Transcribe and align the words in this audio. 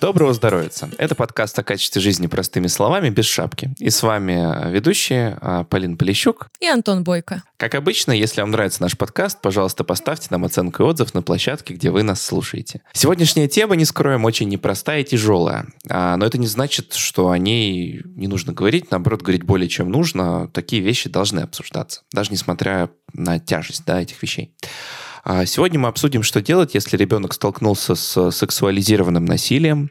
Доброго 0.00 0.32
здоровья! 0.34 0.70
Это 0.98 1.14
подкаст 1.14 1.58
о 1.58 1.62
качестве 1.62 2.00
жизни 2.00 2.26
простыми 2.26 2.66
словами, 2.66 3.08
без 3.10 3.24
шапки. 3.24 3.74
И 3.78 3.90
с 3.90 4.02
вами 4.02 4.70
ведущие 4.70 5.38
а, 5.40 5.64
Полин 5.64 5.96
Полищук 5.96 6.48
и 6.60 6.66
Антон 6.66 7.04
Бойко. 7.04 7.42
Как 7.56 7.74
обычно, 7.74 8.12
если 8.12 8.40
вам 8.40 8.50
нравится 8.50 8.82
наш 8.82 8.96
подкаст, 8.96 9.40
пожалуйста, 9.40 9.82
поставьте 9.82 10.28
нам 10.30 10.44
оценку 10.44 10.82
и 10.82 10.86
отзыв 10.86 11.14
на 11.14 11.22
площадке, 11.22 11.74
где 11.74 11.90
вы 11.90 12.02
нас 12.02 12.22
слушаете. 12.22 12.82
Сегодняшняя 12.92 13.48
тема, 13.48 13.76
не 13.76 13.84
скроем, 13.84 14.24
очень 14.24 14.48
непростая 14.48 15.00
и 15.00 15.04
тяжелая. 15.04 15.66
А, 15.88 16.16
но 16.16 16.26
это 16.26 16.38
не 16.38 16.46
значит, 16.46 16.94
что 16.94 17.30
о 17.30 17.38
ней 17.38 18.02
не 18.04 18.28
нужно 18.28 18.52
говорить. 18.52 18.90
Наоборот, 18.90 19.22
говорить 19.22 19.44
более 19.44 19.68
чем 19.68 19.90
нужно. 19.90 20.48
Такие 20.48 20.82
вещи 20.82 21.08
должны 21.08 21.40
обсуждаться, 21.40 22.02
даже 22.12 22.30
несмотря 22.30 22.90
на 23.12 23.38
тяжесть 23.38 23.84
да, 23.86 24.00
этих 24.00 24.22
вещей. 24.22 24.54
А 25.30 25.44
сегодня 25.44 25.78
мы 25.78 25.88
обсудим, 25.88 26.22
что 26.22 26.40
делать, 26.40 26.74
если 26.74 26.96
ребенок 26.96 27.34
столкнулся 27.34 27.94
с 27.94 28.30
сексуализированным 28.30 29.26
насилием, 29.26 29.90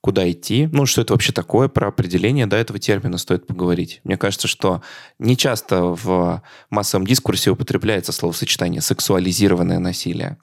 куда 0.00 0.30
идти, 0.30 0.66
ну, 0.72 0.86
что 0.86 1.02
это 1.02 1.12
вообще 1.12 1.30
такое, 1.30 1.68
про 1.68 1.88
определение 1.88 2.46
да, 2.46 2.56
этого 2.56 2.78
термина 2.78 3.18
стоит 3.18 3.46
поговорить. 3.46 4.00
Мне 4.04 4.16
кажется, 4.16 4.48
что 4.48 4.80
не 5.18 5.36
часто 5.36 5.82
в 5.82 6.42
массовом 6.70 7.06
дискурсе 7.06 7.50
употребляется 7.50 8.12
словосочетание 8.12 8.80
«сексуализированное 8.80 9.78
насилие». 9.78 10.38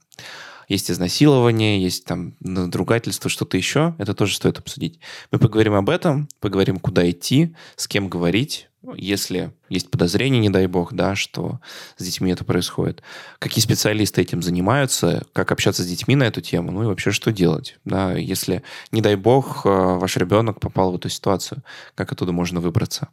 Есть 0.70 0.92
изнасилование, 0.92 1.82
есть 1.82 2.06
там 2.06 2.36
надругательство, 2.40 3.32
что-то 3.32 3.58
еще. 3.58 3.96
Это 3.98 4.14
тоже 4.14 4.36
стоит 4.36 4.60
обсудить. 4.60 5.00
Мы 5.32 5.40
поговорим 5.40 5.74
об 5.74 5.90
этом, 5.90 6.28
поговорим, 6.40 6.78
куда 6.78 7.10
идти, 7.10 7.56
с 7.78 7.88
кем 7.88 8.10
говорить, 8.10 8.70
если 8.96 9.52
есть 9.70 9.90
подозрение, 9.90 10.40
не 10.40 10.50
дай 10.50 10.68
бог, 10.68 10.94
да, 10.94 11.16
что 11.16 11.60
с 11.98 12.04
детьми 12.04 12.32
это 12.32 12.44
происходит, 12.44 13.02
какие 13.40 13.64
специалисты 13.64 14.22
этим 14.22 14.42
занимаются, 14.42 15.26
как 15.34 15.52
общаться 15.52 15.84
с 15.84 15.88
детьми 15.88 16.16
на 16.16 16.24
эту 16.24 16.42
тему, 16.42 16.72
ну 16.72 16.84
и 16.84 16.86
вообще 16.86 17.12
что 17.12 17.32
делать, 17.32 17.78
да, 17.86 18.14
если, 18.14 18.64
не 18.92 19.02
дай 19.02 19.16
бог, 19.16 19.66
э, 19.66 19.70
ваш 19.70 20.18
ребенок 20.18 20.60
попал 20.60 20.92
в 20.92 20.96
эту 20.96 21.10
ситуацию, 21.10 21.64
как 21.96 22.12
оттуда 22.12 22.32
можно 22.32 22.60
выбраться. 22.60 23.10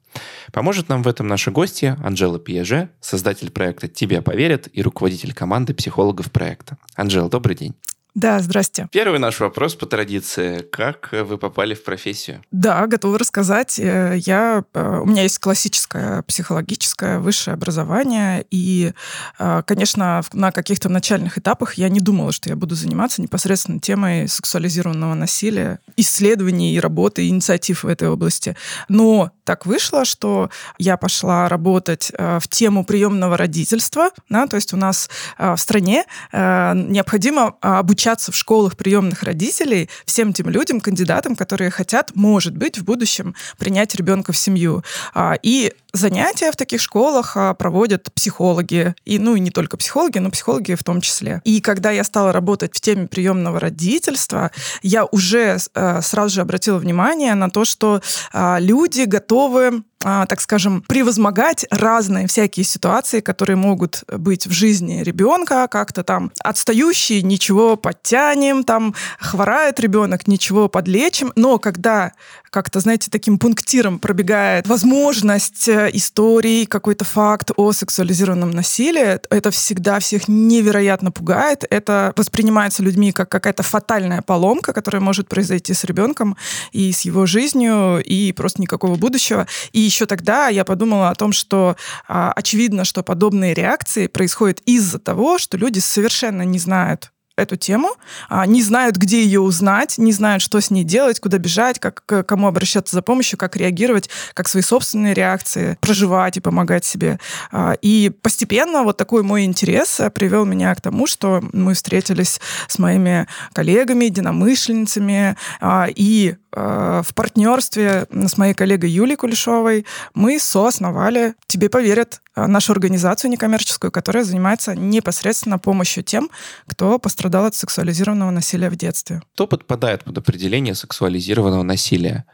Поможет 0.53 0.89
нам 0.89 1.03
в 1.03 1.09
этом 1.09 1.27
наши 1.27 1.51
гости 1.51 1.97
Анжела 2.03 2.39
Пиеже, 2.39 2.91
создатель 3.01 3.51
проекта 3.51 3.89
«Тебя 3.89 4.23
поверят» 4.23 4.69
и 4.73 4.83
руководитель 4.83 5.33
команды 5.33 5.75
психологов 5.75 6.31
проекта. 6.31 6.77
Анжела, 6.95 7.31
добрый 7.31 7.57
день. 7.57 7.75
Да, 8.15 8.41
здрасте. 8.41 8.89
Первый 8.93 9.19
наш 9.19 9.41
вопрос 9.41 9.75
по 9.75 9.87
традиции. 9.87 10.61
Как 10.71 11.09
вы 11.13 11.39
попали 11.39 11.73
в 11.73 11.83
профессию? 11.83 12.43
Да, 12.51 12.87
готова 12.87 13.19
рассказать. 13.19 13.79
Э, 13.79 14.19
я, 14.19 14.65
э, 14.75 14.99
у 15.03 15.07
меня 15.07 15.23
есть 15.23 15.39
классическое 15.39 16.21
психологическое 16.23 17.21
высшее 17.21 17.55
образование, 17.55 18.45
и, 18.51 18.93
э, 19.39 19.63
конечно, 19.67 20.23
на 20.35 20.53
каких-то 20.53 20.91
начальных 20.91 21.39
этапах 21.39 21.75
я 21.75 21.89
не 21.89 22.01
думала, 22.01 22.33
что 22.33 22.51
я 22.51 22.57
буду 22.57 22.75
заниматься 22.75 23.23
непосредственно 23.23 23.81
темой 23.81 24.29
сексуализированного 24.29 25.15
насилия, 25.15 25.79
исследований 25.97 26.75
и 26.75 26.81
работы, 26.81 27.25
и 27.25 27.29
инициатив 27.31 27.83
в 27.83 27.89
этой 27.89 28.11
области. 28.11 28.57
Но 28.91 29.31
так 29.45 29.65
вышло, 29.65 30.05
что 30.05 30.51
я 30.77 30.99
пошла 30.99 31.49
работать 31.49 32.13
в 32.17 32.47
тему 32.49 32.85
приемного 32.85 33.37
родительства, 33.39 34.11
да, 34.29 34.47
то 34.47 34.57
есть 34.57 34.73
у 34.75 34.77
нас 34.77 35.09
в 35.39 35.57
стране 35.57 36.05
необходимо 36.33 37.55
обучить 37.61 38.02
обучаться 38.03 38.33
в 38.33 38.37
школах 38.37 38.77
приемных 38.77 39.23
родителей 39.23 39.89
всем 40.07 40.33
тем 40.33 40.49
людям, 40.49 40.81
кандидатам, 40.81 41.37
которые 41.37 41.71
хотят, 41.71 42.11
может 42.17 42.57
быть, 42.57 42.79
в 42.79 42.85
будущем 42.85 43.37
принять 43.59 43.95
ребенка 43.95 44.33
в 44.33 44.37
семью. 44.37 44.83
А, 45.15 45.37
и 45.41 45.73
занятия 45.93 46.51
в 46.51 46.57
таких 46.57 46.81
школах 46.81 47.37
а, 47.37 47.55
проводят 47.55 48.13
психологи. 48.15 48.95
И, 49.05 49.19
ну, 49.19 49.37
и 49.37 49.41
не 49.41 49.51
только 49.51 49.77
психологи, 49.77 50.19
но 50.19 50.31
психологи 50.31 50.75
в 50.75 50.85
том 50.85 51.01
числе. 51.01 51.41
И 51.45 51.61
когда 51.61 51.91
я 51.91 52.05
стала 52.05 52.33
работать 52.33 52.75
в 52.75 52.81
теме 52.81 53.07
приемного 53.07 53.61
родительства, 53.61 54.51
я 54.83 55.05
уже 55.05 55.59
э, 55.75 56.03
сразу 56.03 56.35
же 56.35 56.41
обратила 56.41 56.79
внимание 56.79 57.35
на 57.35 57.51
то, 57.51 57.65
что 57.65 58.01
а, 58.33 58.59
люди 58.59 59.03
готовы 59.03 59.83
а, 60.05 60.27
так 60.27 60.41
скажем, 60.41 60.83
превозмогать 60.83 61.65
разные 61.71 62.27
всякие 62.27 62.65
ситуации, 62.65 63.21
которые 63.21 63.57
могут 63.57 64.03
быть 64.09 64.47
в 64.47 64.51
жизни 64.51 65.03
ребенка, 65.03 65.69
как-то 65.69 66.03
там 66.03 66.33
отстающие, 66.43 67.23
ничего 67.23 67.77
подтянем, 67.77 68.65
там 68.65 68.95
хворает 69.21 69.79
ребенок, 69.79 70.27
ничего 70.27 70.69
подлечим. 70.69 71.33
Но 71.37 71.59
когда 71.59 72.13
как-то, 72.53 72.81
знаете, 72.81 73.11
таким 73.11 73.39
пунктиром 73.39 73.99
пробегает 73.99 74.67
возможность 74.67 75.69
э, 75.69 75.89
истории, 75.95 76.67
какой-то 76.67 77.05
факт 77.05 77.51
о 77.57 77.73
сексуализированном 77.73 78.51
насилии, 78.51 79.19
это 79.31 79.51
всегда 79.51 79.99
всех 80.01 80.29
невероятно 80.29 81.11
пугает. 81.11 81.65
Это 81.71 82.13
воспринимается 82.15 82.83
людьми 82.83 83.11
как 83.11 83.31
какая-то 83.31 83.63
фатальная 83.63 84.21
поломка, 84.21 84.75
которая 84.75 85.01
может 85.01 85.29
произойти 85.29 85.73
с 85.73 85.85
ребенком 85.85 86.37
и 86.73 86.93
с 86.93 87.01
его 87.01 87.25
жизнью, 87.25 88.03
и 88.05 88.33
просто 88.33 88.61
никакого 88.61 88.97
будущего. 88.97 89.47
И 89.73 89.81
еще 89.81 90.05
тогда 90.05 90.49
я 90.49 90.67
подумала 90.67 91.09
о 91.09 91.15
том, 91.15 91.33
что 91.33 91.77
а, 92.07 92.33
очевидно, 92.33 92.85
что 92.85 93.03
подобные 93.03 93.55
реакции 93.55 94.09
происходят 94.09 94.61
из-за 94.67 94.99
того, 94.99 95.39
что 95.39 95.57
люди 95.57 95.79
совершенно 95.79 96.43
не 96.43 96.59
знают 96.59 97.13
эту 97.37 97.57
тему, 97.57 97.91
а, 98.29 98.47
не 98.47 98.63
знают, 98.63 98.97
где 98.97 99.23
ее 99.23 99.41
узнать, 99.41 99.99
не 99.99 100.13
знают, 100.13 100.43
что 100.43 100.61
с 100.61 100.71
ней 100.71 100.85
делать, 100.85 101.21
куда 101.21 101.39
бежать, 101.39 101.79
как, 101.79 102.05
к 102.05 102.23
кому 102.23 102.47
обращаться 102.47 102.95
за 102.95 103.03
помощью, 103.03 103.39
как 103.39 103.57
реагировать, 103.57 104.11
как 104.35 104.49
свои 104.49 104.63
собственные 104.63 105.15
реакции 105.15 105.79
проживать 105.81 106.37
и 106.37 106.41
помогать 106.41 106.85
себе. 106.85 107.19
А, 107.51 107.73
и 107.81 108.11
постепенно 108.11 108.83
вот 108.83 108.97
такой 108.97 109.23
мой 109.23 109.45
интерес 109.45 110.01
привел 110.15 110.45
меня 110.45 110.75
к 110.75 110.81
тому, 110.81 111.07
что 111.07 111.43
мы 111.53 111.75
встретились 111.75 112.41
с 112.69 112.79
моими 112.79 113.27
коллегами, 113.53 114.07
единомышленницами, 114.07 115.37
а, 115.61 115.89
и 115.95 116.37
в 116.55 117.07
партнерстве 117.15 118.07
с 118.11 118.37
моей 118.37 118.55
коллегой 118.55 118.91
Юлией 118.91 119.17
Кулешовой 119.17 119.87
мы 120.15 120.39
соосновали 120.39 121.35
«Тебе 121.47 121.69
поверят» 121.69 122.21
нашу 122.37 122.73
организацию 122.73 123.31
некоммерческую, 123.31 123.91
которая 123.91 124.25
занимается 124.25 124.75
непосредственно 124.75 125.59
помощью 125.59 126.03
тем, 126.03 126.31
кто 126.67 126.99
пострадал 126.99 127.47
от 127.47 127.55
сексуализированного 127.55 128.31
насилия 128.31 128.71
в 128.71 128.77
детстве. 128.77 129.23
Кто 129.35 129.47
подпадает 129.47 130.05
под 130.05 130.19
определение 130.19 130.75
сексуализированного 130.75 131.63
насилия? 131.63 132.25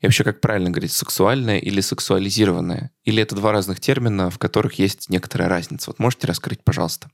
И 0.00 0.06
вообще, 0.06 0.22
как 0.22 0.40
правильно 0.40 0.70
говорить, 0.70 0.92
сексуальное 0.92 1.58
или 1.58 1.80
сексуализированное? 1.80 2.92
Или 3.04 3.22
это 3.22 3.34
два 3.34 3.50
разных 3.52 3.80
термина, 3.80 4.30
в 4.30 4.38
которых 4.38 4.78
есть 4.78 5.08
некоторая 5.08 5.48
разница? 5.48 5.90
Вот 5.90 5.98
можете 5.98 6.28
раскрыть, 6.28 6.62
пожалуйста? 6.62 7.10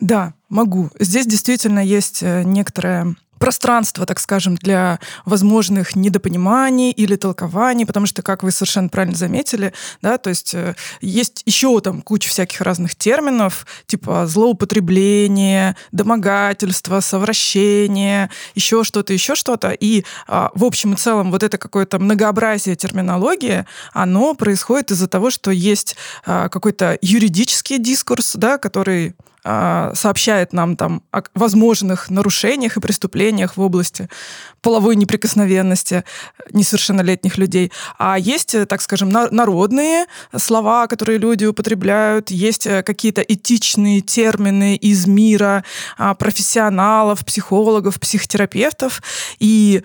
Да, 0.00 0.34
могу. 0.48 0.90
Здесь 0.98 1.26
действительно 1.26 1.80
есть 1.80 2.22
э, 2.22 2.42
некоторая 2.44 3.16
пространство, 3.38 4.06
так 4.06 4.20
скажем, 4.20 4.56
для 4.56 4.98
возможных 5.24 5.96
недопониманий 5.96 6.90
или 6.90 7.16
толкований, 7.16 7.86
потому 7.86 8.06
что, 8.06 8.22
как 8.22 8.42
вы 8.42 8.50
совершенно 8.50 8.88
правильно 8.88 9.16
заметили, 9.16 9.72
да, 10.02 10.18
то 10.18 10.30
есть 10.30 10.54
э, 10.54 10.74
есть 11.00 11.42
еще 11.46 11.80
там 11.80 12.02
куча 12.02 12.28
всяких 12.28 12.60
разных 12.60 12.96
терминов, 12.96 13.66
типа 13.86 14.26
злоупотребление, 14.26 15.76
домогательство, 15.92 17.00
совращение, 17.00 18.30
еще 18.54 18.84
что-то, 18.84 19.12
еще 19.12 19.34
что-то. 19.34 19.70
И 19.70 20.04
а, 20.26 20.50
в 20.54 20.64
общем 20.64 20.94
и 20.94 20.96
целом 20.96 21.30
вот 21.30 21.42
это 21.42 21.58
какое-то 21.58 21.98
многообразие 21.98 22.76
терминологии, 22.76 23.64
оно 23.92 24.34
происходит 24.34 24.90
из-за 24.90 25.08
того, 25.08 25.30
что 25.30 25.50
есть 25.50 25.96
а, 26.24 26.48
какой-то 26.48 26.98
юридический 27.00 27.78
дискурс, 27.78 28.34
да, 28.36 28.58
который 28.58 29.14
сообщает 29.42 30.52
нам 30.52 30.76
там 30.76 31.02
о 31.10 31.22
возможных 31.34 32.10
нарушениях 32.10 32.76
и 32.76 32.80
преступлениях 32.80 33.56
в 33.56 33.60
области 33.60 34.08
половой 34.60 34.96
неприкосновенности 34.96 36.04
несовершеннолетних 36.52 37.38
людей. 37.38 37.72
А 37.98 38.18
есть, 38.18 38.54
э, 38.54 38.66
так 38.66 38.82
скажем, 38.82 39.08
народные 39.08 40.06
слова, 40.36 40.86
которые 40.86 41.18
люди 41.18 41.44
употребляют, 41.44 42.30
есть 42.30 42.66
э, 42.66 42.82
какие-то 42.82 43.20
этичные 43.22 44.00
термины 44.00 44.76
из 44.76 45.06
мира 45.06 45.64
а, 45.96 46.14
профессионалов, 46.14 47.24
психологов, 47.24 48.00
психотерапевтов. 48.00 49.02
И 49.38 49.82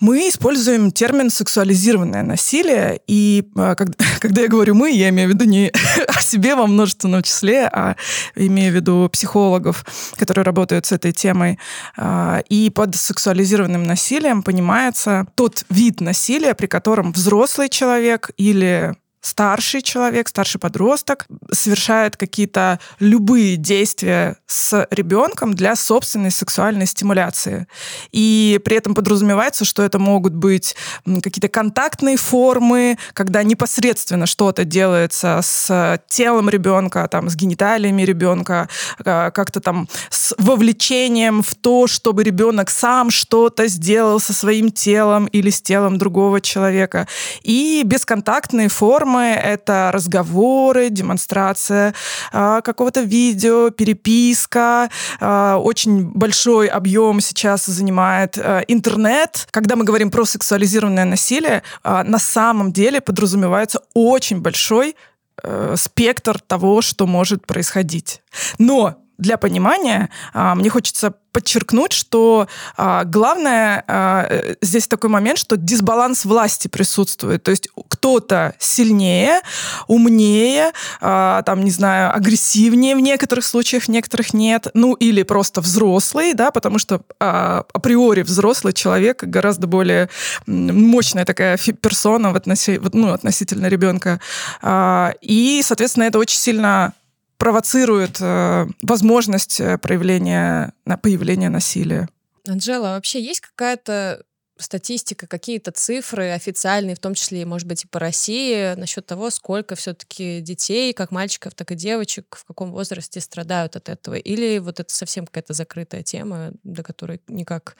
мы 0.00 0.28
используем 0.28 0.90
термин 0.90 1.30
«сексуализированное 1.30 2.22
насилие», 2.22 3.00
и 3.06 3.48
а, 3.56 3.74
когда, 3.74 3.94
когда 4.20 4.42
я 4.42 4.48
говорю 4.48 4.74
«мы», 4.74 4.90
я 4.90 5.08
имею 5.10 5.30
в 5.30 5.32
виду 5.32 5.44
не 5.44 5.70
о 6.08 6.20
себе 6.20 6.56
во 6.56 6.66
множественном 6.66 7.22
числе, 7.22 7.66
а 7.66 7.96
имею 8.34 8.72
в 8.72 8.74
виду 8.74 9.08
психологов, 9.12 9.84
которые 10.16 10.44
работают 10.44 10.86
с 10.86 10.92
этой 10.92 11.12
темой. 11.12 11.58
А, 11.96 12.42
и 12.48 12.70
под 12.70 12.96
сексуализированным 12.96 13.84
насилием 13.84 14.42
понимается 14.42 15.26
тот 15.36 15.64
вид 15.70 16.00
насилия, 16.00 16.54
при 16.54 16.66
котором 16.66 17.12
взрослый 17.12 17.68
человек 17.68 18.30
или 18.36 18.94
старший 19.24 19.80
человек, 19.80 20.28
старший 20.28 20.60
подросток 20.60 21.26
совершает 21.50 22.16
какие-то 22.16 22.78
любые 23.00 23.56
действия 23.56 24.36
с 24.46 24.86
ребенком 24.90 25.54
для 25.54 25.76
собственной 25.76 26.30
сексуальной 26.30 26.86
стимуляции. 26.86 27.66
И 28.12 28.60
при 28.64 28.76
этом 28.76 28.94
подразумевается, 28.94 29.64
что 29.64 29.82
это 29.82 29.98
могут 29.98 30.34
быть 30.34 30.76
какие-то 31.06 31.48
контактные 31.48 32.18
формы, 32.18 32.98
когда 33.14 33.42
непосредственно 33.42 34.26
что-то 34.26 34.64
делается 34.64 35.40
с 35.42 35.98
телом 36.08 36.50
ребенка, 36.50 37.08
там, 37.08 37.30
с 37.30 37.34
гениталиями 37.34 38.02
ребенка, 38.02 38.68
а, 39.04 39.30
как-то 39.30 39.60
там 39.60 39.88
с 40.10 40.34
вовлечением 40.36 41.42
в 41.42 41.54
то, 41.54 41.86
чтобы 41.86 42.24
ребенок 42.24 42.68
сам 42.68 43.10
что-то 43.10 43.68
сделал 43.68 44.20
со 44.20 44.34
своим 44.34 44.70
телом 44.70 45.26
или 45.26 45.48
с 45.48 45.62
телом 45.62 45.96
другого 45.96 46.42
человека. 46.42 47.08
И 47.42 47.82
бесконтактные 47.86 48.68
формы 48.68 49.13
формы, 49.14 49.26
это 49.26 49.90
разговоры, 49.92 50.90
демонстрация 50.90 51.94
э, 52.32 52.60
какого-то 52.64 53.00
видео, 53.02 53.70
переписка. 53.70 54.90
Э, 55.20 55.54
очень 55.54 56.04
большой 56.04 56.66
объем 56.66 57.20
сейчас 57.20 57.66
занимает 57.66 58.38
э, 58.38 58.64
интернет. 58.68 59.46
Когда 59.50 59.76
мы 59.76 59.84
говорим 59.84 60.10
про 60.10 60.24
сексуализированное 60.24 61.04
насилие, 61.04 61.62
на 61.84 62.18
самом 62.18 62.72
деле 62.72 63.00
подразумевается 63.00 63.80
очень 63.94 64.40
большой 64.40 64.96
э, 65.42 65.74
спектр 65.76 66.40
того, 66.40 66.82
что 66.82 67.06
может 67.06 67.46
происходить. 67.46 68.22
Но 68.58 69.03
для 69.18 69.36
понимания 69.36 70.10
мне 70.32 70.70
хочется 70.70 71.14
подчеркнуть, 71.34 71.92
что 71.92 72.46
а, 72.76 73.04
главное 73.04 73.84
а, 73.88 74.26
э, 74.30 74.54
здесь 74.62 74.86
такой 74.86 75.10
момент, 75.10 75.36
что 75.36 75.56
дисбаланс 75.56 76.24
власти 76.24 76.68
присутствует. 76.68 77.42
То 77.42 77.50
есть 77.50 77.68
кто-то 77.88 78.54
сильнее, 78.60 79.40
умнее, 79.88 80.70
а, 81.00 81.42
там, 81.42 81.64
не 81.64 81.72
знаю, 81.72 82.14
агрессивнее 82.14 82.94
в 82.94 83.00
некоторых 83.00 83.44
случаях, 83.44 83.82
в 83.82 83.88
некоторых 83.88 84.32
нет. 84.32 84.68
Ну, 84.74 84.94
или 84.94 85.24
просто 85.24 85.60
взрослый, 85.60 86.34
да, 86.34 86.52
потому 86.52 86.78
что 86.78 87.00
а, 87.18 87.64
априори 87.72 88.22
взрослый 88.22 88.72
человек 88.72 89.24
гораздо 89.24 89.66
более 89.66 90.08
мощная 90.46 91.24
такая 91.24 91.58
персона 91.58 92.32
в 92.32 92.36
относи, 92.36 92.80
ну, 92.92 93.12
относительно 93.12 93.66
ребенка. 93.66 94.20
А, 94.62 95.14
и, 95.20 95.62
соответственно, 95.64 96.04
это 96.04 96.20
очень 96.20 96.38
сильно 96.38 96.92
провоцирует 97.38 98.18
э, 98.20 98.66
возможность 98.82 99.60
э, 99.60 99.78
проявления, 99.78 100.72
появления 101.02 101.48
насилия. 101.48 102.08
Анжела, 102.46 102.92
а 102.92 102.94
вообще 102.96 103.22
есть 103.22 103.40
какая-то 103.40 104.24
статистика, 104.56 105.26
какие-то 105.26 105.72
цифры 105.72 106.30
официальные, 106.30 106.94
в 106.94 107.00
том 107.00 107.14
числе, 107.14 107.44
может 107.44 107.66
быть, 107.66 107.84
и 107.84 107.88
по 107.88 107.98
России, 107.98 108.74
насчет 108.74 109.04
того, 109.04 109.30
сколько 109.30 109.74
все-таки 109.74 110.40
детей, 110.40 110.92
как 110.92 111.10
мальчиков, 111.10 111.54
так 111.54 111.72
и 111.72 111.74
девочек, 111.74 112.36
в 112.36 112.44
каком 112.44 112.70
возрасте 112.70 113.20
страдают 113.20 113.76
от 113.76 113.88
этого? 113.88 114.14
Или 114.14 114.58
вот 114.58 114.80
это 114.80 114.94
совсем 114.94 115.26
какая-то 115.26 115.54
закрытая 115.54 116.02
тема, 116.02 116.52
до 116.62 116.82
которой 116.82 117.20
никак 117.26 117.76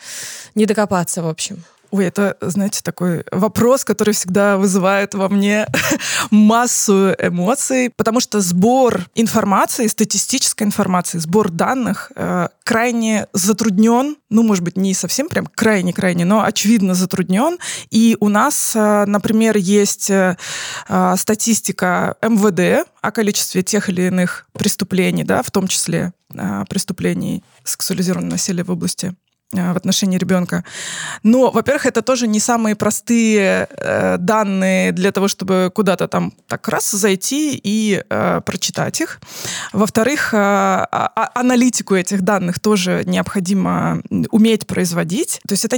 не 0.54 0.66
докопаться, 0.66 1.22
в 1.22 1.28
общем? 1.28 1.62
Ой, 1.94 2.06
это, 2.06 2.37
знаете, 2.41 2.81
такой 2.82 3.23
вопрос, 3.31 3.85
который 3.85 4.14
всегда 4.14 4.56
вызывает 4.56 5.14
во 5.14 5.29
мне 5.29 5.69
массу 6.32 7.14
эмоций, 7.20 7.88
потому 7.94 8.19
что 8.19 8.41
сбор 8.41 9.06
информации, 9.14 9.87
статистической 9.87 10.67
информации, 10.67 11.19
сбор 11.19 11.50
данных 11.50 12.11
э, 12.17 12.49
крайне 12.64 13.29
затруднен, 13.32 14.17
ну, 14.29 14.43
может 14.43 14.64
быть, 14.64 14.76
не 14.76 14.93
совсем 14.93 15.29
прям 15.29 15.46
крайне-крайне, 15.46 16.25
но 16.25 16.43
очевидно 16.43 16.94
затруднен. 16.94 17.58
И 17.93 18.17
у 18.19 18.29
нас, 18.29 18.73
э, 18.75 19.05
например, 19.06 19.56
есть 19.56 20.11
э, 20.11 20.37
э 20.88 21.14
статистика 21.17 22.17
МВД 22.20 22.88
о 23.02 23.12
количестве 23.12 23.62
тех 23.62 23.88
или 23.88 24.02
иных 24.02 24.49
преступлений, 24.52 25.23
да, 25.23 25.44
в 25.44 25.52
том 25.52 25.69
числе 25.69 26.12
э, 26.35 26.64
преступлений 26.69 27.44
сексуализированного 27.62 28.32
насилия 28.32 28.64
в 28.64 28.70
области 28.73 29.14
в 29.54 29.76
отношении 29.76 30.18
ребенка. 30.18 30.64
Но, 31.22 31.50
во-первых, 31.50 31.86
это 31.86 32.02
тоже 32.02 32.26
не 32.26 32.40
самые 32.40 32.74
простые 32.74 33.68
э, 33.70 34.16
данные 34.18 34.92
для 34.92 35.12
того, 35.12 35.28
чтобы 35.28 35.70
куда-то 35.74 36.08
там 36.08 36.32
так 36.46 36.68
раз 36.68 36.90
зайти 36.90 37.60
и 37.62 38.02
э, 38.08 38.40
прочитать 38.44 39.00
их. 39.00 39.20
Во-вторых, 39.72 40.34
э, 40.34 40.36
а, 40.36 41.12
а 41.14 41.30
аналитику 41.40 41.94
этих 41.94 42.22
данных 42.22 42.60
тоже 42.60 43.02
необходимо 43.06 44.02
уметь 44.30 44.66
производить. 44.66 45.40
То 45.46 45.52
есть 45.52 45.64
это 45.64 45.76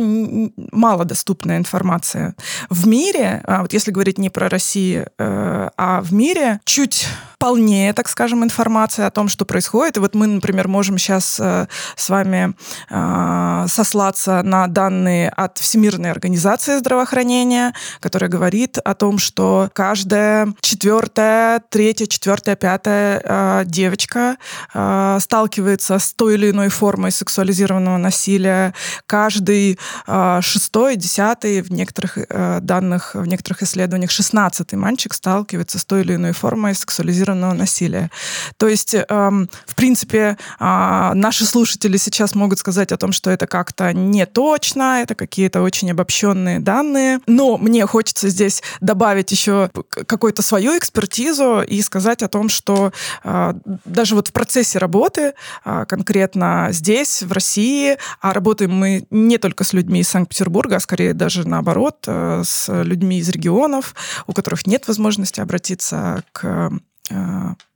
малодоступная 0.72 1.58
информация. 1.58 2.34
В 2.70 2.86
мире, 2.86 3.42
а 3.44 3.62
вот 3.62 3.72
если 3.72 3.90
говорить 3.90 4.18
не 4.18 4.30
про 4.30 4.48
Россию, 4.48 5.06
э, 5.18 5.70
а 5.76 6.00
в 6.00 6.12
мире 6.12 6.60
чуть 6.64 7.06
полнее, 7.38 7.92
так 7.92 8.08
скажем, 8.08 8.42
информация 8.44 9.06
о 9.06 9.10
том, 9.10 9.28
что 9.28 9.44
происходит. 9.44 9.96
И 9.96 10.00
вот 10.00 10.14
мы, 10.14 10.26
например, 10.26 10.68
можем 10.68 10.98
сейчас 10.98 11.38
э, 11.38 11.66
с 11.96 12.08
вами 12.08 12.54
э, 12.88 13.66
сослаться 13.68 14.42
на 14.42 14.66
данные 14.66 15.28
от 15.28 15.58
Всемирной 15.58 16.10
организации 16.10 16.78
здравоохранения, 16.78 17.74
которая 18.00 18.30
говорит 18.30 18.78
о 18.78 18.94
том, 18.94 19.18
что 19.18 19.70
каждая 19.74 20.54
четвертая, 20.60 21.62
третья, 21.68 22.06
четвертая, 22.06 22.56
пятая 22.56 23.20
э, 23.22 23.62
девочка 23.66 24.36
э, 24.72 25.18
сталкивается 25.20 25.98
с 25.98 26.14
той 26.14 26.34
или 26.34 26.50
иной 26.50 26.68
формой 26.68 27.10
сексуализированного 27.10 27.98
насилия. 27.98 28.72
Каждый 29.06 29.78
э, 30.06 30.38
шестой, 30.42 30.96
десятый, 30.96 31.60
в 31.60 31.70
некоторых 31.70 32.16
э, 32.16 32.60
данных, 32.60 33.14
в 33.14 33.26
некоторых 33.26 33.62
исследованиях, 33.62 34.10
шестнадцатый 34.10 34.78
мальчик 34.78 35.12
сталкивается 35.12 35.78
с 35.78 35.84
той 35.84 36.00
или 36.00 36.14
иной 36.14 36.32
формой 36.32 36.74
сексуализированного 36.74 37.25
насилия. 37.34 38.10
То 38.56 38.68
есть, 38.68 38.94
э, 38.94 39.04
в 39.08 39.74
принципе, 39.74 40.36
э, 40.58 41.10
наши 41.14 41.44
слушатели 41.44 41.96
сейчас 41.96 42.34
могут 42.34 42.58
сказать 42.58 42.92
о 42.92 42.96
том, 42.96 43.12
что 43.12 43.30
это 43.30 43.46
как-то 43.46 43.92
не 43.92 44.26
точно, 44.26 45.02
это 45.02 45.14
какие-то 45.14 45.62
очень 45.62 45.90
обобщенные 45.90 46.60
данные. 46.60 47.20
Но 47.26 47.56
мне 47.58 47.86
хочется 47.86 48.28
здесь 48.28 48.62
добавить 48.80 49.30
еще 49.30 49.70
какую-то 50.06 50.42
свою 50.42 50.76
экспертизу 50.78 51.62
и 51.62 51.80
сказать 51.82 52.22
о 52.22 52.28
том, 52.28 52.48
что 52.48 52.92
э, 53.24 53.54
даже 53.84 54.14
вот 54.14 54.28
в 54.28 54.32
процессе 54.32 54.78
работы, 54.78 55.34
э, 55.64 55.84
конкретно 55.88 56.68
здесь, 56.70 57.22
в 57.22 57.32
России, 57.32 57.96
а 58.20 58.32
работаем 58.32 58.72
мы 58.72 59.06
не 59.10 59.38
только 59.38 59.64
с 59.64 59.72
людьми 59.72 60.00
из 60.00 60.08
Санкт-Петербурга, 60.08 60.76
а 60.76 60.80
скорее 60.80 61.14
даже 61.14 61.46
наоборот, 61.46 62.04
э, 62.06 62.42
с 62.44 62.82
людьми 62.82 63.18
из 63.18 63.28
регионов, 63.28 63.94
у 64.26 64.32
которых 64.32 64.66
нет 64.66 64.86
возможности 64.88 65.40
обратиться 65.40 66.22
к 66.32 66.72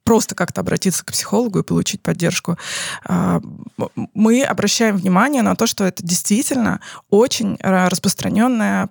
просто 0.04 0.34
как-то 0.34 0.62
обратиться 0.62 1.04
к 1.04 1.12
психологу 1.12 1.60
и 1.60 1.62
получить 1.62 2.02
поддержку. 2.02 2.58
А, 3.04 3.40
мы 4.14 4.42
обращаем 4.42 4.96
внимание 4.96 5.42
на 5.42 5.54
то, 5.54 5.66
что 5.66 5.84
это 5.84 6.02
действительно 6.02 6.80
очень 7.10 7.56
распространенная 7.60 8.88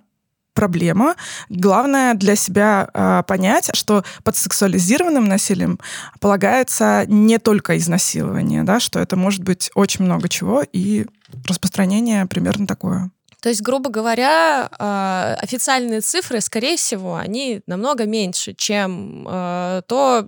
проблема. 0.54 1.14
Главное 1.48 2.14
для 2.14 2.36
себя 2.36 3.22
понять, 3.26 3.70
что 3.74 4.04
под 4.24 4.36
сексуализированным 4.36 5.26
насилием 5.26 5.78
полагается 6.20 7.04
не 7.06 7.38
только 7.38 7.78
изнасилование, 7.78 8.62
да, 8.62 8.80
что 8.80 8.98
это 8.98 9.16
может 9.16 9.42
быть 9.42 9.70
очень 9.74 10.04
много 10.04 10.28
чего, 10.28 10.64
и 10.72 11.06
распространение 11.46 12.26
примерно 12.26 12.66
такое. 12.66 13.10
То 13.40 13.48
есть, 13.48 13.62
грубо 13.62 13.90
говоря, 13.90 14.68
а, 14.78 15.36
официальные 15.40 16.00
цифры, 16.00 16.40
скорее 16.40 16.76
всего, 16.76 17.16
они 17.16 17.62
намного 17.66 18.04
меньше, 18.04 18.54
чем 18.54 19.26
а, 19.28 19.82
то 19.82 20.26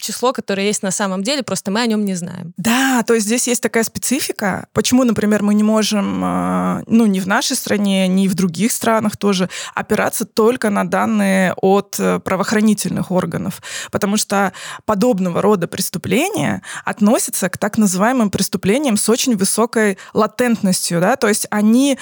число, 0.00 0.32
которое 0.32 0.66
есть 0.66 0.82
на 0.82 0.90
самом 0.90 1.22
деле, 1.22 1.42
просто 1.42 1.70
мы 1.70 1.80
о 1.80 1.86
нем 1.86 2.04
не 2.04 2.14
знаем. 2.14 2.52
Да, 2.56 3.02
то 3.06 3.14
есть 3.14 3.26
здесь 3.26 3.46
есть 3.46 3.62
такая 3.62 3.84
специфика. 3.84 4.66
Почему, 4.72 5.04
например, 5.04 5.42
мы 5.42 5.54
не 5.54 5.62
можем, 5.62 6.22
а, 6.24 6.82
ну, 6.86 7.06
ни 7.06 7.20
в 7.20 7.26
нашей 7.26 7.56
стране, 7.56 8.08
ни 8.08 8.28
в 8.28 8.34
других 8.34 8.72
странах 8.72 9.16
тоже 9.16 9.48
опираться 9.74 10.24
только 10.24 10.70
на 10.70 10.88
данные 10.88 11.54
от 11.56 11.96
э, 11.98 12.18
правоохранительных 12.18 13.10
органов, 13.10 13.62
потому 13.90 14.16
что 14.16 14.52
подобного 14.84 15.42
рода 15.42 15.68
преступления 15.68 16.62
относятся 16.84 17.48
к 17.48 17.58
так 17.58 17.78
называемым 17.78 18.30
преступлениям 18.30 18.96
с 18.96 19.08
очень 19.08 19.36
высокой 19.36 19.98
латентностью, 20.12 21.00
да, 21.00 21.16
то 21.16 21.28
есть 21.28 21.46
они 21.50 21.98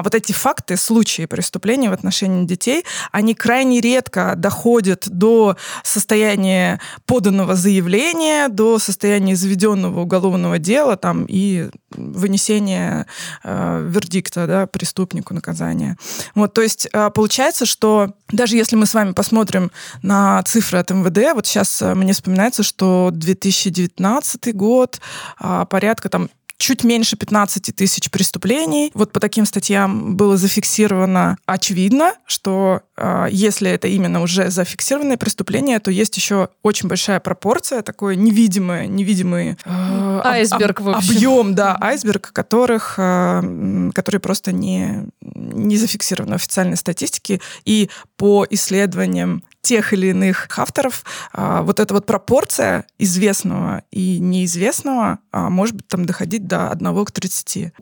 а, 0.00 0.02
вот 0.02 0.14
эти 0.14 0.32
факты, 0.32 0.76
случаи 0.76 1.26
преступления 1.26 1.90
в 1.90 1.92
отношении 1.92 2.46
детей, 2.46 2.84
они 3.12 3.34
крайне 3.34 3.80
редко 3.80 4.34
доходят 4.36 5.06
до 5.10 5.56
состояния 5.84 6.80
поданного 7.04 7.54
заявления, 7.54 8.48
до 8.48 8.78
состояния 8.78 9.36
заведенного 9.36 10.00
уголовного 10.00 10.58
дела 10.58 10.96
там, 10.96 11.26
и 11.28 11.68
вынесения 11.90 13.06
э, 13.44 13.86
вердикта 13.88 14.46
да, 14.46 14.66
преступнику 14.66 15.34
наказания. 15.34 15.96
Вот, 16.34 16.54
то 16.54 16.62
есть 16.62 16.88
э, 16.92 17.10
получается, 17.10 17.66
что 17.66 18.14
даже 18.30 18.56
если 18.56 18.76
мы 18.76 18.86
с 18.86 18.94
вами 18.94 19.12
посмотрим 19.12 19.70
на 20.02 20.42
цифры 20.44 20.78
от 20.78 20.90
МВД, 20.90 21.34
вот 21.34 21.46
сейчас 21.46 21.82
э, 21.82 21.94
мне 21.94 22.14
вспоминается, 22.14 22.62
что 22.62 23.10
2019 23.12 24.54
год 24.54 25.00
э, 25.40 25.66
порядка 25.68 26.08
там 26.08 26.30
чуть 26.60 26.84
меньше 26.84 27.16
15 27.16 27.74
тысяч 27.74 28.10
преступлений. 28.10 28.90
Вот 28.92 29.12
по 29.12 29.18
таким 29.18 29.46
статьям 29.46 30.14
было 30.14 30.36
зафиксировано 30.36 31.38
очевидно, 31.46 32.12
что 32.26 32.82
э, 32.98 33.28
если 33.30 33.70
это 33.70 33.88
именно 33.88 34.20
уже 34.20 34.50
зафиксированное 34.50 35.16
преступление, 35.16 35.80
то 35.80 35.90
есть 35.90 36.14
еще 36.18 36.50
очень 36.62 36.88
большая 36.88 37.18
пропорция, 37.18 37.80
такой 37.80 38.14
невидимый, 38.14 38.88
невидимый 38.88 39.56
э, 39.64 40.20
айсберг, 40.22 40.80
об, 40.80 40.88
об, 40.90 40.96
объем, 40.96 41.54
да, 41.54 41.78
айсберг, 41.80 42.30
которых, 42.30 42.96
э, 42.98 43.90
который 43.94 44.20
просто 44.20 44.52
не, 44.52 45.06
не 45.22 45.78
зафиксирован 45.78 46.32
в 46.32 46.36
официальной 46.36 46.76
статистике. 46.76 47.40
И 47.64 47.88
по 48.18 48.46
исследованиям 48.50 49.42
тех 49.62 49.92
или 49.92 50.08
иных 50.08 50.48
авторов, 50.56 51.04
а, 51.32 51.62
вот 51.62 51.80
эта 51.80 51.94
вот 51.94 52.06
пропорция 52.06 52.86
известного 52.98 53.84
и 53.90 54.18
неизвестного 54.18 55.18
а, 55.32 55.50
может 55.50 55.74
быть 55.74 55.88
там 55.88 56.06
доходить 56.06 56.46
до 56.46 56.70
1 56.70 57.04
к 57.04 57.12
30. 57.12 57.72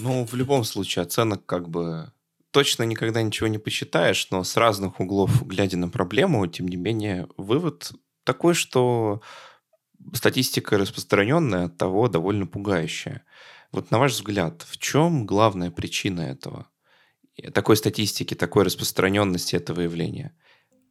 Ну, 0.00 0.24
в 0.24 0.34
любом 0.34 0.64
случае, 0.64 1.02
оценок 1.02 1.44
как 1.44 1.68
бы 1.68 2.12
точно 2.50 2.84
никогда 2.84 3.22
ничего 3.22 3.48
не 3.48 3.58
посчитаешь, 3.58 4.28
но 4.30 4.42
с 4.44 4.56
разных 4.56 5.00
углов, 5.00 5.46
глядя 5.46 5.76
на 5.76 5.88
проблему, 5.88 6.46
тем 6.46 6.68
не 6.68 6.76
менее, 6.76 7.28
вывод 7.36 7.92
такой, 8.24 8.54
что 8.54 9.20
статистика 10.12 10.78
распространенная, 10.78 11.66
от 11.66 11.76
того 11.76 12.08
довольно 12.08 12.46
пугающая. 12.46 13.22
Вот 13.72 13.90
на 13.90 13.98
ваш 13.98 14.12
взгляд, 14.12 14.62
в 14.62 14.78
чем 14.78 15.26
главная 15.26 15.70
причина 15.70 16.22
этого? 16.22 16.66
Такой 17.52 17.76
статистики, 17.76 18.34
такой 18.34 18.64
распространенности 18.64 19.56
этого 19.56 19.80
явления? 19.80 20.32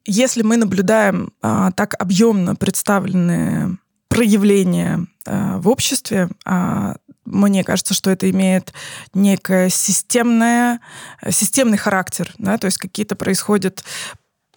Если 0.06 0.42
мы 0.42 0.58
наблюдаем 0.58 1.34
а, 1.42 1.72
так 1.72 1.94
объемно 2.00 2.56
представленные 2.56 3.78
проявления 4.08 5.06
а, 5.26 5.58
в 5.58 5.68
обществе, 5.68 6.30
а, 6.46 6.96
мне 7.26 7.64
кажется, 7.66 7.94
что 7.94 8.10
это 8.10 8.30
имеет 8.30 8.74
некое 9.14 9.70
системное, 9.70 10.80
системный 11.30 11.78
характер, 11.78 12.34
да, 12.38 12.58
то 12.58 12.66
есть 12.66 12.78
какие-то 12.78 13.18
происходят 13.18 13.84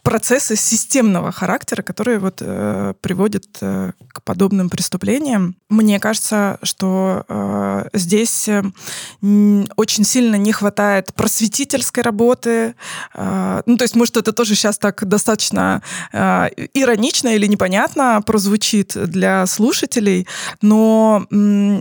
процессы 0.02 0.56
системного 0.56 1.32
характера, 1.32 1.82
которые 1.82 2.18
вот 2.18 2.38
э, 2.40 2.94
приводят 3.00 3.46
э, 3.60 3.92
к 4.08 4.22
подобным 4.22 4.70
преступлениям. 4.70 5.56
Мне 5.68 6.00
кажется, 6.00 6.58
что 6.62 7.24
э, 7.28 7.88
здесь 7.92 8.48
э, 8.48 8.62
очень 9.76 10.04
сильно 10.04 10.36
не 10.36 10.52
хватает 10.52 11.12
просветительской 11.14 12.02
работы. 12.02 12.74
Э, 13.14 13.62
ну, 13.66 13.76
то 13.76 13.84
есть, 13.84 13.96
может, 13.96 14.16
это 14.16 14.32
тоже 14.32 14.54
сейчас 14.54 14.78
так 14.78 15.06
достаточно 15.06 15.82
э, 16.12 16.48
иронично 16.74 17.28
или 17.28 17.46
непонятно 17.46 18.22
прозвучит 18.24 18.96
для 18.96 19.46
слушателей, 19.46 20.26
но 20.62 21.26
э, 21.30 21.80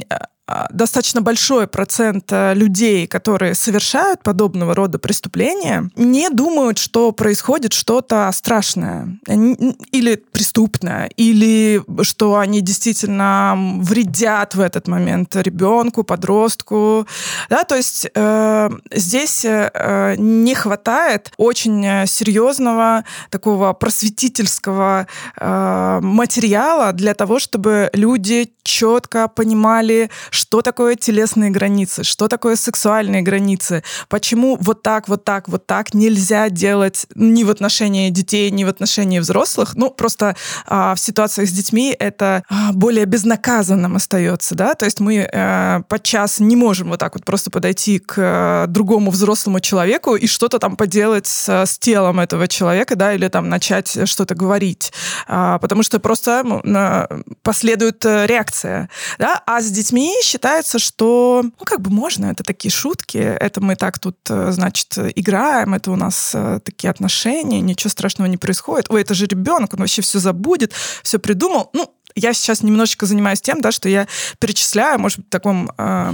достаточно 0.72 1.22
большой 1.22 1.68
процент 1.68 2.32
э, 2.32 2.54
людей, 2.54 3.08
которые 3.08 3.56
совершают 3.56 4.24
подобного 4.24 4.76
рода 4.76 5.00
преступления, 5.00 5.90
не 5.96 6.30
думают, 6.30 6.78
что 6.78 7.12
происходит 7.12 7.74
что-то 7.74 8.30
страшное 8.34 9.20
или 9.28 10.16
преступное, 10.16 11.08
или 11.18 11.82
что 12.04 12.38
они 12.38 12.62
действительно 12.62 13.56
вредят 13.82 14.56
в 14.56 14.62
этот 14.62 14.88
момент 14.88 15.36
ребенку, 15.36 16.04
подростку. 16.04 17.08
Да, 17.50 17.64
то 17.64 17.76
есть 17.76 18.08
э, 18.14 18.70
здесь 18.92 19.46
э, 19.46 20.16
не 20.18 20.56
хватает 20.56 21.32
очень 21.38 22.08
серьезного 22.08 23.04
такого 23.30 23.74
просветительского 23.74 25.08
э, 25.40 26.00
материала 26.02 26.94
для 26.94 27.14
того, 27.14 27.40
чтобы 27.40 27.90
люди 27.94 28.52
четко 28.64 29.28
понимали, 29.28 30.10
что 30.40 30.62
такое 30.62 30.96
телесные 30.96 31.50
границы, 31.50 32.06
что 32.06 32.30
такое 32.30 32.56
сексуальные 32.56 33.22
границы, 33.22 33.84
почему 34.08 34.58
вот 34.62 34.82
так, 34.84 35.10
вот 35.10 35.26
так, 35.26 35.50
вот 35.50 35.68
так 35.68 35.94
нельзя 35.94 36.50
делать 36.50 37.08
ни 37.14 37.44
в 37.44 37.50
отношении 37.50 38.10
детей, 38.10 38.50
ни 38.50 38.64
в 38.64 38.70
отношении 38.70 39.20
взрослых. 39.20 39.76
Ну, 39.76 39.92
просто 39.92 40.38
а, 40.66 40.96
в 40.96 41.00
ситуациях 41.00 41.50
с 41.50 41.52
детьми 41.52 41.94
это 42.00 42.44
а, 42.48 42.72
более 42.72 43.04
безнаказанным 43.04 43.98
остается, 43.98 44.56
да, 44.56 44.76
то 44.76 44.86
есть 44.86 45.02
мы 45.02 45.30
а, 45.30 45.82
подчас 45.90 46.40
не 46.40 46.56
можем 46.56 46.90
вот 46.90 47.02
так 47.02 47.16
вот 47.16 47.26
просто 47.26 47.52
подойти 47.52 48.00
к 48.00 48.16
а, 48.18 48.68
другому 48.68 49.12
взрослому 49.12 49.60
человеку 49.60 50.16
и 50.16 50.26
что-то 50.26 50.60
там 50.60 50.78
поделать 50.78 51.28
с, 51.28 51.50
с 51.50 51.78
телом 51.80 52.22
этого 52.22 52.48
человека, 52.48 52.96
да, 52.96 53.14
или 53.14 53.28
там 53.28 53.50
начать 53.50 54.08
что-то 54.08 54.36
говорить, 54.36 54.94
а, 55.28 55.60
потому 55.60 55.84
что 55.84 56.00
просто 56.00 56.44
ну, 56.46 57.24
последует 57.44 58.06
э, 58.06 58.26
реакция, 58.26 58.90
да, 59.18 59.42
а 59.46 59.62
с 59.62 59.70
детьми 59.70 60.16
считается, 60.30 60.80
что, 60.80 61.44
ну, 61.44 61.66
как 61.66 61.82
бы 61.82 61.90
можно, 61.90 62.28
это 62.28 62.44
такие 62.44 62.72
шутки, 62.72 63.18
это 63.18 63.62
мы 63.62 63.76
так 63.76 63.98
тут, 64.00 64.18
э, 64.30 64.52
значит, 64.52 64.98
играем, 65.16 65.74
это 65.74 65.92
у 65.92 65.96
нас 65.96 66.32
э, 66.36 66.60
такие 66.64 66.92
отношения, 66.92 67.62
ничего 67.62 67.90
страшного 67.90 68.28
не 68.28 68.38
происходит. 68.38 68.88
Ой, 68.90 69.02
это 69.02 69.14
же 69.14 69.26
ребенок, 69.26 69.74
он 69.74 69.80
вообще 69.80 70.02
все 70.02 70.20
забудет, 70.20 70.74
все 71.04 71.18
придумал. 71.18 71.72
Ну, 71.74 71.92
я 72.16 72.34
сейчас 72.34 72.64
немножечко 72.64 73.06
занимаюсь 73.06 73.42
тем, 73.42 73.62
да, 73.62 73.72
что 73.72 73.88
я 73.88 74.08
перечисляю, 74.40 75.00
может 75.00 75.20
быть, 75.20 75.28
в 75.28 75.30
таком... 75.30 75.72
Э, 75.78 76.14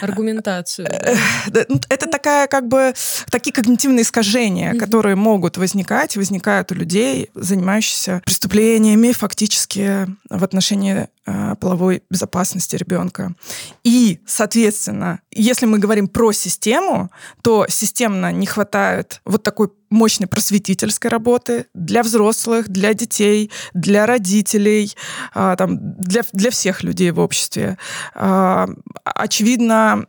Аргументацию. 0.00 0.88
Э, 0.90 1.16
ну, 1.68 1.80
это 1.88 2.06
такая, 2.06 2.46
как 2.46 2.68
бы, 2.68 2.94
такие 3.30 3.52
когнитивные 3.52 4.02
искажения, 4.02 4.72
mm-hmm. 4.72 4.78
которые 4.78 5.16
могут 5.16 5.56
возникать, 5.56 6.16
возникают 6.16 6.72
у 6.72 6.74
людей, 6.74 7.30
занимающихся 7.34 8.22
преступлениями 8.24 9.12
фактически 9.12 10.08
в 10.28 10.44
отношении 10.44 10.94
э, 10.94 11.08
половой 11.60 12.02
безопасности 12.10 12.76
ребенка. 12.76 13.34
И, 13.82 14.20
соответственно, 14.26 15.20
если 15.30 15.66
мы 15.66 15.78
говорим 15.78 16.08
про 16.08 16.32
систему, 16.32 17.10
то 17.42 17.66
системно 17.68 18.32
не 18.32 18.46
хватает 18.46 19.20
вот 19.24 19.42
такой 19.42 19.70
мощной 19.94 20.26
просветительской 20.28 21.10
работы 21.10 21.66
для 21.72 22.02
взрослых, 22.02 22.68
для 22.68 22.92
детей, 22.94 23.50
для 23.72 24.06
родителей, 24.06 24.94
а, 25.32 25.56
там, 25.56 25.78
для, 25.96 26.22
для 26.32 26.50
всех 26.50 26.82
людей 26.82 27.10
в 27.12 27.20
обществе. 27.20 27.78
А, 28.14 28.68
очевидно, 29.04 30.04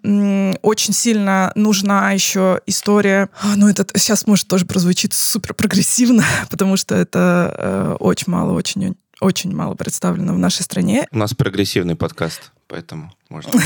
очень 0.62 0.94
сильно 0.94 1.52
нужна 1.56 2.12
еще 2.12 2.62
история, 2.66 3.30
а, 3.42 3.56
ну 3.56 3.70
это 3.70 3.86
сейчас 3.98 4.28
может 4.28 4.48
тоже 4.48 4.66
прозвучит 4.66 5.14
супер 5.14 5.54
прогрессивно, 5.54 6.24
потому 6.50 6.78
что 6.78 6.96
это 6.96 7.54
э, 7.58 7.96
очень 8.00 8.32
мало, 8.32 8.54
очень 8.54 8.96
очень 9.22 9.56
мало 9.56 9.76
представлено 9.76 10.34
в 10.34 10.38
нашей 10.38 10.64
стране. 10.64 11.08
У 11.12 11.18
нас 11.18 11.34
прогрессивный 11.34 11.96
подкаст, 11.96 12.52
поэтому 12.68 13.12
можно. 13.30 13.52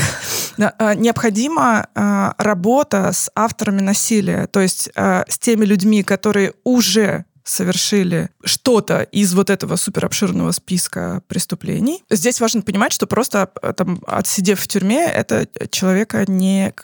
А, 0.78 0.94
необходима 0.94 1.88
а, 1.94 2.34
работа 2.36 3.12
с 3.12 3.30
авторами 3.34 3.80
насилия, 3.80 4.46
то 4.46 4.60
есть 4.60 4.90
а, 4.94 5.24
с 5.26 5.38
теми 5.38 5.64
людьми, 5.64 6.02
которые 6.02 6.52
уже 6.64 7.24
совершили 7.44 8.30
что-то 8.44 9.02
из 9.02 9.34
вот 9.34 9.50
этого 9.50 9.76
супер 9.76 10.06
обширного 10.06 10.52
списка 10.52 11.22
преступлений. 11.26 12.04
Здесь 12.10 12.40
важно 12.40 12.62
понимать, 12.62 12.92
что 12.92 13.06
просто 13.06 13.50
э, 13.62 13.72
там, 13.72 14.00
отсидев 14.06 14.60
в 14.60 14.68
тюрьме, 14.68 15.06
это 15.06 15.48
человека 15.70 16.24
не, 16.30 16.74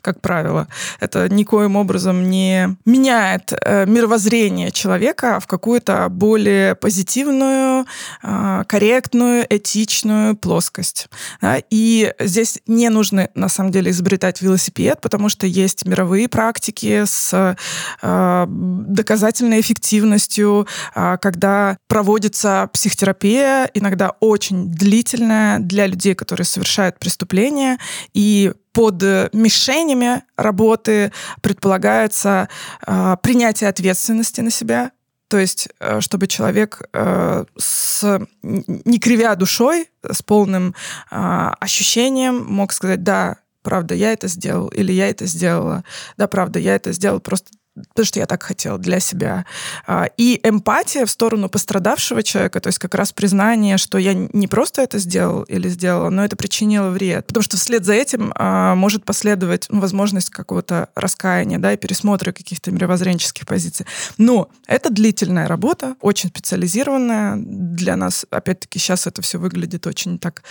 как 0.00 0.20
правило, 0.20 0.68
это 1.00 1.28
никоим 1.28 1.76
образом 1.76 2.30
не 2.30 2.76
меняет 2.84 3.52
э, 3.52 3.86
мировоззрение 3.86 4.70
человека 4.70 5.40
в 5.40 5.46
какую-то 5.46 6.08
более 6.08 6.74
позитивную, 6.74 7.86
э, 8.22 8.64
корректную, 8.66 9.46
этичную 9.48 10.36
плоскость. 10.36 11.08
Да? 11.40 11.60
И 11.70 12.12
здесь 12.20 12.60
не 12.66 12.88
нужно, 12.88 13.28
на 13.34 13.48
самом 13.48 13.72
деле, 13.72 13.90
изобретать 13.90 14.40
велосипед, 14.40 15.00
потому 15.00 15.28
что 15.28 15.46
есть 15.46 15.84
мировые 15.86 16.28
практики 16.28 17.04
с 17.04 17.56
э, 18.02 18.46
доказательной 18.48 19.60
эффективностью 19.60 20.03
эффективностью, 20.04 20.66
а, 20.94 21.16
когда 21.16 21.76
проводится 21.88 22.68
психотерапия, 22.72 23.70
иногда 23.74 24.12
очень 24.20 24.70
длительная 24.70 25.58
для 25.58 25.86
людей, 25.86 26.14
которые 26.14 26.44
совершают 26.44 26.98
преступления, 26.98 27.78
и 28.12 28.52
под 28.72 29.02
мишенями 29.32 30.22
работы 30.36 31.12
предполагается 31.42 32.48
э, 32.84 33.16
принятие 33.22 33.70
ответственности 33.70 34.40
на 34.40 34.50
себя, 34.50 34.90
то 35.28 35.38
есть, 35.38 35.68
э, 35.78 36.00
чтобы 36.00 36.26
человек 36.26 36.82
э, 36.92 37.44
с 37.56 38.20
не 38.42 38.98
кривя 38.98 39.36
душой, 39.36 39.88
с 40.02 40.22
полным 40.22 40.74
э, 41.10 41.50
ощущением 41.60 42.44
мог 42.46 42.72
сказать, 42.72 43.04
да, 43.04 43.36
правда, 43.62 43.94
я 43.94 44.12
это 44.12 44.26
сделал, 44.26 44.68
или 44.68 44.92
я 44.92 45.08
это 45.08 45.26
сделала, 45.26 45.84
да, 46.16 46.26
правда, 46.26 46.58
я 46.58 46.74
это 46.74 46.92
сделал 46.92 47.20
просто 47.20 47.50
потому 47.74 48.06
что 48.06 48.20
я 48.20 48.26
так 48.26 48.42
хотела 48.42 48.78
для 48.78 49.00
себя. 49.00 49.44
А, 49.86 50.08
и 50.16 50.40
эмпатия 50.42 51.06
в 51.06 51.10
сторону 51.10 51.48
пострадавшего 51.48 52.22
человека, 52.22 52.60
то 52.60 52.68
есть 52.68 52.78
как 52.78 52.94
раз 52.94 53.12
признание, 53.12 53.78
что 53.78 53.98
я 53.98 54.14
не 54.14 54.46
просто 54.46 54.82
это 54.82 54.98
сделал 54.98 55.42
или 55.42 55.68
сделала, 55.68 56.10
но 56.10 56.24
это 56.24 56.36
причинило 56.36 56.90
вред. 56.90 57.26
Потому 57.26 57.42
что 57.42 57.56
вслед 57.56 57.84
за 57.84 57.94
этим 57.94 58.32
а, 58.36 58.74
может 58.74 59.04
последовать 59.04 59.66
ну, 59.70 59.80
возможность 59.80 60.30
какого-то 60.30 60.88
раскаяния, 60.94 61.58
да, 61.58 61.72
и 61.72 61.76
пересмотра 61.76 62.32
каких-то 62.32 62.70
мировоззренческих 62.70 63.46
позиций. 63.46 63.86
Но 64.18 64.50
это 64.66 64.90
длительная 64.90 65.48
работа, 65.48 65.96
очень 66.00 66.28
специализированная. 66.28 67.36
Для 67.36 67.96
нас, 67.96 68.26
опять-таки, 68.30 68.78
сейчас 68.78 69.06
это 69.06 69.22
все 69.22 69.38
выглядит 69.38 69.86
очень 69.86 70.18
так 70.18 70.42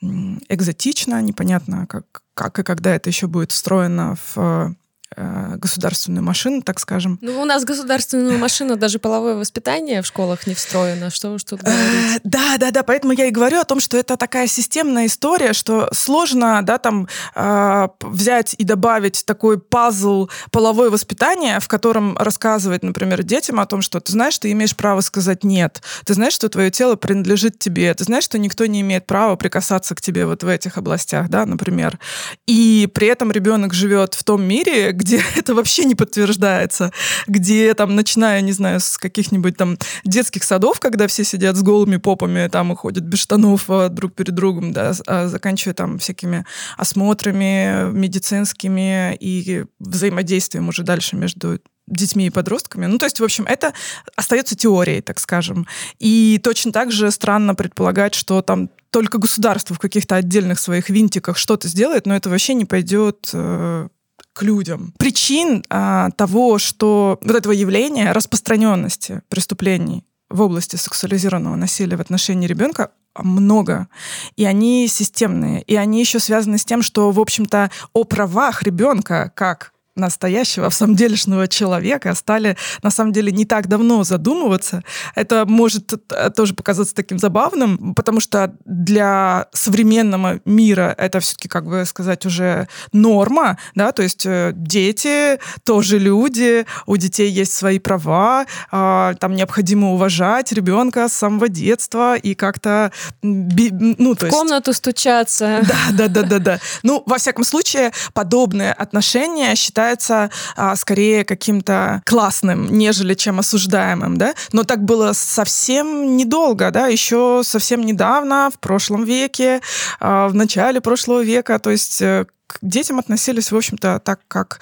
экзотично, 0.00 1.20
непонятно, 1.22 1.86
как, 1.86 2.22
как 2.34 2.58
и 2.58 2.62
когда 2.62 2.94
это 2.94 3.08
еще 3.10 3.26
будет 3.26 3.52
встроено 3.52 4.16
в 4.34 4.74
государственную 5.16 6.22
машину, 6.22 6.62
так 6.62 6.78
скажем. 6.80 7.18
Ну, 7.22 7.40
у 7.40 7.44
нас 7.44 7.64
государственную 7.64 8.38
машину 8.38 8.76
даже 8.76 8.98
половое 8.98 9.34
воспитание 9.34 10.02
в 10.02 10.06
школах 10.06 10.46
не 10.46 10.54
встроено. 10.54 11.10
Что 11.10 11.30
уж 11.30 11.44
тут 11.44 11.62
говорить? 11.62 12.16
Э, 12.16 12.20
да, 12.24 12.56
да, 12.58 12.70
да. 12.70 12.82
Поэтому 12.82 13.12
я 13.12 13.26
и 13.26 13.30
говорю 13.30 13.58
о 13.58 13.64
том, 13.64 13.80
что 13.80 13.96
это 13.96 14.16
такая 14.16 14.46
системная 14.46 15.06
история, 15.06 15.52
что 15.52 15.88
сложно, 15.92 16.60
да, 16.62 16.78
там 16.78 17.08
э, 17.34 17.88
взять 18.00 18.54
и 18.58 18.64
добавить 18.64 19.24
такой 19.24 19.58
пазл 19.58 20.28
половое 20.50 20.90
воспитание, 20.90 21.60
в 21.60 21.68
котором 21.68 22.16
рассказывать, 22.16 22.82
например, 22.82 23.22
детям 23.22 23.60
о 23.60 23.66
том, 23.66 23.82
что 23.82 24.00
ты 24.00 24.12
знаешь, 24.12 24.38
ты 24.38 24.52
имеешь 24.52 24.76
право 24.76 25.00
сказать 25.00 25.44
нет, 25.44 25.82
ты 26.04 26.14
знаешь, 26.14 26.34
что 26.34 26.48
твое 26.48 26.70
тело 26.70 26.96
принадлежит 26.96 27.58
тебе, 27.58 27.92
ты 27.94 28.04
знаешь, 28.04 28.24
что 28.24 28.38
никто 28.38 28.66
не 28.66 28.80
имеет 28.82 29.06
права 29.06 29.36
прикасаться 29.36 29.94
к 29.94 30.00
тебе 30.00 30.26
вот 30.26 30.42
в 30.42 30.48
этих 30.48 30.78
областях, 30.78 31.28
да, 31.28 31.46
например. 31.46 31.98
И 32.46 32.88
при 32.92 33.08
этом 33.08 33.32
ребенок 33.32 33.74
живет 33.74 34.14
в 34.14 34.24
том 34.24 34.42
мире, 34.42 34.92
где 34.98 35.22
это 35.36 35.54
вообще 35.54 35.84
не 35.84 35.94
подтверждается, 35.94 36.92
где 37.26 37.72
там, 37.74 37.94
начиная, 37.94 38.40
не 38.40 38.52
знаю, 38.52 38.80
с 38.80 38.98
каких-нибудь 38.98 39.56
там 39.56 39.78
детских 40.04 40.44
садов, 40.44 40.80
когда 40.80 41.06
все 41.06 41.24
сидят 41.24 41.56
с 41.56 41.62
голыми 41.62 41.96
попами, 41.96 42.48
там 42.48 42.72
и 42.72 42.76
ходят 42.76 43.04
без 43.04 43.20
штанов 43.20 43.64
а, 43.68 43.88
друг 43.88 44.14
перед 44.14 44.34
другом, 44.34 44.72
да, 44.72 44.92
а 45.06 45.28
заканчивая 45.28 45.74
там 45.74 45.98
всякими 45.98 46.44
осмотрами 46.76 47.90
медицинскими 47.92 49.14
и 49.14 49.64
взаимодействием 49.78 50.68
уже 50.68 50.82
дальше 50.82 51.16
между 51.16 51.60
детьми 51.86 52.26
и 52.26 52.30
подростками. 52.30 52.84
Ну, 52.84 52.98
то 52.98 53.06
есть, 53.06 53.20
в 53.20 53.24
общем, 53.24 53.46
это 53.46 53.72
остается 54.14 54.54
теорией, 54.54 55.00
так 55.00 55.18
скажем. 55.18 55.66
И 55.98 56.38
точно 56.42 56.70
так 56.70 56.92
же 56.92 57.10
странно 57.10 57.54
предполагать, 57.54 58.14
что 58.14 58.42
там 58.42 58.68
только 58.90 59.18
государство 59.18 59.74
в 59.74 59.78
каких-то 59.78 60.16
отдельных 60.16 60.60
своих 60.60 60.90
винтиках 60.90 61.38
что-то 61.38 61.68
сделает, 61.68 62.06
но 62.06 62.14
это 62.14 62.28
вообще 62.28 62.54
не 62.54 62.64
пойдет 62.64 63.30
э, 63.32 63.88
к 64.32 64.42
людям. 64.42 64.94
Причин 64.98 65.64
а, 65.68 66.10
того, 66.12 66.58
что 66.58 67.18
вот 67.22 67.36
этого 67.36 67.52
явления 67.52 68.12
распространенности 68.12 69.22
преступлений 69.28 70.04
в 70.30 70.42
области 70.42 70.76
сексуализированного 70.76 71.56
насилия 71.56 71.96
в 71.96 72.00
отношении 72.00 72.46
ребенка 72.46 72.90
много, 73.16 73.88
и 74.36 74.44
они 74.44 74.86
системные, 74.88 75.62
и 75.62 75.74
они 75.74 76.00
еще 76.00 76.20
связаны 76.20 76.58
с 76.58 76.64
тем, 76.64 76.82
что, 76.82 77.10
в 77.10 77.18
общем-то, 77.18 77.70
о 77.92 78.04
правах 78.04 78.62
ребенка 78.62 79.32
как 79.34 79.72
настоящего, 79.98 80.70
в 80.70 80.74
самом 80.74 80.96
делешного 80.96 81.48
человека 81.48 82.14
стали, 82.14 82.56
на 82.82 82.90
самом 82.90 83.12
деле, 83.12 83.32
не 83.32 83.44
так 83.44 83.68
давно 83.68 84.04
задумываться. 84.04 84.82
Это 85.14 85.44
может 85.46 85.92
э, 86.12 86.30
тоже 86.30 86.54
показаться 86.54 86.94
таким 86.94 87.18
забавным, 87.18 87.94
потому 87.94 88.20
что 88.20 88.54
для 88.64 89.48
современного 89.52 90.40
мира 90.44 90.94
это 90.96 91.20
все-таки, 91.20 91.48
как 91.48 91.66
бы 91.66 91.84
сказать, 91.84 92.26
уже 92.26 92.68
норма, 92.92 93.58
да, 93.74 93.92
то 93.92 94.02
есть 94.02 94.26
э, 94.26 94.52
дети 94.54 95.38
тоже 95.64 95.98
люди, 95.98 96.66
у 96.86 96.96
детей 96.96 97.30
есть 97.30 97.52
свои 97.52 97.78
права, 97.78 98.46
а, 98.70 99.14
там 99.14 99.34
необходимо 99.34 99.92
уважать 99.92 100.52
ребенка 100.52 101.08
с 101.08 101.12
самого 101.12 101.48
детства 101.48 102.16
и 102.16 102.34
как-то 102.34 102.92
ну, 103.22 104.14
то 104.14 104.20
в 104.20 104.22
есть... 104.24 104.36
комнату 104.36 104.72
стучаться. 104.72 105.60
Да, 105.68 105.76
да, 105.92 106.08
да, 106.08 106.22
да, 106.22 106.38
да. 106.38 106.58
Ну, 106.82 107.02
во 107.06 107.18
всяком 107.18 107.44
случае, 107.44 107.92
подобные 108.12 108.72
отношения 108.72 109.54
считаются 109.54 109.87
считается 109.88 110.30
а, 110.56 110.76
скорее 110.76 111.24
каким-то 111.24 112.02
классным, 112.04 112.66
нежели 112.78 113.14
чем 113.14 113.38
осуждаемым, 113.38 114.16
да. 114.16 114.34
Но 114.52 114.64
так 114.64 114.84
было 114.84 115.12
совсем 115.14 116.16
недолго, 116.16 116.70
да, 116.70 116.86
еще 116.86 117.42
совсем 117.44 117.82
недавно, 117.82 118.50
в 118.54 118.58
прошлом 118.58 119.04
веке, 119.04 119.60
а, 120.00 120.28
в 120.28 120.34
начале 120.34 120.80
прошлого 120.80 121.22
века, 121.22 121.58
то 121.58 121.70
есть 121.70 122.02
э, 122.02 122.26
к 122.46 122.58
детям 122.62 122.98
относились, 122.98 123.52
в 123.52 123.56
общем-то, 123.56 124.00
так 124.00 124.20
как, 124.28 124.60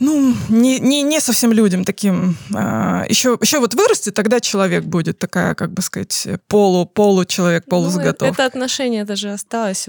ну, 0.00 0.34
не, 0.48 0.80
не, 0.80 1.02
не 1.02 1.20
совсем 1.20 1.52
людям 1.52 1.84
таким. 1.84 2.36
А, 2.54 3.04
еще, 3.08 3.38
еще 3.40 3.58
вот 3.60 3.74
вырастет, 3.74 4.14
тогда 4.14 4.40
человек 4.40 4.84
будет 4.84 5.18
такая, 5.18 5.54
как 5.54 5.72
бы 5.72 5.82
сказать, 5.82 6.26
полу, 6.48 6.86
полу-человек, 6.86 7.64
полузаготовка. 7.66 8.26
Ну, 8.26 8.32
это 8.32 8.46
отношение 8.46 9.04
даже 9.04 9.32
осталось 9.32 9.88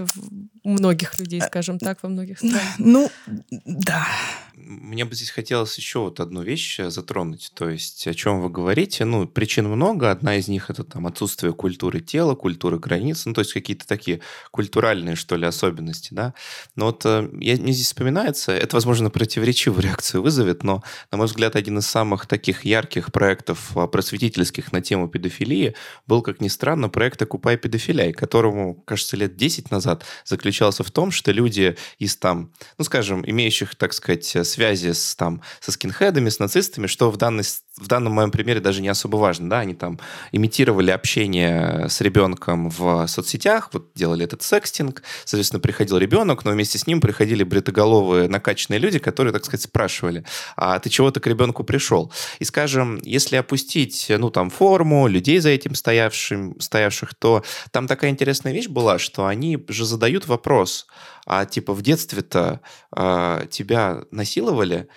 у 0.64 0.70
многих 0.70 1.20
людей, 1.20 1.42
скажем 1.42 1.80
так, 1.80 2.04
во 2.04 2.10
многих 2.10 2.38
странах. 2.38 2.62
Ну, 2.78 3.12
да 3.50 4.08
мне 4.68 5.06
бы 5.06 5.16
здесь 5.16 5.30
хотелось 5.30 5.78
еще 5.78 6.00
вот 6.00 6.20
одну 6.20 6.42
вещь 6.42 6.80
э, 6.80 6.90
затронуть. 6.90 7.52
То 7.54 7.70
есть, 7.70 8.06
о 8.06 8.14
чем 8.14 8.42
вы 8.42 8.50
говорите? 8.50 9.06
Ну, 9.06 9.26
причин 9.26 9.68
много. 9.68 10.12
Одна 10.12 10.36
из 10.36 10.50
них 10.50 10.70
это 10.70 10.84
там 10.84 11.08
отсутствие 11.08 11.54
культуры 11.54 12.02
тела, 12.02 12.36
культуры 12.36 12.78
границ, 12.78 13.26
ну, 13.26 13.34
то 13.34 13.42
есть 13.42 13.53
какие-то 13.53 13.88
такие 13.88 14.20
культуральные, 14.51 15.16
что 15.16 15.38
ли, 15.38 15.46
особенности, 15.46 16.14
да. 16.14 16.34
Но 16.75 16.88
вот 16.88 17.06
э, 17.06 17.30
я, 17.40 17.56
мне 17.56 17.72
здесь 17.72 17.88
вспоминается, 17.88 18.51
это, 18.51 18.75
возможно, 18.75 19.10
противоречивую 19.10 19.82
реакцию 19.84 20.22
вызовет, 20.22 20.64
но, 20.64 20.84
на 21.12 21.18
мой 21.18 21.27
взгляд, 21.27 21.56
один 21.56 21.77
из 21.77 21.88
самых 21.88 22.27
таких 22.27 22.66
ярких 22.66 23.14
проектов 23.14 23.75
а, 23.77 23.88
просветительских 23.88 24.74
на 24.74 24.82
тему 24.82 25.08
педофилии 25.08 25.75
был, 26.08 26.22
как 26.22 26.42
ни 26.42 26.50
странно, 26.50 26.90
проект 26.90 27.22
«Окупай 27.22 27.58
педофиляй», 27.58 28.12
которому, 28.12 28.75
кажется, 28.86 29.16
лет 29.16 29.38
10 29.38 29.72
назад 29.72 30.03
заключался 30.25 30.84
в 30.84 30.92
том, 30.92 31.12
что 31.12 31.32
люди 31.32 31.77
из 32.00 32.18
там, 32.18 32.51
ну, 32.77 32.84
скажем, 32.84 33.24
имеющих, 33.25 33.75
так 33.75 33.94
сказать, 33.94 34.36
связи 34.57 34.91
с, 34.93 35.15
там, 35.15 35.43
со 35.59 35.72
скинхедами, 35.72 36.29
с 36.29 36.39
нацистами, 36.39 36.87
что 36.87 37.11
в, 37.11 37.17
данной, 37.17 37.43
в 37.77 37.87
данном 37.87 38.13
моем 38.13 38.31
примере 38.31 38.59
даже 38.59 38.81
не 38.81 38.87
особо 38.87 39.18
важно. 39.18 39.50
Да? 39.50 39.59
Они 39.59 39.74
там 39.75 40.00
имитировали 40.31 40.92
общение 40.92 41.87
с 41.90 42.01
ребенком 42.01 42.70
в 42.70 43.07
соцсетях, 43.07 43.70
вот 43.72 43.92
делали 43.94 44.25
этот 44.25 44.42
секстинг, 44.42 45.03
соответственно, 45.25 45.59
приходил 45.59 45.98
ребенок, 45.98 46.44
но 46.44 46.51
вместе 46.51 46.77
с 46.79 46.87
ним 46.87 47.00
приходили 47.01 47.44
бритоголовые 47.44 48.29
накачанные 48.29 48.79
люди, 48.79 49.00
которые, 49.00 49.31
так 49.31 49.46
сказать, 49.46 49.63
спрашивали, 49.63 50.25
а 50.55 50.79
ты 50.79 50.90
чего-то 50.90 51.20
к 51.20 51.27
ребенку 51.27 51.63
пришел? 51.63 52.11
И, 52.40 52.46
скажем, 52.46 53.00
если 53.03 53.35
опустить, 53.35 54.07
ну, 54.09 54.29
там, 54.31 54.50
форму, 54.50 55.07
людей 55.07 55.40
за 55.40 55.50
этим 55.50 55.75
стоявшим, 55.75 56.59
стоявших, 56.59 57.13
то 57.16 57.44
там 57.72 57.87
такая 57.87 58.09
интересная 58.11 58.53
вещь 58.53 58.68
была, 58.68 58.98
что 58.98 59.27
они 59.27 59.63
же 59.68 59.85
задают 59.85 60.27
вопрос, 60.27 60.87
а 61.25 61.46
типа 61.46 61.74
в 61.74 61.81
детстве-то 61.81 62.61
э, 62.96 63.48
тебя 63.51 64.03
насиловали, 64.11 64.87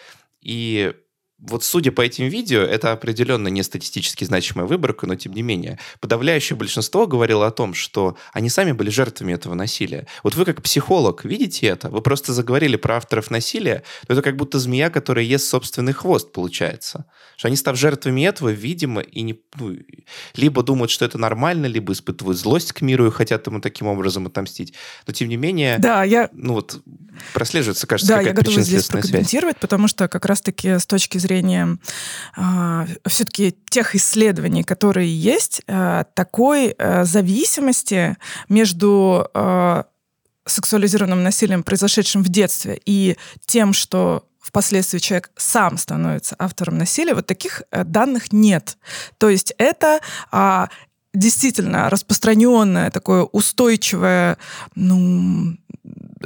и 0.40 0.94
вот 1.40 1.64
судя 1.64 1.90
по 1.90 2.02
этим 2.02 2.28
видео, 2.28 2.60
это 2.60 2.92
определенно 2.92 3.48
не 3.48 3.62
статистически 3.62 4.24
значимая 4.24 4.66
выборка, 4.66 5.06
но 5.06 5.14
тем 5.14 5.32
не 5.32 5.42
менее. 5.42 5.78
Подавляющее 6.00 6.56
большинство 6.56 7.06
говорило 7.06 7.46
о 7.46 7.50
том, 7.50 7.72
что 7.74 8.16
они 8.32 8.50
сами 8.50 8.72
были 8.72 8.90
жертвами 8.90 9.32
этого 9.32 9.54
насилия. 9.54 10.06
Вот 10.22 10.34
вы 10.34 10.44
как 10.44 10.62
психолог 10.62 11.24
видите 11.24 11.66
это? 11.66 11.88
Вы 11.88 12.02
просто 12.02 12.32
заговорили 12.32 12.76
про 12.76 12.96
авторов 12.96 13.30
насилия, 13.30 13.82
но 14.08 14.14
это 14.14 14.22
как 14.22 14.36
будто 14.36 14.58
змея, 14.58 14.90
которая 14.90 15.24
ест 15.24 15.46
собственный 15.46 15.92
хвост, 15.92 16.32
получается. 16.32 17.06
Что 17.36 17.48
они, 17.48 17.56
став 17.56 17.76
жертвами 17.76 18.22
этого, 18.26 18.50
видимо, 18.50 19.00
и 19.00 19.22
не, 19.22 19.40
ну, 19.58 19.76
либо 20.34 20.62
думают, 20.62 20.90
что 20.90 21.06
это 21.06 21.16
нормально, 21.16 21.66
либо 21.66 21.94
испытывают 21.94 22.38
злость 22.38 22.72
к 22.72 22.82
миру 22.82 23.06
и 23.06 23.10
хотят 23.10 23.46
ему 23.46 23.60
таким 23.60 23.86
образом 23.86 24.26
отомстить. 24.26 24.74
Но 25.06 25.14
тем 25.14 25.28
не 25.28 25.36
менее, 25.36 25.78
да, 25.78 26.04
я... 26.04 26.28
ну 26.32 26.54
вот 26.54 26.82
прослеживается, 27.32 27.86
кажется, 27.86 28.12
да, 28.12 28.18
какая-то 28.18 28.40
я 28.40 28.44
готова 28.44 28.62
здесь 28.62 28.86
прокомментировать, 28.86 29.58
потому 29.58 29.88
что 29.88 30.06
как 30.08 30.26
раз-таки 30.26 30.78
с 30.78 30.86
точки 30.86 31.16
зрения 31.18 31.29
зрения 31.30 31.78
э, 32.36 32.86
все-таки 33.06 33.56
тех 33.70 33.94
исследований, 33.94 34.64
которые 34.64 35.08
есть, 35.14 35.62
э, 35.66 36.04
такой 36.14 36.74
э, 36.76 37.04
зависимости 37.04 38.16
между 38.48 39.28
э, 39.32 39.84
сексуализированным 40.46 41.22
насилием, 41.22 41.62
произошедшим 41.62 42.24
в 42.24 42.28
детстве, 42.28 42.80
и 42.84 43.16
тем, 43.46 43.72
что 43.72 44.26
впоследствии 44.40 44.98
человек 44.98 45.30
сам 45.36 45.78
становится 45.78 46.34
автором 46.38 46.78
насилия, 46.78 47.14
вот 47.14 47.26
таких 47.26 47.62
э, 47.70 47.84
данных 47.84 48.32
нет. 48.32 48.76
То 49.18 49.28
есть 49.28 49.54
это 49.58 50.00
а, 50.32 50.68
действительно 51.14 51.90
распространенное 51.90 52.90
такое 52.90 53.22
устойчивое, 53.22 54.36
ну, 54.74 55.56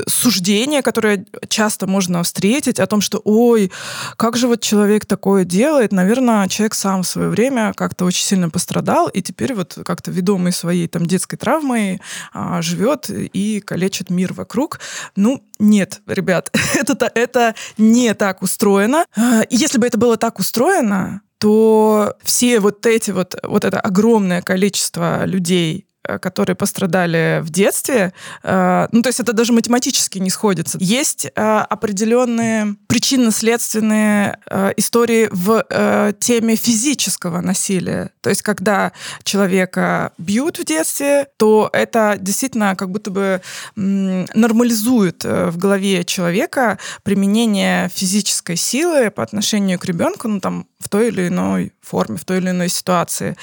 суждение, 0.09 0.83
которое 0.83 1.25
часто 1.49 1.87
можно 1.87 2.23
встретить 2.23 2.81
о 2.81 2.87
том, 2.87 3.01
что, 3.01 3.21
ой, 3.25 3.71
как 4.17 4.37
же 4.37 4.49
вот 4.49 4.61
человек 4.61 5.07
такое 5.07 5.45
делает, 5.45 5.93
наверное, 5.93 6.49
человек 6.49 6.75
сам 6.75 7.03
в 7.03 7.07
свое 7.07 7.29
время 7.29 7.73
как-то 7.75 8.05
очень 8.05 8.25
сильно 8.25 8.51
пострадал, 8.51 9.09
и 9.09 9.23
теперь 9.23 9.55
вот 9.55 9.79
как-то 9.85 10.11
ведомый 10.11 10.53
своей 10.53 10.89
там 10.89 11.07
детской 11.07 11.37
травмой 11.37 12.01
а, 12.33 12.61
живет 12.63 13.09
и 13.09 13.61
калечит 13.61 14.11
мир 14.11 14.33
вокруг. 14.33 14.81
Ну, 15.17 15.45
нет, 15.59 16.03
ребят, 16.07 16.51
это, 16.75 17.11
это 17.15 17.55
не 17.79 18.15
так 18.15 18.43
устроено. 18.43 19.07
А, 19.17 19.43
если 19.51 19.79
бы 19.79 19.87
это 19.87 19.99
было 19.99 20.17
так 20.17 20.39
устроено, 20.39 21.23
то 21.39 22.15
все 22.23 22.59
вот 22.61 22.87
эти 22.87 23.11
вот, 23.11 23.37
вот 23.43 23.65
это 23.65 23.81
огромное 23.81 24.43
количество 24.43 25.25
людей, 25.27 25.87
которые 26.21 26.57
пострадали 26.57 27.41
в 27.43 27.51
детстве, 27.51 28.13
э, 28.43 28.89
ну, 28.93 29.03
то 29.03 29.09
есть 29.09 29.21
это 29.21 29.33
даже 29.33 29.53
математически 29.53 30.19
не 30.19 30.31
сходится. 30.31 30.79
Есть 30.81 31.27
э, 31.27 31.31
определенные 31.35 32.77
причинно-следственные 32.87 34.39
истории 34.77 35.29
в 35.31 36.15
теме 36.21 36.57
физического 36.57 37.41
насилия. 37.41 38.11
То 38.21 38.31
есть 38.31 38.43
когда 38.43 38.93
человека 39.25 40.13
бьют 40.19 40.59
в 40.59 40.65
детстве, 40.65 41.27
то 41.37 41.69
это 41.73 42.17
действительно 42.21 42.77
как 42.77 42.91
будто 42.91 43.11
бы 43.11 43.41
нормализует 43.75 45.25
в 45.25 45.57
голове 45.57 46.05
человека 46.05 46.79
применение 47.03 47.89
физической 47.89 48.57
силы 48.57 49.11
по 49.11 49.23
отношению 49.23 49.79
к 49.79 49.85
ребенку, 49.85 50.29
ну, 50.29 50.41
там, 50.41 50.67
в 50.79 50.89
той 50.89 51.09
или 51.09 51.29
иной 51.29 51.73
форме, 51.85 52.17
в 52.17 52.25
той 52.25 52.39
или 52.39 52.51
иной 52.51 52.69
ситуации. 52.69 53.37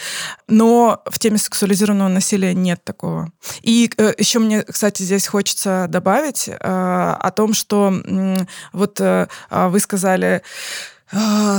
Но 0.47 1.01
в 1.05 1.19
теме 1.19 1.37
сексуализированного 1.37 2.09
насилия 2.09 2.53
нет 2.53 2.83
такого. 2.83 3.31
И 3.61 3.91
э, 3.97 4.13
еще 4.17 4.39
мне, 4.39 4.63
кстати, 4.63 5.03
здесь 5.03 5.27
хочется 5.27 5.85
добавить 5.89 6.47
э, 6.47 6.55
о 6.59 7.31
том, 7.31 7.53
что 7.53 7.93
э, 7.93 8.37
вот 8.73 8.99
э, 8.99 9.27
вы 9.49 9.79
сказали, 9.79 10.21
а, 10.25 10.41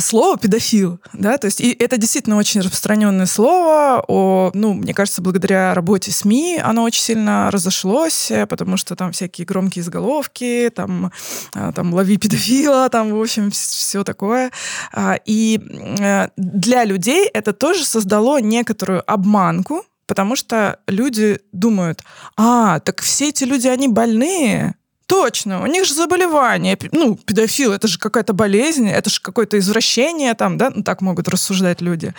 слово 0.00 0.38
педофил, 0.38 1.00
да, 1.12 1.36
то 1.38 1.46
есть 1.46 1.60
и 1.60 1.72
это 1.72 1.98
действительно 1.98 2.36
очень 2.36 2.60
распространенное 2.60 3.26
слово, 3.26 4.04
о, 4.08 4.50
ну, 4.54 4.72
мне 4.72 4.94
кажется, 4.94 5.20
благодаря 5.22 5.74
работе 5.74 6.10
СМИ 6.10 6.60
оно 6.62 6.82
очень 6.82 7.02
сильно 7.02 7.50
разошлось, 7.50 8.32
потому 8.48 8.76
что 8.76 8.96
там 8.96 9.12
всякие 9.12 9.46
громкие 9.46 9.84
заголовки, 9.84 10.70
там, 10.74 11.12
а, 11.54 11.72
там 11.72 11.92
лови 11.92 12.16
педофила, 12.16 12.88
там, 12.88 13.10
в 13.12 13.20
общем, 13.20 13.50
все 13.50 14.04
такое. 14.04 14.50
А, 14.92 15.18
и 15.24 15.60
э, 15.98 16.28
для 16.36 16.84
людей 16.84 17.26
это 17.26 17.52
тоже 17.52 17.84
создало 17.84 18.40
некоторую 18.40 19.02
обманку, 19.10 19.84
потому 20.06 20.36
что 20.36 20.78
люди 20.86 21.40
думают, 21.52 22.02
а, 22.36 22.80
так 22.80 23.00
все 23.02 23.28
эти 23.28 23.44
люди, 23.44 23.68
они 23.68 23.88
больные, 23.88 24.74
Точно, 25.12 25.62
у 25.62 25.66
них 25.66 25.84
же 25.84 25.92
заболевание. 25.92 26.78
Ну, 26.90 27.16
педофил, 27.16 27.74
это 27.74 27.86
же 27.86 27.98
какая-то 27.98 28.32
болезнь, 28.32 28.88
это 28.88 29.10
же 29.10 29.20
какое-то 29.20 29.58
извращение 29.58 30.32
там, 30.32 30.56
да, 30.56 30.72
ну, 30.74 30.82
так 30.82 31.02
могут 31.02 31.28
рассуждать 31.28 31.82
люди. 31.82 32.14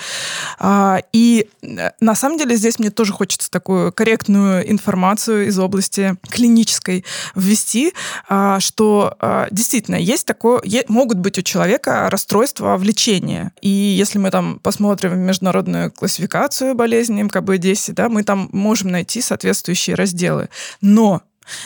А, 0.59 0.99
и 1.11 1.47
э, 1.63 1.89
на 1.99 2.13
самом 2.13 2.37
деле 2.37 2.55
здесь 2.55 2.77
мне 2.77 2.91
тоже 2.91 3.11
хочется 3.11 3.49
такую 3.49 3.91
корректную 3.91 4.69
информацию 4.71 5.47
из 5.47 5.57
области 5.57 6.17
клинической 6.29 7.03
ввести, 7.33 7.95
а, 8.29 8.59
что 8.59 9.15
а, 9.19 9.47
действительно 9.49 9.95
есть 9.95 10.27
такое, 10.27 10.61
е- 10.63 10.85
могут 10.87 11.17
быть 11.17 11.39
у 11.39 11.41
человека 11.41 12.11
расстройства 12.11 12.77
влечения. 12.77 13.53
И 13.61 13.69
если 13.69 14.19
мы 14.19 14.29
там 14.29 14.59
посмотрим 14.59 15.17
международную 15.17 15.91
классификацию 15.91 16.75
болезней 16.75 17.23
МКБ-10, 17.23 17.93
да, 17.93 18.07
мы 18.07 18.23
там 18.23 18.49
можем 18.51 18.91
найти 18.91 19.19
соответствующие 19.19 19.95
разделы. 19.95 20.49
Но 20.79 21.23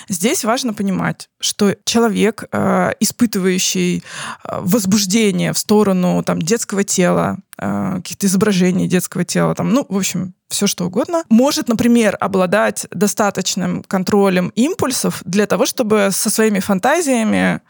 Здесь 0.09 0.43
важно 0.43 0.73
понимать, 0.73 1.29
что 1.39 1.75
человек, 1.85 2.45
э, 2.51 2.91
испытывающий 2.99 3.97
э, 3.97 4.59
возбуждение 4.61 5.53
в 5.53 5.57
сторону 5.57 6.23
там, 6.23 6.41
детского 6.41 6.83
тела, 6.83 7.37
э, 7.57 7.93
каких-то 7.97 8.27
изображений 8.27 8.87
детского 8.87 9.25
тела, 9.25 9.55
там, 9.55 9.69
ну, 9.69 9.85
в 9.87 9.97
общем, 9.97 10.33
все 10.49 10.67
что 10.67 10.85
угодно, 10.85 11.23
может, 11.29 11.67
например, 11.67 12.17
обладать 12.19 12.87
достаточным 12.91 13.83
контролем 13.83 14.49
импульсов 14.55 15.21
для 15.25 15.45
того, 15.45 15.65
чтобы 15.65 16.09
со 16.11 16.29
своими 16.29 16.59
фантазиями 16.59 17.61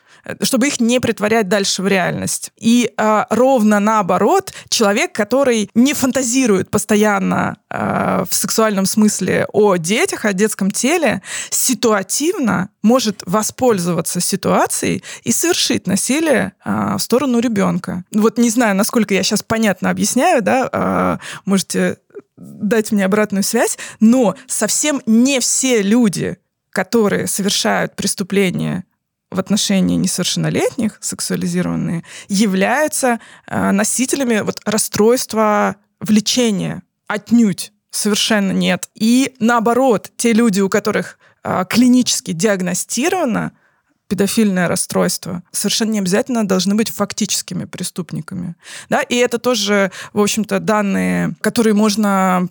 чтобы 0.41 0.67
их 0.67 0.79
не 0.79 0.99
притворять 0.99 1.47
дальше 1.47 1.81
в 1.81 1.87
реальность. 1.87 2.51
И 2.57 2.91
э, 2.97 3.25
ровно 3.29 3.79
наоборот, 3.79 4.53
человек, 4.69 5.13
который 5.13 5.69
не 5.73 5.93
фантазирует 5.93 6.69
постоянно 6.69 7.57
э, 7.69 8.25
в 8.29 8.33
сексуальном 8.33 8.85
смысле 8.85 9.47
о 9.53 9.75
детях, 9.77 10.25
о 10.25 10.33
детском 10.33 10.71
теле, 10.71 11.21
ситуативно 11.49 12.69
может 12.81 13.23
воспользоваться 13.25 14.19
ситуацией 14.21 15.03
и 15.23 15.31
совершить 15.31 15.87
насилие 15.87 16.53
э, 16.63 16.95
в 16.97 16.99
сторону 16.99 17.39
ребенка. 17.39 18.03
Вот 18.11 18.37
не 18.37 18.49
знаю, 18.49 18.75
насколько 18.75 19.13
я 19.13 19.23
сейчас 19.23 19.43
понятно 19.43 19.89
объясняю, 19.89 20.41
да, 20.41 20.69
э, 20.71 21.17
можете 21.45 21.97
дать 22.37 22.91
мне 22.91 23.05
обратную 23.05 23.43
связь, 23.43 23.77
но 23.99 24.35
совсем 24.47 25.01
не 25.05 25.39
все 25.39 25.81
люди, 25.81 26.37
которые 26.71 27.27
совершают 27.27 27.95
преступления 27.95 28.85
в 29.29 29.39
отношении 29.39 29.97
несовершеннолетних, 29.97 30.97
сексуализированные, 31.01 32.03
являются 32.29 33.19
э, 33.47 33.71
носителями 33.71 34.39
вот, 34.39 34.61
расстройства 34.65 35.75
влечения. 35.99 36.83
Отнюдь. 37.07 37.73
Совершенно 37.89 38.51
нет. 38.51 38.89
И 38.95 39.35
наоборот, 39.39 40.11
те 40.17 40.33
люди, 40.33 40.61
у 40.61 40.69
которых 40.69 41.17
э, 41.43 41.65
клинически 41.69 42.31
диагностировано 42.31 43.53
педофильное 44.07 44.69
расстройство, 44.69 45.43
совершенно 45.51 45.91
не 45.91 45.99
обязательно 45.99 46.47
должны 46.47 46.75
быть 46.75 46.89
фактическими 46.89 47.65
преступниками. 47.65 48.55
Да? 48.89 49.01
И 49.01 49.15
это 49.15 49.37
тоже, 49.37 49.91
в 50.13 50.21
общем-то, 50.21 50.59
данные, 50.59 51.35
которые 51.41 51.73
можно 51.73 52.47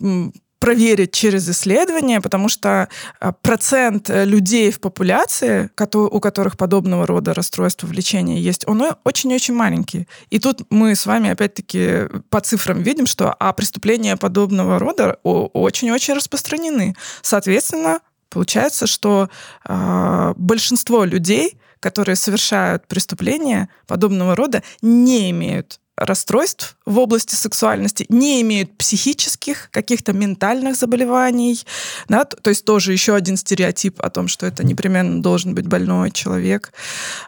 проверить 0.59 1.13
через 1.13 1.49
исследования, 1.49 2.21
потому 2.21 2.49
что 2.49 2.89
а, 3.21 3.33
процент 3.33 4.11
э, 4.11 4.25
людей 4.25 4.71
в 4.71 4.81
популяции, 4.81 5.71
у 5.95 6.21
которых 6.21 6.57
подобного 6.57 7.07
рода 7.07 7.35
расстройства 7.35 7.87
влечения 7.87 8.39
есть, 8.39 8.67
он 8.67 8.83
очень-очень 9.05 9.55
маленький. 9.55 10.09
И 10.31 10.39
тут 10.39 10.63
мы 10.71 10.95
с 10.95 11.07
вами 11.07 11.31
опять-таки 11.31 12.09
по 12.31 12.41
цифрам 12.41 12.83
видим, 12.83 13.07
что 13.07 13.35
а 13.39 13.53
преступления 13.53 14.17
подобного 14.17 14.79
рода 14.79 15.19
очень-очень 15.23 16.15
распространены. 16.15 16.97
Соответственно, 17.23 18.01
получается, 18.31 18.87
что 18.87 19.29
э, 19.69 20.35
большинство 20.37 21.05
людей, 21.05 21.59
которые 21.87 22.17
совершают 22.17 22.89
преступления 22.89 23.69
подобного 23.87 24.35
рода, 24.35 24.65
не 24.83 25.31
имеют 25.31 25.79
расстройств 25.97 26.77
в 26.85 26.99
области 26.99 27.37
сексуальности, 27.37 28.07
не 28.09 28.43
имеют 28.43 28.77
психических 28.77 29.71
каких-то 29.71 30.13
ментальных 30.13 30.75
заболеваний. 30.75 31.65
Да? 32.09 32.25
То 32.25 32.51
есть 32.51 32.65
тоже 32.65 32.93
еще 32.93 33.15
один 33.15 33.37
стереотип 33.37 34.01
о 34.01 34.11
том, 34.11 34.27
что 34.27 34.47
это 34.47 34.67
непременно 34.67 35.23
должен 35.23 35.55
быть 35.55 35.69
больной 35.69 36.11
человек. 36.11 36.73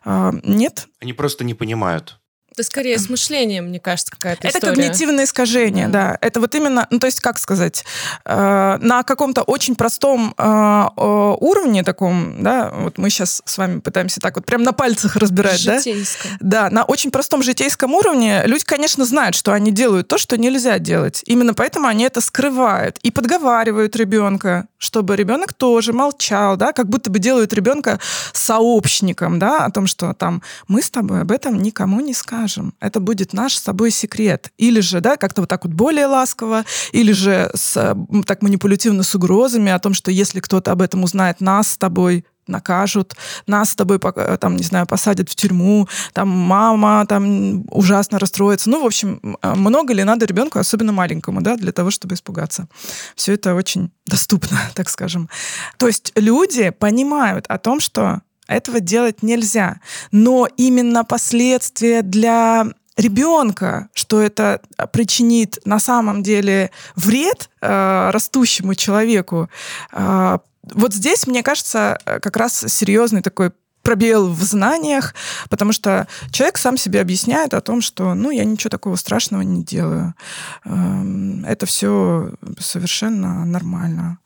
А, 0.04 0.34
нет. 0.42 0.88
Они 1.00 1.12
просто 1.12 1.44
не 1.44 1.54
понимают. 1.54 2.17
Это 2.58 2.66
скорее 2.66 2.98
с 2.98 3.08
мышлением, 3.08 3.66
мне 3.66 3.78
кажется, 3.78 4.10
какая-то 4.10 4.48
Это 4.48 4.58
история. 4.58 4.74
когнитивное 4.74 5.24
искажение, 5.26 5.86
да. 5.86 6.10
да. 6.10 6.18
Это 6.20 6.40
вот 6.40 6.56
именно, 6.56 6.88
ну 6.90 6.98
то 6.98 7.06
есть 7.06 7.20
как 7.20 7.38
сказать, 7.38 7.84
э, 8.24 8.78
на 8.80 9.04
каком-то 9.04 9.42
очень 9.42 9.76
простом 9.76 10.34
э, 10.36 10.88
уровне 10.96 11.84
таком, 11.84 12.42
да, 12.42 12.72
вот 12.74 12.98
мы 12.98 13.10
сейчас 13.10 13.42
с 13.44 13.58
вами 13.58 13.78
пытаемся 13.78 14.18
так 14.18 14.34
вот 14.34 14.44
прям 14.44 14.64
на 14.64 14.72
пальцах 14.72 15.14
разбирать, 15.14 15.60
Житейском. 15.60 16.30
да? 16.40 16.62
Да, 16.68 16.70
на 16.70 16.82
очень 16.82 17.12
простом 17.12 17.44
житейском 17.44 17.94
уровне 17.94 18.42
люди, 18.46 18.64
конечно, 18.64 19.04
знают, 19.04 19.36
что 19.36 19.52
они 19.52 19.70
делают 19.70 20.08
то, 20.08 20.18
что 20.18 20.36
нельзя 20.36 20.80
делать. 20.80 21.22
Именно 21.26 21.54
поэтому 21.54 21.86
они 21.86 22.02
это 22.02 22.20
скрывают 22.20 22.98
и 23.04 23.12
подговаривают 23.12 23.94
ребенка, 23.94 24.66
чтобы 24.78 25.14
ребенок 25.14 25.52
тоже 25.52 25.92
молчал, 25.92 26.56
да, 26.56 26.72
как 26.72 26.88
будто 26.88 27.08
бы 27.08 27.20
делают 27.20 27.52
ребенка 27.52 28.00
сообщником, 28.32 29.38
да, 29.38 29.64
о 29.64 29.70
том, 29.70 29.86
что 29.86 30.12
там 30.12 30.42
мы 30.66 30.82
с 30.82 30.90
тобой 30.90 31.20
об 31.20 31.30
этом 31.30 31.62
никому 31.62 32.00
не 32.00 32.14
скажем 32.14 32.47
скажем. 32.48 32.74
Это 32.80 33.00
будет 33.00 33.32
наш 33.32 33.56
с 33.56 33.62
собой 33.62 33.90
секрет. 33.90 34.50
Или 34.58 34.80
же, 34.80 35.00
да, 35.00 35.16
как-то 35.16 35.42
вот 35.42 35.50
так 35.50 35.64
вот 35.64 35.74
более 35.74 36.06
ласково, 36.06 36.64
или 36.92 37.12
же 37.12 37.50
с, 37.54 37.96
так 38.26 38.42
манипулятивно 38.42 39.02
с 39.02 39.14
угрозами 39.14 39.70
о 39.70 39.78
том, 39.78 39.94
что 39.94 40.10
если 40.10 40.40
кто-то 40.40 40.72
об 40.72 40.82
этом 40.82 41.04
узнает, 41.04 41.40
нас 41.40 41.72
с 41.72 41.76
тобой 41.76 42.24
накажут, 42.46 43.14
нас 43.46 43.70
с 43.70 43.74
тобой, 43.74 43.98
там, 44.40 44.56
не 44.56 44.62
знаю, 44.62 44.86
посадят 44.86 45.28
в 45.28 45.34
тюрьму, 45.34 45.86
там 46.14 46.28
мама 46.28 47.04
там 47.06 47.64
ужасно 47.70 48.18
расстроится. 48.18 48.70
Ну, 48.70 48.82
в 48.82 48.86
общем, 48.86 49.20
много 49.42 49.92
ли 49.92 50.02
надо 50.04 50.24
ребенку, 50.24 50.58
особенно 50.58 50.92
маленькому, 50.92 51.42
да, 51.42 51.56
для 51.56 51.72
того, 51.72 51.90
чтобы 51.90 52.14
испугаться. 52.14 52.66
Все 53.14 53.34
это 53.34 53.54
очень 53.54 53.90
доступно, 54.06 54.58
так 54.74 54.88
скажем. 54.88 55.28
То 55.76 55.86
есть 55.86 56.12
люди 56.16 56.70
понимают 56.70 57.44
о 57.48 57.58
том, 57.58 57.80
что 57.80 58.22
этого 58.48 58.80
делать 58.80 59.22
нельзя. 59.22 59.80
Но 60.10 60.48
именно 60.56 61.04
последствия 61.04 62.02
для 62.02 62.66
ребенка, 62.96 63.88
что 63.94 64.20
это 64.20 64.60
причинит 64.92 65.58
на 65.64 65.78
самом 65.78 66.22
деле 66.22 66.70
вред 66.96 67.50
э, 67.60 68.10
растущему 68.10 68.74
человеку, 68.74 69.48
э, 69.92 70.38
вот 70.74 70.92
здесь, 70.92 71.26
мне 71.26 71.42
кажется, 71.42 71.98
как 72.04 72.36
раз 72.36 72.64
серьезный 72.68 73.22
такой 73.22 73.52
пробел 73.88 74.28
в 74.28 74.42
знаниях, 74.42 75.14
потому 75.48 75.72
что 75.72 76.06
человек 76.30 76.58
сам 76.58 76.76
себе 76.76 77.00
объясняет 77.00 77.54
о 77.54 77.62
том, 77.62 77.80
что, 77.80 78.12
ну, 78.12 78.30
я 78.30 78.44
ничего 78.44 78.68
такого 78.68 78.96
страшного 78.96 79.40
не 79.40 79.64
делаю. 79.64 80.14
Эм, 80.66 81.42
это 81.46 81.64
все 81.64 82.34
совершенно 82.58 83.46
нормально. 83.46 84.18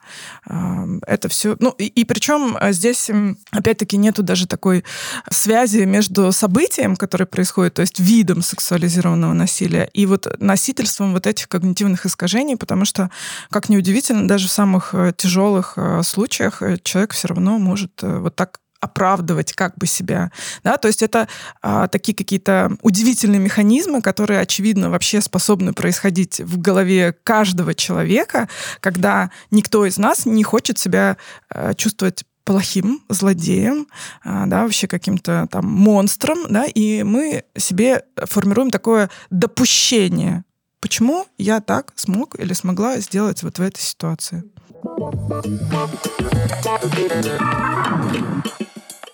Эм, 0.51 1.01
это 1.07 1.29
все... 1.29 1.55
Ну, 1.61 1.71
и, 1.79 1.87
и 1.87 2.05
причем 2.05 2.59
здесь, 2.73 3.09
опять-таки, 3.53 3.97
нету 3.97 4.25
даже 4.25 4.49
такой 4.49 4.83
связи 5.31 5.85
между 5.85 6.33
событием, 6.33 6.97
которое 6.97 7.27
происходит, 7.27 7.75
то 7.75 7.83
есть 7.83 8.01
видом 8.01 8.43
сексуализированного 8.43 9.33
насилия, 9.33 9.89
и 9.93 10.07
вот 10.07 10.27
носительством 10.41 11.13
вот 11.13 11.29
этих 11.29 11.49
когнитивных 11.49 12.05
искажений, 12.05 12.57
потому 12.57 12.85
что, 12.85 13.11
как 13.49 13.69
ни 13.69 13.77
удивительно, 13.77 14.27
даже 14.27 14.49
в 14.49 14.53
самых 14.53 14.93
э, 14.93 15.13
тяжелых 15.17 15.75
э, 15.77 16.03
случаях 16.03 16.63
э, 16.63 16.79
человек 16.83 17.13
все 17.13 17.29
равно 17.29 17.59
может 17.59 18.03
вот 18.03 18.35
так 18.35 18.59
оправдывать 18.83 19.53
как 19.53 19.77
бы 19.79 19.87
себя. 19.87 20.33
Да? 20.65 20.77
То 20.77 20.89
есть 20.89 21.03
это 21.03 21.29
а, 21.63 21.87
такие 21.87 22.15
какие-то 22.15 22.77
удивительные 22.83 23.39
механизмы, 23.39 24.03
которые, 24.03 24.41
очевидно, 24.41 24.91
вообще 24.91 25.21
способны 25.21 25.73
происходить 25.73 26.41
в 26.41 26.61
голове 26.61 27.15
каждого 27.23 27.75
человека, 27.75 28.49
когда 28.81 29.31
никто 29.53 29.87
из 29.87 29.99
нас 29.99 30.27
не 30.27 30.43
хочет 30.43 30.79
себя 30.79 31.17
а, 31.49 31.75
чувствовать 31.75 32.25
плохим 32.45 33.05
злодеем, 33.09 33.87
а, 34.25 34.47
да, 34.47 34.63
вообще 34.63 34.89
каким-то 34.89 35.47
там 35.49 35.65
монстром, 35.67 36.39
да, 36.49 36.65
и 36.65 37.05
мы 37.05 37.45
себе 37.57 38.03
формируем 38.17 38.71
такое 38.71 39.11
допущение. 39.31 40.45
Почему 40.81 41.27
я 41.39 41.61
так 41.61 41.93
смог 41.95 42.37
или 42.41 42.53
смогла 42.53 42.99
сделать 42.99 43.45
вот 43.45 43.59
в 43.59 43.63
этой 43.63 43.81
ситуации? 43.81 44.43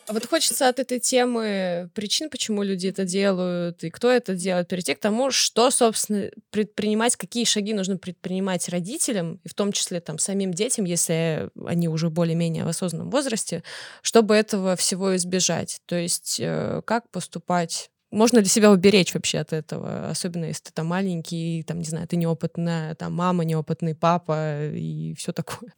А 0.09 0.15
вот 0.15 0.25
хочется 0.27 0.69
от 0.69 0.79
этой 0.79 1.01
темы 1.01 1.91
причин, 1.95 2.31
почему 2.31 2.63
люди 2.63 2.87
это 2.89 3.05
делают, 3.05 3.85
и 3.85 3.91
кто 3.91 4.11
это 4.11 4.35
делает, 4.35 4.67
перейти 4.67 4.95
к 4.95 5.01
тому, 5.01 5.31
что, 5.31 5.71
собственно, 5.71 6.31
предпринимать, 6.51 7.15
какие 7.17 7.45
шаги 7.45 7.75
нужно 7.75 7.99
предпринимать 7.99 8.71
родителям, 8.71 9.39
и 9.45 9.49
в 9.49 9.55
том 9.55 9.71
числе 9.71 10.01
там 10.01 10.19
самим 10.19 10.55
детям, 10.55 10.87
если 10.87 11.51
они 11.67 11.89
уже 11.89 12.09
более-менее 12.09 12.65
в 12.65 12.69
осознанном 12.69 13.11
возрасте, 13.11 13.63
чтобы 14.01 14.35
этого 14.35 14.77
всего 14.77 15.15
избежать. 15.17 15.81
То 15.85 15.97
есть 15.97 16.39
э, 16.41 16.81
как 16.87 17.11
поступать 17.11 17.91
можно 18.11 18.39
ли 18.39 18.47
себя 18.47 18.71
уберечь 18.71 19.15
вообще 19.15 19.39
от 19.39 19.53
этого, 19.53 20.09
особенно 20.09 20.47
если 20.47 20.65
ты 20.65 20.73
там 20.73 20.87
маленький, 20.87 21.63
там, 21.67 21.79
не 21.79 21.85
знаю, 21.85 22.07
ты 22.09 22.17
неопытная, 22.17 22.95
там, 22.95 23.15
мама, 23.15 23.45
неопытный 23.45 23.95
папа 23.95 24.69
и 24.71 25.15
все 25.15 25.33
такое. 25.33 25.73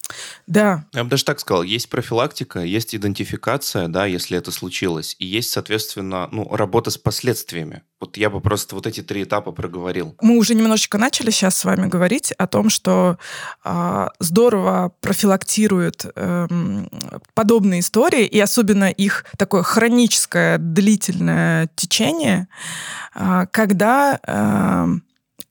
Да. 0.47 0.85
Я 0.93 1.05
бы 1.05 1.11
даже 1.11 1.25
так 1.25 1.41
сказал, 1.41 1.63
есть 1.63 1.89
профилактика, 1.89 2.61
есть 2.61 2.95
идентификация, 2.95 3.89
да, 3.89 4.07
если 4.07 4.37
это 4.39 4.51
случилось, 4.51 5.17
и 5.19 5.27
есть, 5.27 5.51
соответственно, 5.51 6.29
ну, 6.33 6.49
работа 6.55 6.91
с 6.91 6.99
последствиями. 6.99 7.83
Вот 8.01 8.17
я 8.17 8.31
бы 8.31 8.41
просто 8.41 8.75
вот 8.75 8.87
эти 8.87 9.03
три 9.03 9.25
этапа 9.25 9.53
проговорил. 9.53 10.17
Мы 10.23 10.39
уже 10.39 10.55
немножечко 10.55 10.97
начали 10.97 11.31
сейчас 11.31 11.57
с 11.57 11.65
вами 11.65 11.87
говорить 11.87 12.33
о 12.33 12.47
том, 12.47 12.71
что 12.71 13.19
э, 13.63 14.07
здорово 14.21 14.95
профилактируют 15.01 16.07
э, 16.15 16.49
подобные 17.35 17.81
истории, 17.81 18.25
и 18.25 18.41
особенно 18.41 18.91
их 18.91 19.27
такое 19.37 19.63
хроническое, 19.63 20.57
длительное 20.57 21.69
течение, 21.77 22.20
э, 22.27 23.47
когда 23.51 24.19
э, 24.27 24.87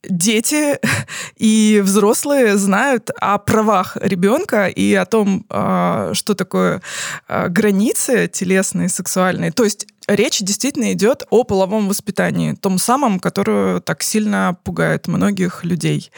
дети 0.04 0.78
и 1.38 1.82
взрослые 1.84 2.58
знают 2.58 3.10
о 3.20 3.38
правах 3.38 3.98
ребенка 4.00 4.68
и 4.68 4.94
о 4.94 5.06
том, 5.06 5.46
что 5.50 6.36
такое 6.38 6.82
границы 7.28 8.30
телесные, 8.32 8.88
сексуальные. 8.88 9.52
То 9.52 9.66
есть 9.66 9.88
речь 10.16 10.40
действительно 10.40 10.94
идет 10.94 11.24
о 11.30 11.44
половом 11.44 11.88
воспитании, 11.88 12.54
том 12.54 12.78
самом, 12.78 13.20
которое 13.20 13.80
так 13.80 14.04
сильно 14.04 14.58
пугает 14.64 15.08
многих 15.08 15.64
людей. 15.64 16.12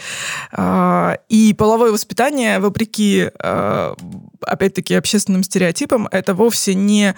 А, 0.51 1.17
и 1.29 1.53
половое 1.53 1.91
воспитание, 1.91 2.59
вопреки, 2.59 3.29
а, 3.39 3.95
опять-таки, 4.41 4.95
общественным 4.95 5.43
стереотипам, 5.43 6.07
это 6.11 6.33
вовсе 6.33 6.73
не 6.73 7.15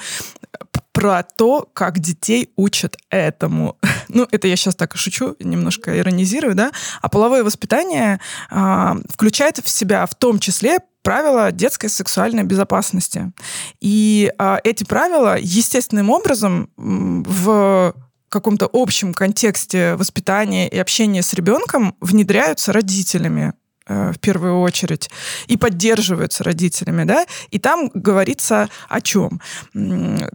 про 0.91 1.23
то, 1.23 1.67
как 1.73 1.99
детей 1.99 2.51
учат 2.55 2.97
этому. 3.09 3.77
Ну, 4.09 4.27
это 4.29 4.47
я 4.47 4.55
сейчас 4.55 4.75
так 4.75 4.93
и 4.93 4.97
шучу, 4.97 5.35
немножко 5.39 5.97
иронизирую, 5.97 6.53
да. 6.53 6.71
А 7.01 7.09
половое 7.09 7.43
воспитание 7.43 8.19
э, 8.51 8.95
включает 9.09 9.57
в 9.57 9.69
себя 9.69 10.05
в 10.05 10.13
том 10.13 10.37
числе 10.37 10.81
правила 11.03 11.51
детской 11.51 11.89
сексуальной 11.89 12.43
безопасности. 12.43 13.31
И 13.79 14.31
э, 14.37 14.57
эти 14.63 14.83
правила 14.83 15.37
естественным 15.39 16.09
образом 16.09 16.69
в 16.77 17.93
каком-то 18.29 18.67
общем 18.73 19.13
контексте 19.13 19.95
воспитания 19.95 20.67
и 20.67 20.79
общения 20.79 21.21
с 21.21 21.33
ребенком 21.33 21.95
внедряются 22.01 22.73
родителями. 22.73 23.53
Э, 23.85 24.13
в 24.13 24.19
первую 24.19 24.61
очередь, 24.61 25.09
и 25.47 25.57
поддерживаются 25.57 26.45
родителями, 26.45 27.03
да, 27.03 27.25
и 27.51 27.59
там 27.59 27.91
говорится 27.93 28.69
о 28.87 29.01
чем? 29.01 29.41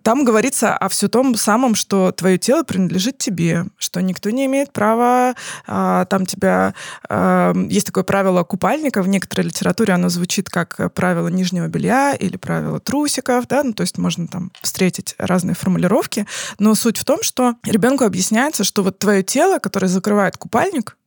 Там 0.02 0.24
говорится 0.24 0.76
о 0.76 0.90
все 0.90 1.08
том 1.08 1.34
самом, 1.34 1.74
что 1.74 2.12
твое 2.12 2.36
тело 2.36 2.62
принадлежит 2.62 3.16
тебе, 3.16 3.64
что 3.78 4.02
никто 4.02 4.28
не 4.28 4.44
имеет 4.44 4.74
права, 4.74 5.34
а, 5.66 6.04
там 6.06 6.26
тебя, 6.26 6.74
а, 7.08 7.54
есть 7.70 7.86
такое 7.86 8.04
правило 8.04 8.44
купальника, 8.44 9.02
в 9.02 9.08
некоторой 9.08 9.46
литературе 9.46 9.94
оно 9.94 10.10
звучит 10.10 10.50
как 10.50 10.92
правило 10.92 11.28
нижнего 11.28 11.68
белья 11.68 12.14
или 12.14 12.36
правило 12.36 12.80
трусиков, 12.80 13.48
да, 13.48 13.62
ну, 13.64 13.72
то 13.72 13.80
есть 13.80 13.96
можно 13.96 14.28
там 14.28 14.52
встретить 14.60 15.14
разные 15.16 15.54
формулировки, 15.54 16.26
но 16.58 16.74
суть 16.74 16.98
в 16.98 17.04
том, 17.06 17.22
что 17.22 17.54
ребенку 17.64 18.04
объясняется, 18.04 18.62
что 18.62 18.82
вот 18.82 18.98
твое 18.98 19.22
тело, 19.22 19.58
которое 19.58 19.88
закрывает 19.88 20.36
купальник, 20.36 20.98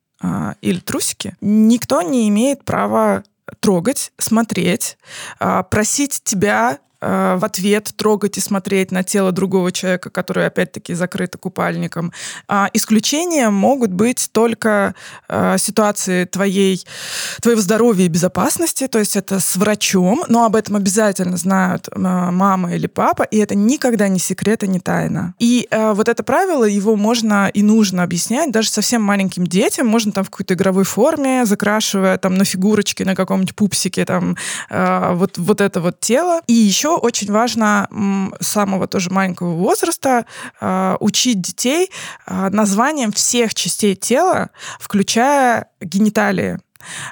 или 0.61 0.79
трусики, 0.79 1.35
никто 1.41 2.01
не 2.01 2.27
имеет 2.29 2.63
права 2.63 3.23
трогать, 3.59 4.11
смотреть, 4.17 4.97
а, 5.39 5.63
просить 5.63 6.21
тебя 6.23 6.79
Э, 7.01 7.35
в 7.39 7.45
ответ 7.45 7.91
трогать 7.95 8.37
и 8.37 8.41
смотреть 8.41 8.91
на 8.91 9.03
тело 9.03 9.31
другого 9.31 9.71
человека, 9.71 10.11
который 10.11 10.45
опять-таки 10.45 10.93
закрыто 10.93 11.39
купальником. 11.39 12.13
А 12.47 12.69
исключением 12.73 13.53
могут 13.53 13.91
быть 13.91 14.29
только 14.31 14.93
э, 15.27 15.57
ситуации 15.57 16.25
твоей, 16.25 16.85
твоего 17.41 17.59
здоровья 17.59 18.05
и 18.05 18.07
безопасности, 18.07 18.87
то 18.87 18.99
есть 18.99 19.15
это 19.15 19.39
с 19.39 19.55
врачом, 19.55 20.23
но 20.27 20.45
об 20.45 20.55
этом 20.55 20.75
обязательно 20.75 21.37
знают 21.37 21.87
э, 21.87 21.97
мама 21.97 22.75
или 22.75 22.85
папа, 22.85 23.23
и 23.23 23.37
это 23.37 23.55
никогда 23.55 24.07
не 24.07 24.19
секрет 24.19 24.63
и 24.63 24.67
не 24.67 24.79
тайна. 24.79 25.33
И 25.39 25.67
вот 25.71 26.07
это 26.07 26.23
правило, 26.23 26.65
его 26.65 26.95
можно 26.95 27.49
и 27.53 27.63
нужно 27.63 28.03
объяснять 28.03 28.51
даже 28.51 28.69
совсем 28.69 29.01
маленьким 29.01 29.47
детям, 29.47 29.87
можно 29.87 30.11
там 30.11 30.23
в 30.23 30.29
какой-то 30.29 30.53
игровой 30.53 30.83
форме, 30.83 31.45
закрашивая 31.45 32.17
там 32.17 32.35
на 32.35 32.45
фигурочке, 32.45 33.05
на 33.05 33.15
каком-нибудь 33.15 33.55
пупсике, 33.55 34.05
там 34.05 34.37
вот, 34.69 35.37
вот 35.37 35.61
это 35.61 35.81
вот 35.81 35.99
тело. 35.99 36.41
И 36.47 36.53
еще 36.53 36.90
очень 36.97 37.31
важно 37.31 37.87
с 38.39 38.47
самого 38.47 38.87
тоже 38.87 39.09
маленького 39.09 39.53
возраста 39.53 40.25
э, 40.59 40.97
учить 40.99 41.41
детей 41.41 41.89
э, 42.25 42.49
названием 42.49 43.11
всех 43.11 43.53
частей 43.53 43.95
тела, 43.95 44.49
включая 44.79 45.69
гениталии. 45.79 46.59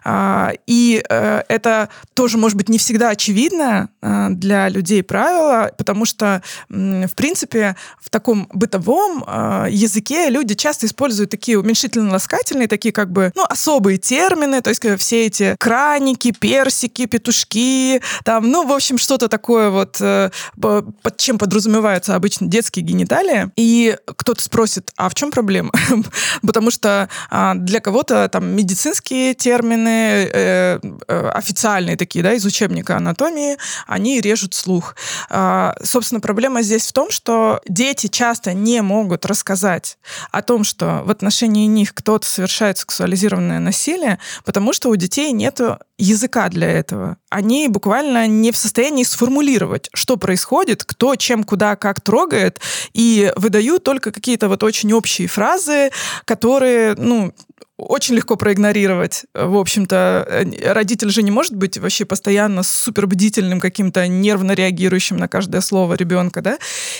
А, 0.03 0.51
и 0.67 1.03
э, 1.07 1.43
это 1.47 1.89
тоже, 2.13 2.37
может 2.37 2.57
быть, 2.57 2.69
не 2.69 2.77
всегда 2.77 3.09
очевидно 3.09 3.89
э, 4.01 4.27
для 4.31 4.69
людей 4.69 5.03
правило, 5.03 5.71
потому 5.77 6.05
что, 6.05 6.41
в 6.69 7.15
принципе, 7.15 7.75
в 7.99 8.09
таком 8.09 8.47
бытовом 8.53 9.23
э, 9.25 9.67
языке 9.69 10.29
люди 10.29 10.55
часто 10.55 10.85
используют 10.85 11.29
такие 11.29 11.59
уменьшительно-ласкательные, 11.59 12.67
такие 12.67 12.91
как 12.91 13.11
бы, 13.11 13.31
ну, 13.35 13.43
особые 13.47 13.97
термины, 13.97 14.61
то 14.61 14.69
есть 14.69 14.85
все 14.99 15.25
эти 15.25 15.55
краники, 15.59 16.31
персики, 16.31 17.05
петушки, 17.05 18.01
там, 18.23 18.49
ну, 18.49 18.65
в 18.67 18.71
общем, 18.71 18.97
что-то 18.97 19.27
такое 19.27 19.69
вот, 19.69 19.97
под 19.99 21.17
чем 21.17 21.37
подразумеваются 21.37 22.15
обычно 22.15 22.47
детские 22.47 22.83
гениталии. 22.85 23.51
И 23.55 23.97
кто-то 24.05 24.41
спросит, 24.41 24.91
а 24.97 25.09
в 25.09 25.15
чем 25.15 25.31
проблема? 25.31 25.71
Потому 26.41 26.71
что 26.71 27.09
а, 27.29 27.55
для 27.55 27.79
кого-то 27.79 28.27
там 28.29 28.47
медицинские 28.55 29.33
термины 29.33 29.58
термины 29.59 30.29
э, 30.31 30.79
э, 31.07 31.29
официальные 31.29 31.97
такие, 31.97 32.23
да, 32.23 32.33
из 32.33 32.45
учебника 32.45 32.95
анатомии, 32.95 33.57
они 33.87 34.21
режут 34.21 34.53
слух. 34.53 34.95
Э, 35.29 35.73
собственно, 35.83 36.21
проблема 36.21 36.61
здесь 36.61 36.87
в 36.87 36.93
том, 36.93 37.11
что 37.11 37.59
дети 37.67 38.07
часто 38.07 38.53
не 38.53 38.81
могут 38.81 39.25
рассказать 39.25 39.97
о 40.31 40.41
том, 40.41 40.63
что 40.63 41.01
в 41.05 41.11
отношении 41.11 41.67
них 41.67 41.93
кто-то 41.93 42.27
совершает 42.27 42.77
сексуализированное 42.77 43.59
насилие, 43.59 44.19
потому 44.45 44.73
что 44.73 44.89
у 44.89 44.95
детей 44.95 45.31
нет 45.33 45.59
языка 45.97 46.47
для 46.49 46.67
этого. 46.67 47.17
Они 47.29 47.67
буквально 47.67 48.27
не 48.27 48.51
в 48.51 48.57
состоянии 48.57 49.03
сформулировать, 49.03 49.89
что 49.93 50.15
происходит, 50.17 50.83
кто 50.83 51.15
чем, 51.15 51.43
куда, 51.43 51.75
как 51.75 52.01
трогает, 52.01 52.61
и 52.93 53.31
выдают 53.35 53.83
только 53.83 54.11
какие-то 54.11 54.47
вот 54.47 54.63
очень 54.63 54.93
общие 54.93 55.27
фразы, 55.27 55.91
которые, 56.25 56.95
ну, 56.95 57.33
очень 57.79 58.15
легко 58.15 58.35
проигнорировать. 58.35 59.25
В 59.33 59.57
общем-то, 59.57 60.25
э, 60.27 60.73
родитель 60.73 61.09
же 61.09 61.23
не 61.23 61.31
может 61.31 61.55
быть 61.55 61.77
вообще 61.77 62.05
постоянно 62.05 62.63
супер 62.63 63.07
бдительным, 63.07 63.59
каким-то 63.59 64.07
нервно 64.07 64.51
реагирующим 64.51 65.17
на 65.17 65.27
каждое 65.27 65.61
слово 65.61 65.95
ребенка, 65.95 66.41
да. 66.41 66.59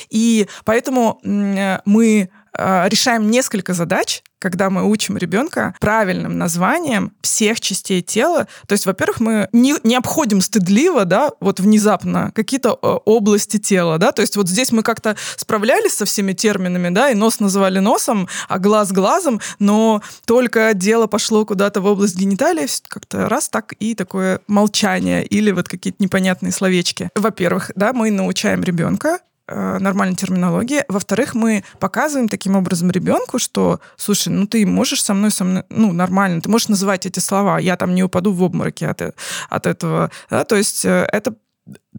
И 0.10 0.48
поэтому 0.66 1.20
мы 1.24 2.30
а, 2.54 2.88
решаем 2.90 3.30
несколько 3.30 3.74
задач, 3.74 4.24
когда 4.40 4.70
мы 4.70 4.90
учим 4.90 5.18
ребенка 5.18 5.76
правильным 5.80 6.38
названием 6.38 7.12
всех 7.22 7.60
частей 7.60 8.02
тела. 8.02 8.48
То 8.68 8.74
есть, 8.74 8.86
во-первых, 8.86 9.20
мы 9.20 9.50
не, 9.52 9.76
не 9.84 9.96
обходим 9.96 10.42
стыдливо, 10.42 11.06
да, 11.06 11.32
вот 11.40 11.60
внезапно 11.60 12.32
какие-то 12.34 12.78
э, 12.82 12.88
области 13.06 13.58
тела, 13.58 13.98
да, 13.98 14.12
то 14.12 14.22
есть 14.22 14.38
вот 14.38 14.48
здесь 14.48 14.72
мы 14.72 14.84
как-то 14.84 15.16
справлялись 15.36 15.94
со 15.94 16.06
всеми 16.06 16.34
терминами, 16.34 16.90
да, 16.90 17.12
и 17.12 17.16
нос 17.16 17.40
называли 17.40 17.80
носом, 17.80 18.28
а 18.48 18.60
глаз 18.60 18.92
глазом, 18.92 19.42
но 19.60 20.02
только 20.26 20.74
дело 20.74 21.08
пошло 21.08 21.46
куда-то 21.46 21.82
в 21.82 21.86
область 21.86 22.16
гениталии, 22.16 22.68
как-то 22.88 23.30
раз 23.30 23.50
так 23.50 23.74
и 23.80 23.96
такое 23.96 24.40
молчание 24.48 25.26
или 25.26 25.52
вот 25.52 25.68
какие-то 25.68 26.02
непонятные 26.04 26.52
словечки. 26.52 27.10
Во-первых, 27.16 27.72
да, 27.76 27.94
мы 27.94 28.12
научаем 28.12 28.64
ребенка 28.64 29.20
нормальной 29.50 30.16
терминологии. 30.16 30.84
Во-вторых, 30.88 31.36
мы 31.36 31.64
показываем 31.80 32.30
таким 32.30 32.56
образом 32.56 32.92
ребенку, 32.92 33.40
что, 33.40 33.80
слушай, 33.96 34.30
ну 34.30 34.48
ты 34.48 34.66
можешь 34.66 35.04
со 35.04 35.14
мной, 35.14 35.32
со 35.32 35.44
мной, 35.44 35.64
ну 35.70 35.92
нормально, 35.92 36.42
ты 36.42 36.50
можешь 36.50 36.68
называть 36.68 37.06
эти 37.06 37.20
слова, 37.20 37.60
я 37.60 37.76
там 37.76 37.96
не 37.96 38.04
упаду 38.04 38.32
в 38.32 38.44
обмороке 38.44 38.88
от, 38.88 39.02
от 39.50 39.68
этого. 39.68 40.12
Да? 40.30 40.44
То 40.44 40.56
есть 40.56 40.86
э, 40.86 41.08
это 41.12 41.36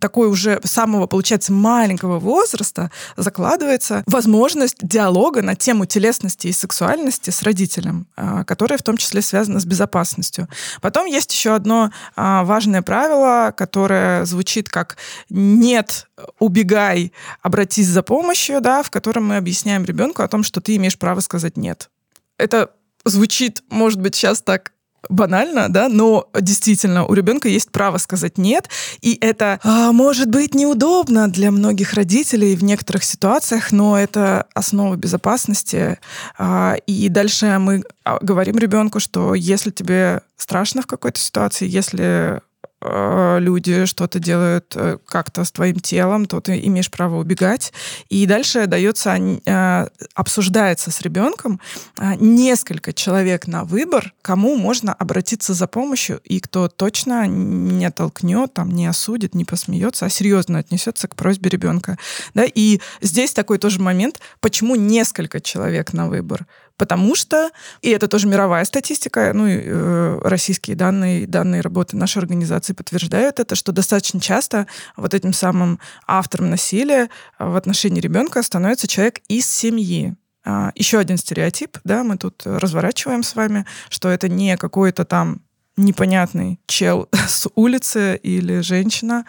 такой 0.00 0.28
уже 0.28 0.60
самого, 0.64 1.06
получается, 1.06 1.52
маленького 1.52 2.18
возраста 2.18 2.90
закладывается 3.16 4.02
возможность 4.06 4.78
диалога 4.82 5.42
на 5.42 5.54
тему 5.54 5.86
телесности 5.86 6.46
и 6.46 6.52
сексуальности 6.52 7.30
с 7.30 7.42
родителем, 7.42 8.06
а, 8.16 8.44
которая 8.44 8.78
в 8.78 8.82
том 8.82 8.96
числе 8.96 9.22
связана 9.22 9.60
с 9.60 9.66
безопасностью. 9.66 10.48
Потом 10.80 11.06
есть 11.06 11.32
еще 11.32 11.54
одно 11.54 11.90
а, 12.16 12.44
важное 12.44 12.82
правило, 12.82 13.52
которое 13.56 14.24
звучит 14.24 14.68
как 14.68 14.96
«нет, 15.28 16.08
убегай, 16.38 17.12
обратись 17.42 17.88
за 17.88 18.02
помощью», 18.02 18.60
да, 18.60 18.82
в 18.82 18.90
котором 18.90 19.28
мы 19.28 19.36
объясняем 19.36 19.84
ребенку 19.84 20.22
о 20.22 20.28
том, 20.28 20.42
что 20.42 20.60
ты 20.60 20.76
имеешь 20.76 20.98
право 20.98 21.20
сказать 21.20 21.56
«нет». 21.56 21.90
Это 22.38 22.70
звучит, 23.04 23.62
может 23.68 24.00
быть, 24.00 24.14
сейчас 24.14 24.42
так 24.42 24.72
банально, 25.08 25.68
да, 25.68 25.88
но 25.88 26.28
действительно 26.38 27.06
у 27.06 27.14
ребенка 27.14 27.48
есть 27.48 27.70
право 27.72 27.98
сказать 27.98 28.38
нет, 28.38 28.68
и 29.00 29.16
это 29.20 29.58
а, 29.62 29.92
может 29.92 30.28
быть 30.28 30.54
неудобно 30.54 31.28
для 31.28 31.50
многих 31.50 31.94
родителей 31.94 32.56
в 32.56 32.64
некоторых 32.64 33.04
ситуациях, 33.04 33.72
но 33.72 33.98
это 33.98 34.46
основа 34.54 34.96
безопасности. 34.96 35.98
А, 36.38 36.76
и 36.86 37.08
дальше 37.08 37.58
мы 37.58 37.82
а, 38.04 38.18
говорим 38.20 38.58
ребенку, 38.58 39.00
что 39.00 39.34
если 39.34 39.70
тебе 39.70 40.22
страшно 40.36 40.82
в 40.82 40.86
какой-то 40.86 41.20
ситуации, 41.20 41.68
если 41.68 42.40
люди 42.82 43.84
что-то 43.84 44.18
делают 44.18 44.72
э, 44.74 44.98
как-то 45.06 45.44
с 45.44 45.52
твоим 45.52 45.80
телом, 45.80 46.26
то 46.26 46.40
ты 46.40 46.58
имеешь 46.64 46.90
право 46.90 47.18
убегать. 47.18 47.72
И 48.08 48.26
дальше 48.26 48.66
дается, 48.66 49.16
э, 49.16 49.86
обсуждается 50.14 50.90
с 50.90 51.00
ребенком 51.02 51.60
несколько 52.18 52.92
человек 52.92 53.46
на 53.46 53.64
выбор, 53.64 54.14
кому 54.22 54.56
можно 54.56 54.94
обратиться 54.94 55.54
за 55.54 55.66
помощью, 55.66 56.20
и 56.24 56.40
кто 56.40 56.68
точно 56.68 57.26
не 57.26 57.90
толкнет, 57.90 58.54
там, 58.54 58.70
не 58.70 58.86
осудит, 58.86 59.34
не 59.34 59.44
посмеется, 59.44 60.06
а 60.06 60.10
серьезно 60.10 60.58
отнесется 60.58 61.08
к 61.08 61.16
просьбе 61.16 61.50
ребенка. 61.50 61.98
Да? 62.34 62.44
И 62.46 62.80
здесь 63.02 63.32
такой 63.32 63.58
тоже 63.58 63.80
момент, 63.80 64.20
почему 64.40 64.76
несколько 64.76 65.40
человек 65.40 65.92
на 65.92 66.08
выбор 66.08 66.46
потому 66.80 67.14
что, 67.14 67.50
и 67.82 67.90
это 67.90 68.08
тоже 68.08 68.26
мировая 68.26 68.64
статистика, 68.64 69.32
ну 69.34 69.46
и 69.46 69.60
э, 69.62 70.18
российские 70.24 70.76
данные, 70.76 71.26
данные 71.26 71.60
работы 71.60 71.94
нашей 71.94 72.20
организации 72.20 72.72
подтверждают 72.72 73.38
это, 73.38 73.54
что 73.54 73.70
достаточно 73.70 74.18
часто 74.18 74.66
вот 74.96 75.12
этим 75.12 75.34
самым 75.34 75.78
автором 76.06 76.48
насилия 76.48 77.10
в 77.38 77.54
отношении 77.54 78.00
ребенка 78.00 78.42
становится 78.42 78.88
человек 78.88 79.20
из 79.28 79.44
семьи. 79.46 80.16
А, 80.42 80.72
еще 80.74 80.98
один 80.98 81.18
стереотип, 81.18 81.76
да, 81.84 82.02
мы 82.02 82.16
тут 82.16 82.40
разворачиваем 82.46 83.24
с 83.24 83.34
вами, 83.34 83.66
что 83.90 84.08
это 84.08 84.30
не 84.30 84.56
какой-то 84.56 85.04
там 85.04 85.42
непонятный 85.84 86.58
чел 86.66 87.08
с 87.12 87.48
улицы 87.54 88.16
или 88.16 88.60
женщина. 88.60 89.24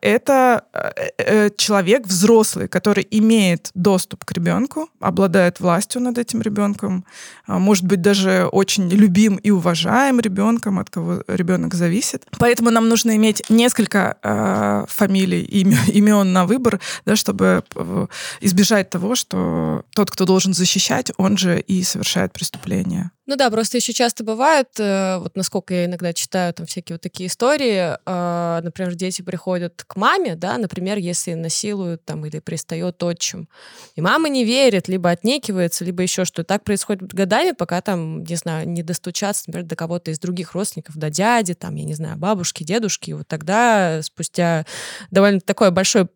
Это 0.00 0.64
э, 0.72 0.90
э, 1.18 1.50
человек 1.56 2.06
взрослый, 2.06 2.68
который 2.68 3.06
имеет 3.10 3.70
доступ 3.74 4.24
к 4.24 4.32
ребенку, 4.32 4.88
обладает 5.00 5.60
властью 5.60 6.02
над 6.02 6.18
этим 6.18 6.42
ребенком, 6.42 7.04
а, 7.46 7.58
может 7.58 7.84
быть 7.84 8.00
даже 8.00 8.48
очень 8.52 8.88
любим 8.88 9.36
и 9.36 9.50
уважаем 9.50 10.20
ребенком, 10.20 10.78
от 10.78 10.90
кого 10.90 11.22
ребенок 11.28 11.74
зависит. 11.74 12.26
Поэтому 12.38 12.70
нам 12.70 12.88
нужно 12.88 13.16
иметь 13.16 13.42
несколько 13.48 14.16
э, 14.22 14.84
фамилий, 14.88 15.42
имен 15.42 16.32
на 16.32 16.46
выбор, 16.46 16.80
да, 17.04 17.16
чтобы 17.16 17.64
э, 17.74 18.06
избежать 18.40 18.90
того, 18.90 19.14
что 19.14 19.84
тот, 19.94 20.10
кто 20.10 20.24
должен 20.24 20.54
защищать, 20.54 21.12
он 21.16 21.36
же 21.36 21.60
и 21.60 21.82
совершает 21.82 22.32
преступление. 22.32 23.10
Ну 23.26 23.34
да, 23.34 23.50
просто 23.50 23.78
еще 23.78 23.92
часто 23.92 24.22
бывает, 24.22 24.68
э, 24.78 25.18
вот 25.18 25.36
насколько 25.36 25.74
я 25.74 25.86
иногда 25.86 26.12
читаю 26.12 26.54
там 26.54 26.66
всякие 26.66 26.94
вот 26.94 27.00
такие 27.00 27.26
истории, 27.26 27.96
э, 28.06 28.60
например, 28.62 28.94
дети 28.94 29.22
приходят 29.22 29.82
к 29.84 29.96
маме, 29.96 30.36
да, 30.36 30.56
например, 30.58 30.98
если 30.98 31.34
насилуют 31.34 32.04
там 32.04 32.24
или 32.24 32.38
пристает 32.38 33.02
отчим, 33.02 33.48
и 33.96 34.00
мама 34.00 34.28
не 34.28 34.44
верит, 34.44 34.86
либо 34.86 35.10
отнекивается, 35.10 35.84
либо 35.84 36.02
еще 36.02 36.24
что. 36.24 36.44
Так 36.44 36.62
происходит 36.62 37.12
годами, 37.12 37.50
пока 37.50 37.80
там, 37.80 38.22
не 38.22 38.36
знаю, 38.36 38.68
не 38.68 38.84
достучаться, 38.84 39.44
например, 39.48 39.66
до 39.66 39.74
кого-то 39.74 40.12
из 40.12 40.20
других 40.20 40.52
родственников, 40.52 40.96
до 40.96 41.10
дяди, 41.10 41.54
там, 41.54 41.74
я 41.74 41.84
не 41.84 41.94
знаю, 41.94 42.16
бабушки, 42.16 42.62
дедушки, 42.62 43.10
и 43.10 43.14
вот 43.14 43.26
тогда 43.26 44.02
спустя 44.02 44.64
довольно 45.10 45.40
такой 45.40 45.72
большой 45.72 46.08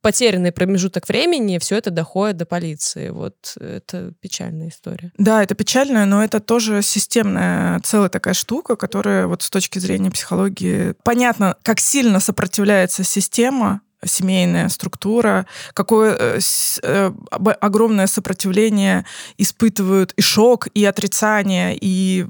потерянный 0.00 0.52
промежуток 0.52 1.08
времени 1.08 1.58
все 1.58 1.76
это 1.76 1.90
доходит 1.90 2.38
до 2.38 2.46
полиции. 2.46 3.10
Вот 3.10 3.54
это 3.60 4.12
печальная 4.20 4.68
история. 4.68 5.12
Да, 5.18 5.42
это 5.42 5.54
печально, 5.54 6.06
но 6.06 6.24
это 6.24 6.40
то, 6.40 6.53
тоже 6.54 6.82
системная 6.82 7.80
целая 7.80 8.08
такая 8.08 8.32
штука, 8.32 8.76
которая 8.76 9.26
вот 9.26 9.42
с 9.42 9.50
точки 9.50 9.80
зрения 9.80 10.12
психологии 10.12 10.94
понятно, 11.02 11.56
как 11.64 11.80
сильно 11.80 12.20
сопротивляется 12.20 13.02
система, 13.02 13.80
семейная 14.04 14.68
структура, 14.68 15.46
какое 15.72 16.16
э, 16.16 16.40
э, 16.84 17.12
огромное 17.60 18.06
сопротивление 18.06 19.04
испытывают 19.36 20.12
и 20.12 20.22
шок, 20.22 20.68
и 20.74 20.84
отрицание, 20.84 21.76
и 21.80 22.26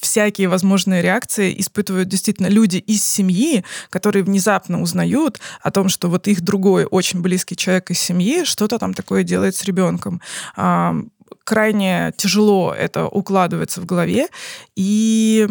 всякие 0.00 0.48
возможные 0.48 1.02
реакции 1.02 1.54
испытывают 1.60 2.08
действительно 2.08 2.46
люди 2.46 2.78
из 2.78 3.04
семьи, 3.04 3.62
которые 3.90 4.22
внезапно 4.22 4.80
узнают 4.80 5.38
о 5.60 5.70
том, 5.70 5.90
что 5.90 6.08
вот 6.08 6.28
их 6.28 6.40
другой 6.40 6.86
очень 6.86 7.20
близкий 7.20 7.56
человек 7.56 7.90
из 7.90 7.98
семьи 7.98 8.44
что-то 8.44 8.78
там 8.78 8.94
такое 8.94 9.22
делает 9.22 9.54
с 9.54 9.64
ребенком 9.64 10.22
крайне 11.44 12.12
тяжело 12.16 12.74
это 12.74 13.06
укладывается 13.06 13.80
в 13.80 13.86
голове, 13.86 14.28
и 14.76 15.48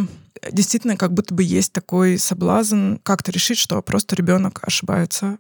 действительно 0.52 0.98
как 0.98 1.14
будто 1.14 1.34
бы 1.34 1.44
есть 1.44 1.74
такой 1.74 2.18
соблазн 2.18 2.96
как-то 3.04 3.32
решить, 3.32 3.58
что 3.58 3.82
просто 3.82 4.16
ребенок 4.16 4.60
ошибается. 4.64 5.38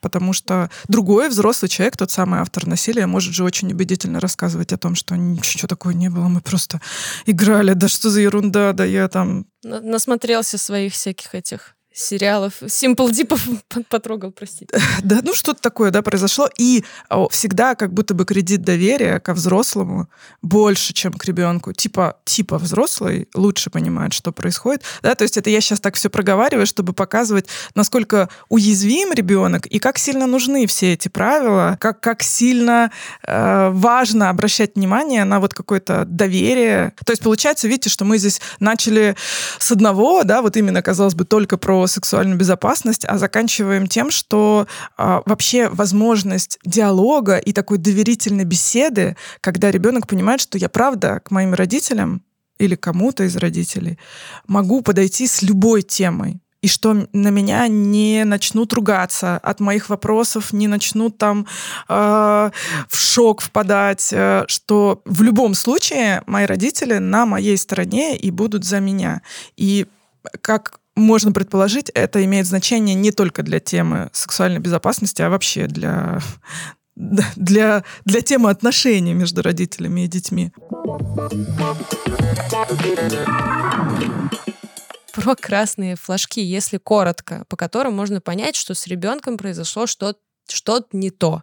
Потому 0.00 0.32
что 0.32 0.68
другой 0.88 1.28
взрослый 1.28 1.68
человек, 1.68 1.96
тот 1.96 2.10
самый 2.10 2.40
автор 2.40 2.66
насилия, 2.66 3.06
может 3.06 3.32
же 3.32 3.44
очень 3.44 3.70
убедительно 3.72 4.18
рассказывать 4.18 4.72
о 4.72 4.76
том, 4.76 4.96
что 4.96 5.16
ничего 5.16 5.68
такого 5.68 5.92
не 5.92 6.10
было, 6.10 6.26
мы 6.26 6.40
просто 6.40 6.80
играли, 7.24 7.74
да 7.74 7.86
что 7.86 8.10
за 8.10 8.20
ерунда, 8.20 8.72
да 8.72 8.84
я 8.84 9.06
там... 9.06 9.46
Насмотрелся 9.62 10.58
своих 10.58 10.92
всяких 10.94 11.36
этих 11.36 11.76
сериалов. 11.94 12.62
Simple 12.62 13.12
Дипов 13.12 13.46
потрогал, 13.88 14.30
простите. 14.30 14.76
Да, 15.02 15.20
ну 15.22 15.34
что-то 15.34 15.60
такое, 15.60 15.90
да, 15.90 16.02
произошло. 16.02 16.48
И 16.58 16.84
всегда 17.30 17.74
как 17.74 17.92
будто 17.92 18.14
бы 18.14 18.24
кредит 18.24 18.62
доверия 18.62 19.20
ко 19.20 19.34
взрослому 19.34 20.08
больше, 20.42 20.92
чем 20.92 21.12
к 21.12 21.24
ребенку. 21.24 21.72
Типа, 21.72 22.18
типа 22.24 22.58
взрослый 22.58 23.28
лучше 23.34 23.70
понимает, 23.70 24.12
что 24.12 24.32
происходит. 24.32 24.82
Да, 25.02 25.14
то 25.14 25.22
есть 25.22 25.36
это 25.36 25.50
я 25.50 25.60
сейчас 25.60 25.80
так 25.80 25.96
все 25.96 26.08
проговариваю, 26.08 26.66
чтобы 26.66 26.92
показывать, 26.92 27.46
насколько 27.74 28.28
уязвим 28.48 29.12
ребенок 29.12 29.66
и 29.66 29.78
как 29.78 29.98
сильно 29.98 30.26
нужны 30.26 30.66
все 30.66 30.92
эти 30.94 31.08
правила, 31.08 31.76
как, 31.80 32.00
как 32.00 32.22
сильно 32.22 32.90
э, 33.26 33.70
важно 33.72 34.30
обращать 34.30 34.76
внимание 34.76 35.24
на 35.24 35.40
вот 35.40 35.54
какое-то 35.54 36.04
доверие. 36.04 36.92
То 37.04 37.12
есть 37.12 37.22
получается, 37.22 37.68
видите, 37.68 37.90
что 37.90 38.04
мы 38.04 38.18
здесь 38.18 38.40
начали 38.60 39.16
с 39.58 39.72
одного, 39.72 40.24
да, 40.24 40.42
вот 40.42 40.56
именно, 40.56 40.82
казалось 40.82 41.14
бы, 41.14 41.24
только 41.24 41.56
про 41.56 41.81
сексуальную 41.86 42.38
безопасность, 42.38 43.04
а 43.06 43.18
заканчиваем 43.18 43.86
тем, 43.86 44.10
что 44.10 44.66
а, 44.96 45.22
вообще 45.26 45.68
возможность 45.68 46.58
диалога 46.64 47.38
и 47.38 47.52
такой 47.52 47.78
доверительной 47.78 48.44
беседы, 48.44 49.16
когда 49.40 49.70
ребенок 49.70 50.06
понимает, 50.06 50.40
что 50.40 50.58
я 50.58 50.68
правда 50.68 51.20
к 51.24 51.30
моим 51.30 51.54
родителям 51.54 52.22
или 52.58 52.74
кому-то 52.74 53.24
из 53.24 53.36
родителей 53.36 53.98
могу 54.46 54.82
подойти 54.82 55.26
с 55.26 55.42
любой 55.42 55.82
темой 55.82 56.40
и 56.62 56.68
что 56.68 57.08
на 57.12 57.28
меня 57.28 57.66
не 57.66 58.24
начнут 58.24 58.72
ругаться 58.72 59.36
от 59.36 59.58
моих 59.58 59.88
вопросов, 59.88 60.52
не 60.52 60.68
начнут 60.68 61.18
там 61.18 61.46
э, 61.88 62.50
в 62.88 62.96
шок 62.96 63.42
впадать, 63.42 64.10
э, 64.12 64.44
что 64.46 65.02
в 65.04 65.22
любом 65.22 65.54
случае 65.54 66.22
мои 66.26 66.46
родители 66.46 66.98
на 66.98 67.26
моей 67.26 67.58
стороне 67.58 68.16
и 68.16 68.30
будут 68.30 68.64
за 68.64 68.78
меня. 68.78 69.22
И 69.56 69.86
как 70.40 70.78
можно 70.96 71.32
предположить, 71.32 71.90
это 71.90 72.24
имеет 72.24 72.46
значение 72.46 72.94
не 72.94 73.12
только 73.12 73.42
для 73.42 73.60
темы 73.60 74.10
сексуальной 74.12 74.60
безопасности, 74.60 75.22
а 75.22 75.30
вообще 75.30 75.66
для, 75.66 76.20
для, 77.36 77.84
для 78.04 78.20
темы 78.20 78.50
отношений 78.50 79.14
между 79.14 79.42
родителями 79.42 80.02
и 80.02 80.08
детьми. 80.08 80.52
Про 85.12 85.36
красные 85.36 85.96
флажки, 85.96 86.40
если 86.40 86.78
коротко, 86.78 87.44
по 87.48 87.56
которым 87.56 87.94
можно 87.94 88.20
понять, 88.20 88.56
что 88.56 88.74
с 88.74 88.86
ребенком 88.86 89.36
произошло 89.36 89.86
что-то 89.86 90.18
что-то 90.52 90.96
не 90.96 91.10
то. 91.10 91.42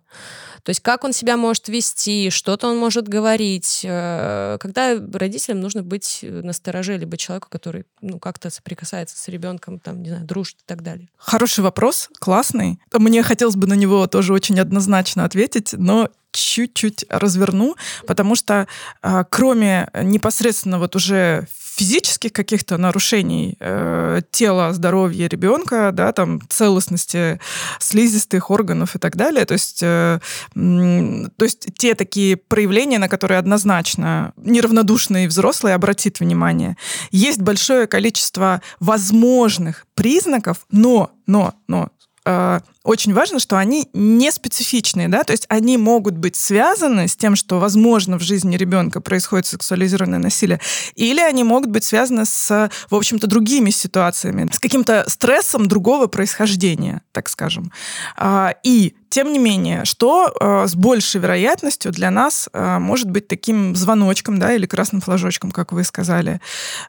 То 0.64 0.70
есть 0.70 0.82
как 0.82 1.04
он 1.04 1.14
себя 1.14 1.38
может 1.38 1.68
вести, 1.68 2.30
что-то 2.30 2.68
он 2.68 2.78
может 2.78 3.08
говорить. 3.08 3.82
Э, 3.84 4.58
когда 4.60 4.96
родителям 5.14 5.60
нужно 5.60 5.84
быть 5.84 6.20
настороже, 6.22 6.98
либо 6.98 7.18
человеку, 7.18 7.48
который 7.50 7.86
ну, 8.02 8.20
как-то 8.20 8.50
соприкасается 8.50 9.18
с 9.18 9.28
ребенком, 9.28 9.80
там, 9.80 10.02
не 10.02 10.10
знаю, 10.10 10.26
дружит 10.26 10.58
и 10.58 10.64
так 10.66 10.84
далее. 10.84 11.10
Хороший 11.18 11.64
вопрос, 11.64 12.10
классный. 12.20 12.80
Мне 12.94 13.24
хотелось 13.24 13.56
бы 13.56 13.68
на 13.68 13.74
него 13.74 14.08
тоже 14.08 14.34
очень 14.34 14.60
однозначно 14.60 15.26
ответить, 15.26 15.74
но 15.74 16.10
чуть-чуть 16.32 17.06
разверну, 17.10 17.76
потому 18.06 18.36
что 18.36 18.68
э, 19.02 19.24
кроме 19.30 19.90
непосредственно 19.94 20.80
вот 20.80 20.96
уже 20.96 21.48
физических 21.80 22.34
каких-то 22.34 22.78
нарушений 22.78 23.56
э, 23.62 24.22
тела, 24.32 24.74
здоровья 24.74 25.30
ребенка, 25.30 25.92
да, 25.94 26.12
там 26.12 26.42
целостности 26.50 27.40
слизистых 27.80 28.52
органов 28.52 28.98
и 28.98 29.00
так 29.00 29.16
далее, 29.16 29.46
то 29.46 29.54
есть, 29.54 29.80
э, 29.82 30.20
то 30.54 31.46
есть 31.46 31.68
те 31.78 31.96
такие 31.96 32.36
проявления, 32.36 33.00
на 33.00 33.08
которые 33.08 33.40
однозначно 33.40 34.34
неравнодушный 34.36 35.28
взрослый 35.28 35.74
обратит 35.74 36.20
внимание. 36.20 36.76
Есть 37.12 37.40
большое 37.40 37.88
количество 37.88 38.62
возможных 38.82 39.86
признаков, 39.96 40.66
но, 40.72 41.12
но, 41.28 41.54
но 41.70 41.88
э, 42.26 42.60
очень 42.90 43.14
важно, 43.14 43.38
что 43.38 43.56
они 43.60 43.88
не 43.94 44.32
специфичные, 44.32 45.10
да, 45.10 45.24
то 45.24 45.32
есть 45.32 45.46
они 45.48 45.78
могут 45.78 46.18
быть 46.18 46.36
связаны 46.36 47.08
с 47.08 47.16
тем, 47.16 47.36
что, 47.36 47.60
возможно, 47.60 48.18
в 48.18 48.24
жизни 48.24 48.58
ребенка 48.58 49.00
происходит 49.00 49.46
сексуализированное 49.46 50.18
насилие, 50.18 50.60
или 50.96 51.20
они 51.20 51.44
могут 51.44 51.70
быть 51.70 51.84
связаны 51.84 52.26
с, 52.26 52.72
в 52.90 52.96
общем-то, 52.96 53.28
другими 53.28 53.70
ситуациями, 53.70 54.50
с 54.52 54.58
каким-то 54.58 55.06
стрессом 55.08 55.68
другого 55.68 56.08
происхождения, 56.08 57.04
так 57.12 57.30
скажем. 57.30 57.72
А, 58.18 58.56
и 58.64 58.96
тем 59.10 59.34
не 59.34 59.40
менее, 59.40 59.86
что 59.86 60.32
э, 60.40 60.68
с 60.68 60.76
большей 60.76 61.20
вероятностью 61.20 61.92
для 61.92 62.12
нас 62.12 62.48
э, 62.54 62.78
может 62.78 63.10
быть 63.10 63.28
таким 63.28 63.76
звоночком, 63.76 64.38
да, 64.38 64.54
или 64.54 64.68
красным 64.68 65.02
флажочком, 65.02 65.52
как 65.52 65.72
вы 65.72 65.84
сказали. 65.84 66.40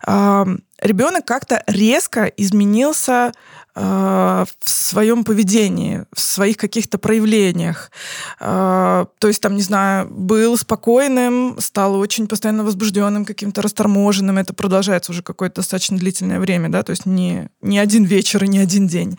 Э, 0.07 0.44
ребенок 0.80 1.24
как-то 1.24 1.62
резко 1.66 2.24
изменился 2.24 3.32
в 3.72 4.48
своем 4.64 5.22
поведении, 5.22 5.89
в 6.12 6.20
своих 6.20 6.57
каких-то 6.57 6.99
проявлениях. 6.99 7.91
То 8.38 9.09
есть, 9.22 9.41
там, 9.41 9.57
не 9.57 9.62
знаю, 9.62 10.09
был 10.11 10.57
спокойным, 10.57 11.57
стал 11.59 11.97
очень 11.97 12.26
постоянно 12.26 12.64
возбужденным, 12.64 13.24
каким-то 13.24 13.62
расторможенным. 13.62 14.38
Это 14.38 14.55
продолжается 14.55 15.12
уже 15.12 15.22
какое-то 15.22 15.57
достаточно 15.57 15.97
длительное 15.97 16.41
время, 16.41 16.68
да, 16.68 16.82
то 16.82 16.91
есть 16.91 17.07
не, 17.07 17.49
не 17.62 17.78
один 17.78 18.05
вечер 18.05 18.45
и 18.45 18.49
не 18.49 18.59
один 18.59 18.86
день. 18.86 19.18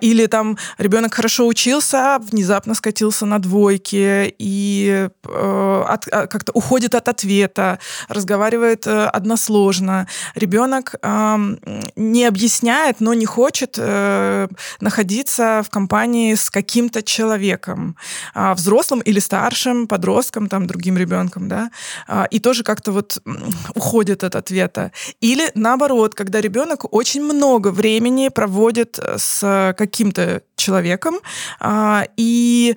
Или 0.00 0.26
там 0.26 0.56
ребенок 0.78 1.14
хорошо 1.14 1.46
учился, 1.46 2.18
внезапно 2.20 2.74
скатился 2.74 3.26
на 3.26 3.38
двойки 3.38 4.34
и 4.38 5.08
э, 5.24 5.84
от, 5.88 6.04
как-то 6.04 6.52
уходит 6.52 6.94
от 6.94 7.08
ответа, 7.08 7.78
разговаривает 8.08 8.86
э, 8.86 9.06
односложно. 9.06 10.06
Ребенок 10.34 10.94
не 11.96 12.24
объясняет, 12.24 13.00
но 13.00 13.14
не 13.14 13.26
хочет 13.26 13.76
э, 13.78 14.48
находиться 14.80 15.62
в 15.64 15.70
компании 15.70 15.87
с 16.36 16.50
каким-то 16.50 17.02
человеком, 17.02 17.96
э, 18.34 18.54
взрослым 18.54 19.00
или 19.00 19.20
старшим, 19.20 19.86
подростком, 19.86 20.48
там, 20.48 20.66
другим 20.66 20.98
ребенком, 20.98 21.48
да, 21.48 21.70
э, 22.08 22.24
и 22.30 22.38
тоже 22.38 22.62
как-то 22.62 22.92
вот 22.92 23.18
уходит 23.74 24.24
от 24.24 24.36
ответа. 24.36 24.92
Или 25.20 25.50
наоборот, 25.54 26.14
когда 26.14 26.40
ребенок 26.40 26.92
очень 26.94 27.22
много 27.22 27.68
времени 27.68 28.28
проводит 28.28 28.98
с 29.16 29.74
каким-то 29.76 30.42
человеком, 30.56 31.14
а, 31.60 32.04
и 32.16 32.76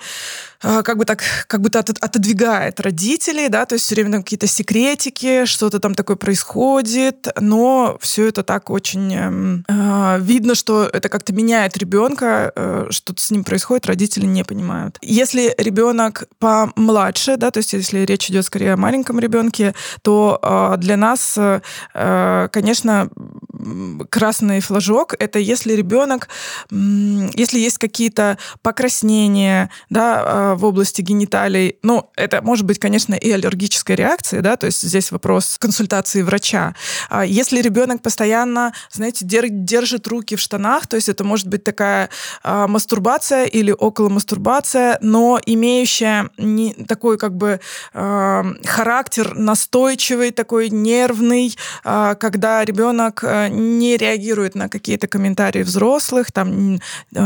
а, 0.64 0.84
как 0.84 0.98
бы 0.98 1.06
так, 1.06 1.24
как 1.48 1.62
будто 1.62 1.80
отодвигает 1.80 2.80
родителей, 2.80 3.50
да, 3.50 3.66
то 3.66 3.74
есть 3.76 3.86
все 3.86 3.96
время 3.96 4.20
какие-то 4.20 4.48
секретики, 4.48 5.46
что-то 5.46 5.80
там 5.80 5.96
такое 5.96 6.16
происходит, 6.16 7.28
но 7.40 7.98
все 8.00 8.28
это 8.28 8.44
так 8.44 8.70
очень 8.70 9.64
э, 9.68 10.20
видно, 10.20 10.56
что 10.56 10.84
это 10.84 11.10
как-то 11.10 11.34
меняет 11.34 11.78
ребенка, 11.78 12.52
э, 12.56 12.88
что-то 12.92 13.22
с 13.22 13.32
ним 13.32 13.44
происходит, 13.44 13.86
родители 13.86 14.26
не 14.26 14.44
понимают. 14.44 14.98
Если 15.02 15.54
ребенок 15.58 16.26
помладше, 16.40 17.38
да, 17.38 17.52
то 17.52 17.58
есть 17.58 17.74
если 17.74 18.00
речь 18.00 18.30
идет 18.30 18.46
скорее 18.46 18.74
о 18.74 18.78
маленьком 18.78 19.20
ребенке, 19.20 19.74
то 20.02 20.40
э, 20.42 20.78
для 20.78 20.98
нас, 20.98 21.38
э, 21.38 22.50
конечно, 22.52 23.10
красный 24.10 24.60
флажок 24.60 25.14
это 25.20 25.40
если 25.40 25.74
ребенок, 25.74 26.30
если 26.72 27.60
есть 27.60 27.78
какие-то 27.78 28.38
покраснения, 28.62 29.70
да, 29.90 30.56
в 30.56 30.66
области 30.66 31.02
гениталий. 31.02 31.78
Ну, 31.84 32.10
это 32.16 32.42
может 32.42 32.66
быть, 32.66 32.80
конечно, 32.80 33.14
и 33.14 33.32
аллергическая 33.32 33.96
реакция, 33.96 34.42
да, 34.42 34.56
то 34.56 34.66
есть 34.66 34.82
здесь 34.82 35.12
вопрос 35.12 35.58
консультации 35.60 36.22
врача. 36.22 36.76
А 37.10 37.26
если 37.26 37.62
ребенок 37.62 38.02
постоянно, 38.02 38.74
знаете, 38.92 39.26
держит 39.26 40.08
руки 40.08 40.36
в 40.36 40.40
штанах, 40.40 40.88
то 40.88 40.96
есть 40.96 41.10
это 41.10 41.24
может 41.24 41.48
быть 41.48 41.64
такая 41.64 42.10
а, 42.44 42.68
мастурбация 42.82 43.46
или 43.46 43.72
около 43.72 44.10
мастурбация, 44.10 44.98
но 45.02 45.40
имеющая 45.46 46.30
не, 46.38 46.74
такой 46.74 47.20
как 47.20 47.38
бы 47.38 47.60
а, 47.94 48.44
характер 48.66 49.36
настойчивый, 49.36 50.32
такой 50.32 50.70
нервный, 50.70 51.56
а, 51.84 52.16
когда 52.16 52.66
ребенок 52.66 53.24
а, 53.24 53.50
не 53.50 53.98
реагирует 53.98 54.56
на 54.56 54.68
какие-то 54.68 55.08
комментарии 55.08 55.62
взрослых, 55.62 56.32
там, 56.32 56.80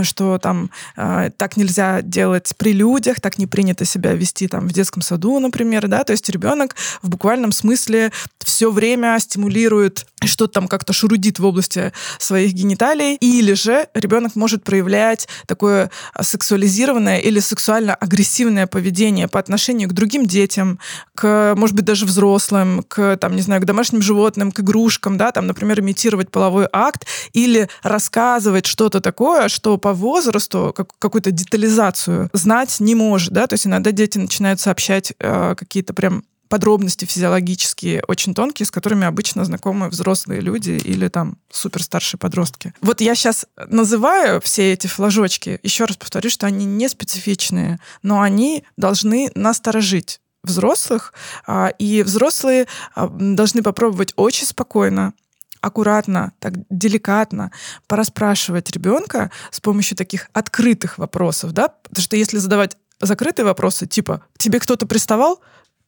что 0.03 0.39
там 0.39 0.72
а, 0.97 1.30
так 1.30 1.56
нельзя 1.56 2.01
делать 2.01 2.51
при 2.58 2.74
людях, 2.74 3.22
так 3.22 3.38
не 3.38 3.47
принято 3.47 3.86
себя 3.86 4.12
вести 4.14 4.49
там 4.49 4.68
в 4.68 4.74
детском 4.74 5.01
саду, 5.01 5.39
например, 5.39 5.88
да, 5.88 6.03
то 6.03 6.12
есть 6.12 6.30
ребенок 6.30 6.76
в 7.01 7.10
буквальном 7.10 7.53
смысле 7.53 8.12
все 8.43 8.72
время 8.72 9.18
стимулирует 9.20 10.06
что-то 10.36 10.53
там 10.53 10.67
как-то 10.67 10.93
шурудит 10.93 11.39
в 11.39 11.45
области 11.45 11.91
своих 12.19 12.53
гениталий, 12.53 13.15
или 13.15 13.53
же 13.53 13.88
ребенок 13.93 14.36
может 14.36 14.63
проявлять 14.63 15.28
такое 15.47 15.89
сексуализированное 16.19 17.19
или 17.19 17.39
сексуально-агрессивное 17.39 18.67
поведение 18.67 19.28
по 19.28 19.39
отношению 19.39 19.89
к 19.89 19.93
другим 19.93 20.26
детям, 20.26 20.80
к, 21.13 21.55
может 21.57 21.76
быть, 21.76 21.86
даже 21.86 22.05
взрослым, 22.05 22.84
к, 22.88 23.17
там, 23.17 23.36
не 23.36 23.41
знаю, 23.41 23.61
к 23.61 23.65
домашним 23.65 24.01
животным, 24.01 24.51
к 24.51 24.59
игрушкам, 24.59 25.17
да, 25.17 25.32
там, 25.32 25.47
например, 25.47 25.80
имитировать 25.80 26.32
половой 26.32 26.67
акт 26.71 27.05
или 27.34 27.69
рассказывать 27.84 28.65
что-то 28.65 29.01
такое, 29.01 29.49
что 29.49 29.78
по 29.78 29.93
возрасту, 29.93 30.73
как, 30.76 30.89
какую-то 30.99 31.32
детализацию 31.32 32.30
знать 32.34 32.80
не 32.80 32.95
может, 32.95 33.34
да, 33.34 33.47
то 33.47 33.53
есть 33.53 33.67
иногда 33.67 33.91
дети 33.91 34.17
начинают 34.17 34.59
сообщать 34.59 35.13
э, 35.19 35.55
какие-то 35.55 35.93
прям 35.93 36.23
подробности 36.50 37.06
физиологические 37.06 38.04
очень 38.08 38.34
тонкие, 38.34 38.66
с 38.66 38.72
которыми 38.72 39.06
обычно 39.06 39.46
знакомы 39.46 39.89
взрослые 39.89 40.41
люди 40.41 40.72
или 40.72 41.08
там 41.08 41.38
супер 41.52 41.84
старшие 41.84 42.20
подростки. 42.20 42.74
Вот 42.82 43.02
я 43.02 43.16
сейчас 43.16 43.46
называю 43.68 44.41
все 44.41 44.74
эти 44.74 44.88
флажочки, 44.88 45.60
еще 45.64 45.86
раз 45.86 45.98
повторю, 45.98 46.30
что 46.30 46.48
они 46.48 46.66
не 46.66 46.88
специфичные, 46.89 47.80
но 48.04 48.22
они 48.22 48.64
должны 48.78 49.32
насторожить 49.36 50.22
взрослых, 50.43 51.14
а, 51.48 51.70
и 51.80 52.04
взрослые 52.04 52.68
а, 52.93 53.08
должны 53.08 53.64
попробовать 53.64 54.14
очень 54.16 54.46
спокойно, 54.46 55.14
аккуратно, 55.62 56.34
так 56.39 56.54
деликатно 56.70 57.52
пораспрашивать 57.88 58.70
ребенка 58.70 59.32
с 59.50 59.60
помощью 59.60 59.98
таких 59.98 60.30
открытых 60.32 61.00
вопросов, 61.00 61.54
да, 61.54 61.70
потому 61.70 62.04
что 62.04 62.16
если 62.16 62.38
задавать 62.38 62.78
закрытые 63.02 63.46
вопросы, 63.46 63.88
типа 63.88 64.24
«тебе 64.38 64.60
кто-то 64.60 64.86
приставал?», 64.86 65.41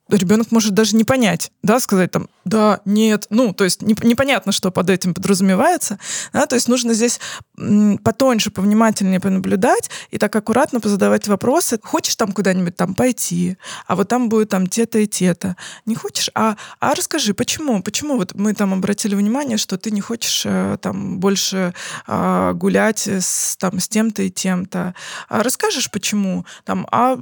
ребенок 0.09 0.51
может 0.51 0.73
даже 0.73 0.95
не 0.95 1.03
понять, 1.03 1.51
да, 1.63 1.79
сказать 1.79 2.11
там 2.11 2.27
да, 2.47 2.79
нет, 2.85 3.27
ну, 3.29 3.53
то 3.53 3.65
есть 3.65 3.81
непонятно, 3.81 4.51
что 4.51 4.71
под 4.71 4.89
этим 4.89 5.13
подразумевается, 5.13 5.99
да, 6.31 6.45
то 6.45 6.55
есть 6.55 6.67
нужно 6.67 6.93
здесь 6.93 7.19
потоньше, 8.03 8.51
повнимательнее 8.51 9.19
понаблюдать 9.19 9.89
и 10.11 10.17
так 10.17 10.35
аккуратно 10.35 10.79
позадавать 10.79 11.27
вопросы. 11.27 11.79
Хочешь 11.83 12.15
там 12.15 12.31
куда-нибудь 12.31 12.75
там 12.75 12.93
пойти, 12.93 13.57
а 13.85 13.95
вот 13.95 14.07
там 14.07 14.29
будет 14.29 14.49
там 14.49 14.67
те-то 14.67 14.99
и 14.99 15.07
те-то. 15.07 15.57
Не 15.85 15.95
хочешь? 15.95 16.29
А, 16.35 16.55
а 16.79 16.93
расскажи, 16.93 17.33
почему? 17.33 17.81
Почему 17.81 18.17
вот 18.17 18.33
мы 18.35 18.53
там 18.53 18.73
обратили 18.73 19.15
внимание, 19.15 19.57
что 19.57 19.77
ты 19.77 19.91
не 19.91 20.01
хочешь 20.01 20.43
э, 20.45 20.77
там 20.81 21.19
больше 21.19 21.73
э, 22.07 22.51
гулять 22.53 23.07
с, 23.07 23.57
там, 23.57 23.79
с 23.79 23.87
тем-то 23.89 24.21
и 24.21 24.29
тем-то? 24.29 24.93
А 25.27 25.43
расскажешь, 25.43 25.91
почему? 25.91 26.45
Там, 26.63 26.87
а 26.91 27.17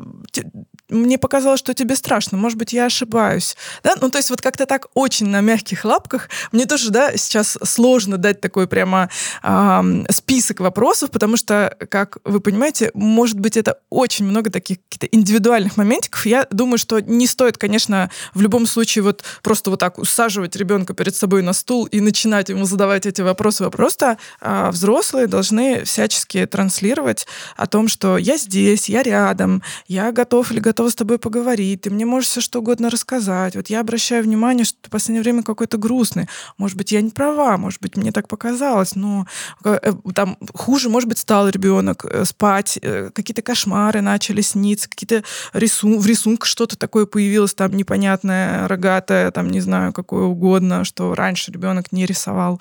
мне 0.90 1.18
показалось, 1.18 1.60
что 1.60 1.74
тебе 1.74 1.96
страшно, 1.96 2.38
может 2.38 2.58
быть, 2.58 2.74
я 2.74 2.86
ошибаюсь. 2.86 3.56
Да? 3.84 3.96
Ну, 4.00 4.10
то 4.10 4.18
есть 4.18 4.30
вот 4.30 4.42
как-то 4.42 4.66
так 4.66 4.88
очень 4.94 5.28
на 5.28 5.42
мягких 5.42 5.84
лапках. 5.84 6.30
Мне 6.52 6.66
тоже, 6.66 6.92
да, 6.92 7.18
сейчас 7.18 7.58
сложно 7.64 8.18
дать 8.18 8.40
такой 8.40 8.68
прямо 8.68 9.10
э, 9.44 10.04
список 10.12 10.60
вопросов, 10.60 11.10
потому 11.12 11.38
что, 11.38 11.76
как 11.90 12.18
вы 12.24 12.40
понимаете, 12.40 12.92
может 12.94 13.40
быть, 13.40 13.58
это 13.58 13.80
очень 13.90 14.26
много 14.26 14.52
таких 14.52 14.78
каких-то 14.90 15.08
индивидуальных 15.16 15.78
моментиков. 15.78 16.26
Я 16.26 16.48
думаю, 16.52 16.78
что 16.78 17.00
не 17.00 17.26
стоит, 17.28 17.58
конечно, 17.58 18.12
в 18.34 18.42
любом 18.42 18.68
случае 18.68 19.04
вот 19.04 19.24
просто 19.42 19.72
вот 19.72 19.80
так 19.80 19.98
усаживать 19.98 20.56
ребенка 20.56 20.94
перед 20.94 21.16
собой 21.16 21.42
на 21.42 21.54
стул 21.54 21.86
и 21.86 22.00
начинать 22.00 22.50
ему 22.50 22.66
задавать 22.66 23.06
эти 23.06 23.22
вопросы. 23.22 23.70
Просто 23.72 24.18
э, 24.40 24.70
взрослые 24.72 25.28
должны 25.28 25.84
всячески 25.84 26.46
транслировать 26.46 27.26
о 27.58 27.66
том, 27.66 27.88
что 27.88 28.18
я 28.18 28.38
здесь, 28.38 28.88
я 28.88 29.02
рядом, 29.02 29.64
я 29.88 30.12
готов 30.12 30.52
или 30.52 30.60
готов 30.60 30.75
готова 30.76 30.90
с 30.90 30.96
тобой 30.96 31.18
поговорить, 31.20 31.82
ты 31.82 31.90
мне 31.90 32.06
можешь 32.06 32.30
все 32.30 32.42
что 32.42 32.60
угодно 32.60 32.90
рассказать. 32.90 33.56
Вот 33.56 33.70
я 33.70 33.80
обращаю 33.80 34.24
внимание, 34.24 34.66
что 34.66 34.78
ты 34.82 34.90
в 34.90 34.92
последнее 34.92 35.22
время 35.24 35.42
какой-то 35.42 35.78
грустный. 35.78 36.28
Может 36.58 36.78
быть, 36.78 36.92
я 36.92 37.02
не 37.02 37.12
права, 37.12 37.58
может 37.58 37.82
быть, 37.82 37.96
мне 37.96 38.12
так 38.12 38.28
показалось, 38.28 38.96
но 38.96 39.26
э, 39.64 39.94
там 40.14 40.38
хуже, 40.54 40.90
может 40.90 41.08
быть, 41.08 41.18
стал 41.18 41.48
ребенок 41.48 42.04
э, 42.04 42.26
спать, 42.26 42.78
э, 42.82 43.10
какие-то 43.14 43.42
кошмары 43.42 44.02
начали 44.02 44.42
сниться, 44.42 44.90
какие-то 44.90 45.24
рисун 45.54 45.98
в 45.98 46.06
рисунках 46.06 46.46
что-то 46.46 46.76
такое 46.76 47.06
появилось 47.06 47.54
там 47.54 47.72
непонятное, 47.72 48.68
рогатое, 48.68 49.32
там 49.32 49.50
не 49.50 49.62
знаю, 49.62 49.94
какое 49.94 50.24
угодно, 50.24 50.84
что 50.84 51.16
раньше 51.16 51.54
ребенок 51.54 51.94
не 51.94 52.06
рисовал. 52.06 52.60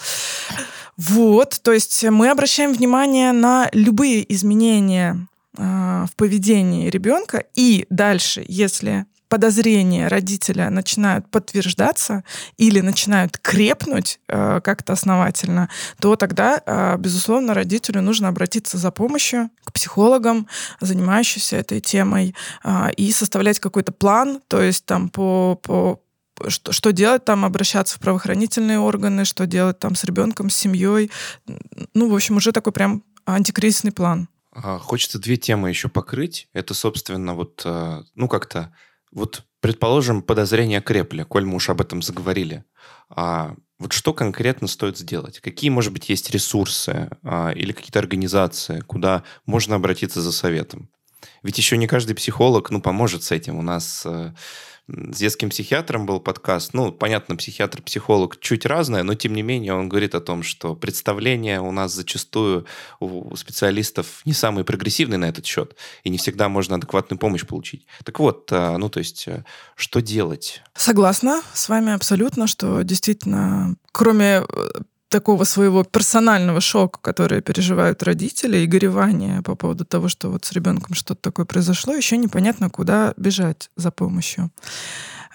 Вот, 0.97 1.59
то 1.63 1.73
есть 1.73 2.05
мы 2.05 2.31
обращаем 2.31 2.73
внимание 2.73 3.33
на 3.33 3.69
любые 3.73 4.33
изменения 4.33 5.27
в 5.57 6.11
поведении 6.17 6.91
ребенка. 6.91 7.45
И 7.55 7.87
дальше, 7.89 8.45
если 8.49 9.07
подозрения 9.35 10.07
родителя 10.07 10.71
начинают 10.71 11.29
подтверждаться 11.29 12.23
или 12.57 12.79
начинают 12.79 13.37
крепнуть 13.39 14.21
э, 14.29 14.61
как-то 14.63 14.93
основательно, 14.93 15.69
то 16.01 16.15
тогда, 16.15 16.63
э, 16.65 16.97
безусловно, 16.99 17.53
родителю 17.53 18.01
нужно 18.01 18.29
обратиться 18.29 18.79
за 18.79 18.93
помощью 18.93 19.51
к 19.65 19.73
психологам, 19.73 20.47
занимающимся 20.81 21.57
этой 21.57 21.81
темой, 21.81 22.37
э, 22.63 22.93
и 22.97 23.11
составлять 23.11 23.59
какой-то 23.59 23.91
план, 23.91 24.41
то 24.47 24.63
есть 24.63 24.85
там 24.87 25.09
по, 25.09 25.59
по 25.61 26.01
что, 26.47 26.71
что 26.71 26.93
делать 26.93 27.25
там, 27.25 27.45
обращаться 27.45 27.97
в 27.97 28.01
правоохранительные 28.01 28.79
органы, 28.79 29.25
что 29.25 29.47
делать 29.47 29.81
там 29.81 29.97
с 29.97 30.05
ребенком, 30.05 30.49
с 30.49 30.57
семьей. 30.57 31.11
Ну, 31.93 32.09
в 32.09 32.15
общем, 32.15 32.37
уже 32.37 32.53
такой 32.53 32.73
прям 32.73 33.03
антикризисный 33.27 33.93
план. 33.93 34.29
А, 34.55 34.79
хочется 34.79 35.19
две 35.19 35.37
темы 35.37 35.69
еще 35.69 35.89
покрыть. 35.89 36.49
Это, 36.53 36.75
собственно, 36.75 37.35
вот, 37.35 37.63
э, 37.65 38.03
ну, 38.15 38.29
как-то, 38.29 38.75
вот, 39.11 39.45
предположим, 39.61 40.23
подозрения 40.23 40.81
крепли, 40.81 41.25
коль 41.25 41.45
мы 41.45 41.57
уж 41.57 41.71
об 41.71 41.81
этом 41.81 42.03
заговорили. 42.03 42.65
А 43.09 43.55
вот 43.79 43.93
что 43.93 44.15
конкретно 44.15 44.69
стоит 44.69 44.97
сделать? 44.97 45.41
Какие, 45.41 45.71
может 45.71 45.93
быть, 45.93 46.09
есть 46.09 46.31
ресурсы 46.31 47.11
а, 47.23 47.51
или 47.51 47.73
какие-то 47.73 47.99
организации, 47.99 48.81
куда 48.81 49.25
можно 49.47 49.77
обратиться 49.77 50.23
за 50.23 50.33
советом? 50.33 50.91
Ведь 51.43 51.59
еще 51.59 51.77
не 51.77 51.87
каждый 51.87 52.15
психолог, 52.15 52.71
ну, 52.71 52.81
поможет 52.81 53.23
с 53.23 53.33
этим. 53.33 53.59
У 53.59 53.63
нас 53.63 54.03
э, 54.07 54.33
с 54.87 55.19
детским 55.19 55.49
психиатром 55.49 56.05
был 56.05 56.21
подкаст. 56.21 56.75
Ну, 56.75 56.93
понятно, 56.93 57.37
психиатр, 57.37 57.81
психолог 57.83 58.39
чуть 58.41 58.67
разное, 58.67 59.03
но 59.03 59.15
тем 59.15 59.35
не 59.35 59.43
менее 59.43 59.75
он 59.75 59.89
говорит 59.89 60.15
о 60.15 60.21
том, 60.21 60.43
что 60.43 60.75
представления 60.75 61.61
у 61.61 61.73
нас 61.73 61.93
зачастую 61.93 62.67
у 63.01 63.35
специалистов 63.37 64.21
не 64.25 64.35
самые 64.35 64.65
прогрессивные 64.65 65.19
на 65.19 65.27
этот 65.27 65.47
счет, 65.47 65.75
и 66.03 66.11
не 66.11 66.19
всегда 66.19 66.49
можно 66.49 66.77
адекватную 66.77 67.19
помощь 67.19 67.47
получить. 67.47 67.87
Так 68.05 68.19
вот, 68.19 68.49
а, 68.53 68.77
ну, 68.77 68.91
то 68.91 68.99
есть, 68.99 69.27
э, 69.27 69.45
что 69.75 70.01
делать? 70.03 70.63
Согласна 70.75 71.43
с 71.55 71.69
вами 71.69 71.93
абсолютно, 71.93 72.47
что 72.47 72.83
действительно, 72.83 73.77
кроме 73.93 74.43
э, 74.47 74.69
такого 75.15 75.45
своего 75.45 75.85
персонального 75.85 76.61
шока, 76.61 76.99
который 77.01 77.41
переживают 77.41 78.03
родители, 78.03 78.59
и 78.59 78.67
горевания 78.67 79.43
по 79.43 79.55
поводу 79.55 79.85
того, 79.85 80.09
что 80.09 80.29
вот 80.29 80.45
с 80.45 80.51
ребенком 80.51 80.97
что-то 80.97 81.21
такое 81.23 81.47
произошло, 81.47 81.95
еще 81.95 82.17
непонятно, 82.17 82.69
куда 82.69 83.15
бежать 83.17 83.71
за 83.77 83.93
помощью. 83.93 84.51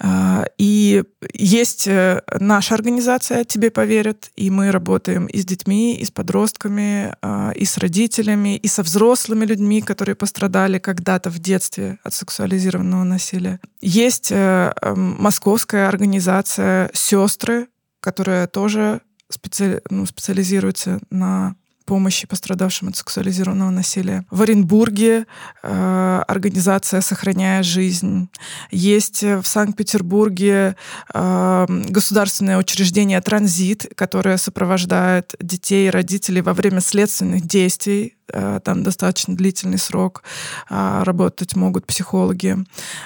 А, 0.01 0.45
и 0.57 1.03
есть 1.33 1.87
э, 1.87 2.21
наша 2.39 2.75
организация 2.75 3.45
«Тебе 3.45 3.71
поверят», 3.71 4.31
и 4.35 4.49
мы 4.49 4.71
работаем 4.71 5.27
и 5.27 5.37
с 5.39 5.45
детьми, 5.45 5.95
и 5.95 6.03
с 6.03 6.11
подростками, 6.11 7.15
а, 7.21 7.51
и 7.51 7.63
с 7.63 7.77
родителями, 7.77 8.57
и 8.57 8.67
со 8.67 8.83
взрослыми 8.83 9.45
людьми, 9.45 9.81
которые 9.81 10.15
пострадали 10.15 10.79
когда-то 10.79 11.29
в 11.29 11.39
детстве 11.39 11.99
от 12.03 12.13
сексуализированного 12.13 13.05
насилия. 13.05 13.61
Есть 13.79 14.31
э, 14.31 14.73
московская 14.95 15.87
организация 15.87 16.91
«Сестры», 16.93 17.67
которая 18.01 18.47
тоже 18.47 19.01
специали... 19.29 19.81
ну, 19.89 20.05
специализируется 20.05 20.99
на 21.09 21.55
помощи 21.89 22.27
пострадавшим 22.27 22.89
от 22.89 22.97
сексуализированного 22.97 23.71
насилия. 23.71 24.23
В 24.29 24.43
Оренбурге 24.43 25.25
э, 25.63 26.23
организация 26.27 27.01
«Сохраняя 27.01 27.63
жизнь». 27.63 28.29
Есть 28.69 29.23
в 29.23 29.43
Санкт-Петербурге 29.43 30.75
э, 31.11 31.65
государственное 31.89 32.59
учреждение 32.59 33.19
«Транзит», 33.21 33.87
которое 33.95 34.37
сопровождает 34.37 35.33
детей 35.39 35.87
и 35.87 35.89
родителей 35.89 36.41
во 36.41 36.53
время 36.53 36.79
следственных 36.79 37.47
действий 37.47 38.18
там 38.63 38.83
достаточно 38.83 39.35
длительный 39.35 39.77
срок, 39.77 40.23
а, 40.69 41.03
работать 41.03 41.55
могут 41.55 41.85
психологи. 41.85 42.57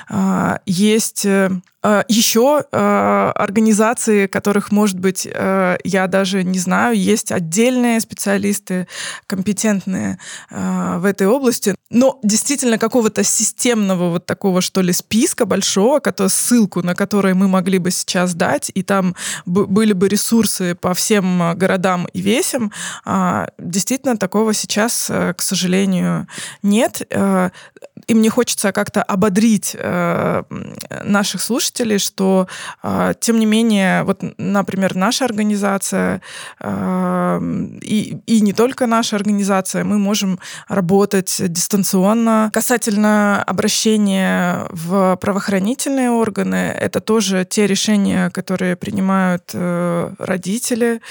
А, 0.09 0.59
есть 0.65 1.26
э, 1.26 1.49
а, 1.82 2.03
еще 2.07 2.59
организации, 2.71 4.28
которых, 4.28 4.71
может 4.71 4.99
быть, 4.99 5.28
э, 5.30 5.78
я 5.84 6.07
даже 6.07 6.43
не 6.43 6.59
знаю, 6.59 6.97
есть 6.97 7.32
отдельные 7.32 7.99
специалисты, 7.99 8.88
компетентные 9.28 10.17
в 10.49 11.05
этой 11.05 11.28
области, 11.28 11.76
но 11.89 12.19
действительно 12.24 12.78
какого-то 12.78 13.24
системного 13.24 14.09
вот 14.09 14.26
такого, 14.26 14.61
что 14.61 14.82
ли, 14.82 14.93
списка 14.93 15.45
большого, 15.45 16.01
ссылку 16.28 16.82
на 16.82 16.95
который 16.95 17.34
мы 17.34 17.47
могли 17.47 17.80
бы 17.80 17.91
сейчас 17.91 18.34
дать, 18.34 18.71
и 18.74 18.84
там 18.84 19.15
были 19.45 19.93
бы 19.93 20.07
ресурсы 20.07 20.76
по 20.76 20.93
всем 20.93 21.53
городам 21.55 22.07
и 22.13 22.21
весям, 22.21 22.71
действительно 23.57 24.17
такого 24.17 24.53
сейчас 24.53 25.11
Э, 25.12 25.12
к 25.36 25.41
сожалению, 25.41 26.28
нет. 26.61 27.01
Э, 27.09 27.49
и 28.07 28.14
мне 28.14 28.30
хочется 28.30 28.72
как-то 28.72 29.01
ободрить 29.03 29.76
э, 29.80 30.43
наших 31.03 31.41
слушателей, 31.41 31.99
что, 31.99 32.47
тем 33.20 33.39
не 33.39 33.45
менее, 33.45 34.03
вот, 34.03 34.22
например, 34.38 34.95
наша 34.95 35.26
организация 35.26 36.22
и, 36.61 38.18
и 38.26 38.41
не 38.41 38.53
только 38.53 38.88
наша 38.88 39.16
организация, 39.16 39.84
мы 39.84 39.99
можем 39.99 40.39
работать 40.68 41.36
дистанционно. 41.39 42.49
Касательно 42.51 43.43
обращения 43.43 44.66
в 44.70 45.16
правоохранительные 45.18 46.09
органы, 46.09 46.76
это 46.78 46.99
тоже 46.99 47.45
те 47.45 47.68
решения, 47.68 48.30
которые 48.32 48.76
принимают 48.76 49.51
родители 49.53 51.01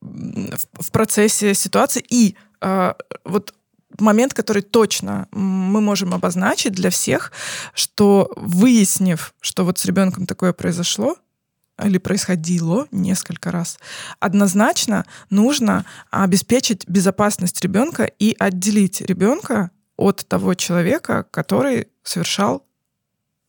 в 0.00 0.92
процессе 0.92 1.54
ситуации 1.54 2.04
и 2.08 2.36
вот 3.24 3.54
момент, 3.98 4.34
который 4.34 4.62
точно 4.62 5.28
мы 5.32 5.80
можем 5.80 6.14
обозначить 6.14 6.72
для 6.72 6.90
всех, 6.90 7.32
что 7.74 8.30
выяснив, 8.36 9.34
что 9.40 9.64
вот 9.64 9.78
с 9.78 9.84
ребенком 9.84 10.26
такое 10.26 10.52
произошло, 10.52 11.16
или 11.82 11.98
происходило 11.98 12.86
несколько 12.90 13.50
раз, 13.50 13.78
однозначно 14.20 15.04
нужно 15.30 15.84
обеспечить 16.10 16.86
безопасность 16.88 17.60
ребенка 17.62 18.04
и 18.04 18.36
отделить 18.38 19.00
ребенка 19.00 19.70
от 19.96 20.24
того 20.28 20.54
человека, 20.54 21.26
который 21.30 21.88
совершал 22.02 22.64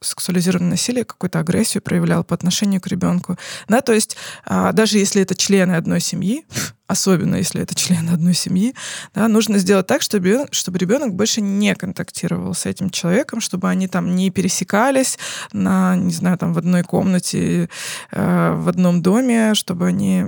сексуализированное 0.01 0.71
насилие, 0.71 1.05
какую-то 1.05 1.39
агрессию 1.39 1.81
проявлял 1.81 2.23
по 2.23 2.35
отношению 2.35 2.81
к 2.81 2.87
ребенку. 2.87 3.37
Да, 3.67 3.81
то 3.81 3.93
есть 3.93 4.17
а, 4.45 4.71
даже 4.73 4.97
если 4.97 5.21
это 5.21 5.35
члены 5.35 5.73
одной 5.73 6.01
семьи, 6.01 6.45
особенно 6.87 7.35
если 7.35 7.61
это 7.61 7.75
член 7.75 8.09
одной 8.09 8.33
семьи, 8.33 8.75
да, 9.13 9.27
нужно 9.27 9.57
сделать 9.57 9.87
так, 9.87 10.01
чтобы, 10.01 10.47
чтобы 10.51 10.77
ребенок 10.77 11.13
больше 11.13 11.41
не 11.41 11.75
контактировал 11.75 12.53
с 12.53 12.65
этим 12.65 12.89
человеком, 12.89 13.41
чтобы 13.41 13.69
они 13.69 13.87
там 13.87 14.15
не 14.15 14.29
пересекались 14.29 15.17
на, 15.53 15.95
не 15.95 16.11
знаю, 16.11 16.37
там 16.37 16.53
в 16.53 16.57
одной 16.57 16.83
комнате, 16.83 17.69
э, 18.11 18.53
в 18.55 18.69
одном 18.69 19.01
доме, 19.01 19.53
чтобы 19.53 19.87
они... 19.87 20.23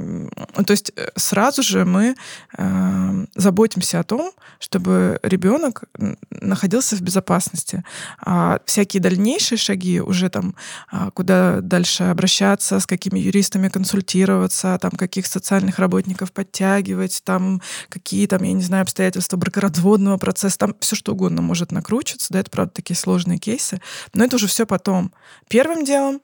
То 0.65 0.71
есть 0.71 0.91
э, 0.95 1.09
сразу 1.15 1.61
же 1.61 1.85
мы 1.85 2.15
э, 2.57 3.25
заботимся 3.35 3.99
о 3.99 4.03
том, 4.03 4.31
чтобы 4.59 5.19
ребенок 5.23 5.83
находился 6.29 6.95
в 6.95 7.01
безопасности. 7.01 7.83
А 8.19 8.59
всякие 8.65 9.01
дальнейшие 9.01 9.57
шаги 9.57 9.99
уже 10.01 10.29
там, 10.29 10.55
а, 10.91 11.11
куда 11.11 11.61
дальше 11.61 12.03
обращаться, 12.03 12.79
с 12.79 12.85
какими 12.85 13.19
юристами 13.19 13.69
консультироваться, 13.69 14.77
там 14.81 14.91
каких 14.91 15.27
социальных 15.27 15.79
работников 15.79 16.31
подтягивать, 16.45 17.21
там 17.23 17.61
какие 17.89 18.27
там, 18.27 18.43
я 18.43 18.53
не 18.53 18.61
знаю, 18.61 18.83
обстоятельства 18.83 19.37
бракоразводного 19.37 20.17
процесса, 20.17 20.57
там 20.57 20.75
все 20.79 20.95
что 20.95 21.13
угодно 21.13 21.41
может 21.41 21.71
накручиваться, 21.71 22.31
да, 22.31 22.39
это 22.39 22.51
правда 22.51 22.73
такие 22.73 22.95
сложные 22.95 23.39
кейсы, 23.39 23.81
но 24.13 24.23
это 24.23 24.35
уже 24.35 24.47
все 24.47 24.65
потом. 24.65 25.11
Первым 25.47 25.83
делом 25.83 26.21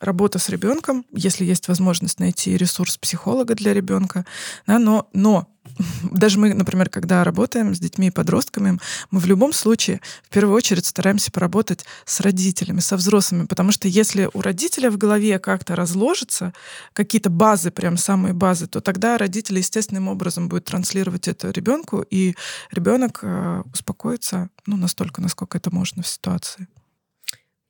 работа 0.00 0.38
с 0.38 0.48
ребенком, 0.48 1.04
если 1.12 1.44
есть 1.44 1.68
возможность 1.68 2.18
найти 2.18 2.56
ресурс 2.56 2.98
психолога 2.98 3.54
для 3.54 3.72
ребенка, 3.72 4.24
да, 4.66 4.78
но, 4.78 5.08
но 5.12 5.48
даже 6.10 6.38
мы, 6.38 6.54
например, 6.54 6.88
когда 6.88 7.24
работаем 7.24 7.74
с 7.74 7.78
детьми 7.78 8.08
и 8.08 8.10
подростками, 8.10 8.78
мы 9.10 9.20
в 9.20 9.26
любом 9.26 9.52
случае 9.52 10.00
в 10.22 10.28
первую 10.28 10.56
очередь 10.56 10.86
стараемся 10.86 11.30
поработать 11.30 11.84
с 12.04 12.20
родителями, 12.20 12.80
со 12.80 12.96
взрослыми, 12.96 13.46
потому 13.46 13.72
что 13.72 13.88
если 13.88 14.28
у 14.32 14.40
родителя 14.40 14.90
в 14.90 14.98
голове 14.98 15.38
как-то 15.38 15.76
разложатся 15.76 16.52
какие-то 16.92 17.30
базы, 17.30 17.70
прям 17.70 17.96
самые 17.96 18.34
базы, 18.34 18.66
то 18.66 18.80
тогда 18.80 19.18
родители 19.18 19.58
естественным 19.58 20.08
образом 20.08 20.48
будут 20.48 20.64
транслировать 20.66 21.28
это 21.28 21.50
ребенку, 21.50 22.04
и 22.08 22.34
ребенок 22.70 23.20
э, 23.22 23.62
успокоится 23.72 24.50
ну, 24.66 24.76
настолько, 24.76 25.20
насколько 25.20 25.58
это 25.58 25.70
можно 25.70 26.02
в 26.02 26.08
ситуации. 26.08 26.68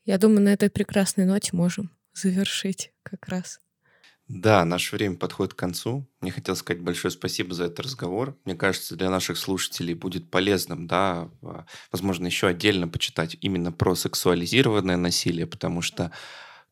Я 0.05 0.19
думаю, 0.19 0.43
на 0.43 0.53
этой 0.53 0.69
прекрасной 0.69 1.25
ноте 1.25 1.51
можем 1.53 1.91
завершить 2.13 2.93
как 3.03 3.29
раз. 3.29 3.61
Да, 4.35 4.65
наше 4.65 4.97
время 4.97 5.17
подходит 5.17 5.53
к 5.53 5.59
концу. 5.59 6.09
Мне 6.23 6.31
хотелось 6.33 6.61
сказать 6.61 6.83
большое 6.83 7.13
спасибо 7.13 7.53
за 7.55 7.65
этот 7.65 7.81
разговор. 7.81 8.35
Мне 8.47 8.55
кажется, 8.55 8.97
для 8.97 9.11
наших 9.11 9.37
слушателей 9.37 9.93
будет 9.93 10.31
полезным, 10.31 10.87
да, 10.87 11.29
а, 11.43 11.67
возможно, 11.91 12.25
еще 12.27 12.47
отдельно 12.47 12.89
почитать 12.89 13.37
именно 13.43 13.73
про 13.73 13.95
сексуализированное 13.95 14.97
насилие, 14.97 15.47
потому 15.47 15.83
что 15.83 16.13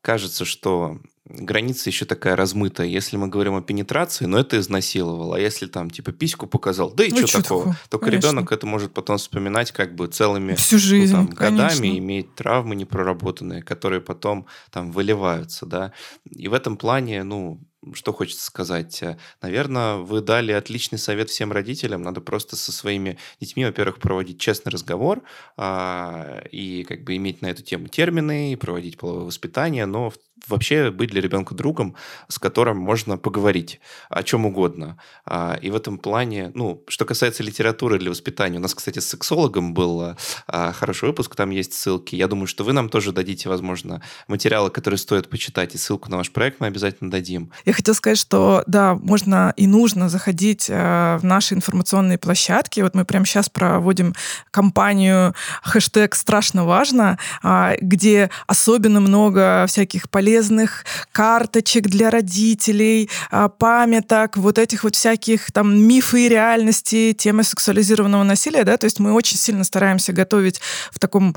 кажется, 0.03 0.44
что 0.44 1.01
граница 1.30 1.90
еще 1.90 2.05
такая 2.05 2.36
размытая. 2.36 2.86
Если 2.86 3.16
мы 3.16 3.28
говорим 3.28 3.55
о 3.55 3.62
пенетрации, 3.62 4.24
но 4.24 4.36
ну, 4.36 4.42
это 4.42 4.59
изнасиловал. 4.59 5.34
А 5.34 5.40
если 5.40 5.66
там 5.66 5.90
типа 5.90 6.12
письку 6.12 6.46
показал, 6.46 6.90
да 6.90 7.05
и 7.05 7.11
ну, 7.11 7.26
что 7.26 7.42
такого? 7.42 7.64
Такое? 7.64 7.78
Только 7.88 8.07
конечно. 8.07 8.28
ребенок 8.28 8.53
это 8.53 8.66
может 8.66 8.92
потом 8.92 9.18
вспоминать 9.18 9.72
как 9.72 9.94
бы 9.94 10.07
целыми 10.09 10.55
Всю 10.55 10.78
жизнь, 10.78 11.14
ну, 11.14 11.26
там, 11.26 11.34
годами, 11.34 11.98
иметь 11.98 12.34
травмы 12.34 12.74
непроработанные, 12.74 13.62
которые 13.62 14.01
потом 14.01 14.46
там 14.70 14.90
выливаются, 14.92 15.66
да. 15.66 15.92
И 16.28 16.48
в 16.48 16.55
этом 16.55 16.76
плане, 16.76 17.22
ну, 17.22 17.61
что 17.95 18.12
хочется 18.12 18.45
сказать? 18.45 19.03
Наверное, 19.41 19.97
вы 19.97 20.20
дали 20.20 20.53
отличный 20.53 20.99
совет 20.99 21.31
всем 21.31 21.53
родителям. 21.53 22.03
Надо 22.03 22.20
просто 22.20 22.57
со 22.57 22.72
своими 22.72 23.18
детьми, 23.41 23.64
во-первых, 23.64 23.99
проводить 23.99 24.41
честный 24.41 24.70
разговор 24.70 25.22
а, 25.57 26.43
и 26.51 26.85
как 26.85 27.05
бы 27.05 27.16
иметь 27.16 27.43
на 27.43 27.47
эту 27.47 27.62
тему 27.62 27.89
термины, 27.89 28.53
и 28.53 28.57
проводить 28.57 28.99
половое 28.99 29.24
воспитание, 29.24 29.87
но 29.87 30.12
вообще 30.49 30.91
быть 30.91 31.11
для 31.11 31.20
ребенка 31.20 31.55
другом, 31.55 31.95
с 32.28 32.38
которым 32.38 32.78
можно 32.78 33.18
поговорить 33.18 33.80
о 34.09 34.22
чем 34.22 34.47
угодно. 34.47 34.99
А, 35.24 35.59
и 35.61 35.70
в 35.70 35.76
этом 35.76 35.99
плане, 35.99 36.51
ну, 36.55 36.82
что 36.88 37.05
касается 37.05 37.43
литературы 37.43 37.99
для 37.99 38.11
воспитания, 38.11 38.59
у 38.59 38.61
нас, 38.61 38.74
кстати, 38.74 38.99
с 38.99 39.09
сексологом 39.09 39.74
был 39.74 40.16
а, 40.47 40.72
хороший 40.72 41.09
выпуск, 41.09 41.34
там 41.36 41.51
есть 41.51 41.74
ссылки. 41.74 42.16
Я 42.16 42.28
думаю, 42.28 42.47
что 42.47 42.64
вы 42.64 42.72
нам 42.72 42.88
тоже 42.88 43.12
дадите, 43.12 43.49
возможно, 43.49 44.03
материалы, 44.28 44.70
которые 44.70 44.99
стоит 44.99 45.28
почитать, 45.28 45.74
и 45.74 45.78
ссылку 45.78 46.11
на 46.11 46.16
ваш 46.16 46.30
проект 46.30 46.61
мы 46.61 46.66
обязательно 46.66 47.11
дадим. 47.11 47.53
Я 47.64 47.72
хотела 47.72 47.95
сказать, 47.95 48.18
что 48.18 48.62
да, 48.66 48.95
можно 48.95 49.53
и 49.57 49.66
нужно 49.66 50.09
заходить 50.09 50.68
э, 50.68 51.18
в 51.18 51.24
наши 51.24 51.55
информационные 51.55 52.18
площадки. 52.18 52.80
Вот 52.80 52.95
мы 52.95 53.05
прямо 53.05 53.24
сейчас 53.26 53.49
проводим 53.49 54.14
кампанию 54.51 55.34
хэштег 55.62 56.14
«Страшно 56.14 56.64
важно», 56.64 57.18
э, 57.43 57.76
где 57.80 58.30
особенно 58.47 59.01
много 59.01 59.66
всяких 59.68 60.11
полезных 60.11 60.30
полезных 60.31 60.85
карточек 61.11 61.89
для 61.89 62.09
родителей, 62.09 63.11
а, 63.33 63.49
памяток, 63.49 64.37
вот 64.37 64.59
этих 64.59 64.85
вот 64.85 64.95
всяких 64.95 65.51
там 65.51 65.76
мифы 65.76 66.26
и 66.26 66.28
реальности, 66.28 67.12
темы 67.12 67.43
сексуализированного 67.43 68.22
насилия, 68.22 68.62
да, 68.62 68.76
то 68.76 68.85
есть 68.85 69.01
мы 69.01 69.12
очень 69.12 69.37
сильно 69.37 69.64
стараемся 69.64 70.12
готовить 70.12 70.61
в 70.93 71.01
таком 71.01 71.35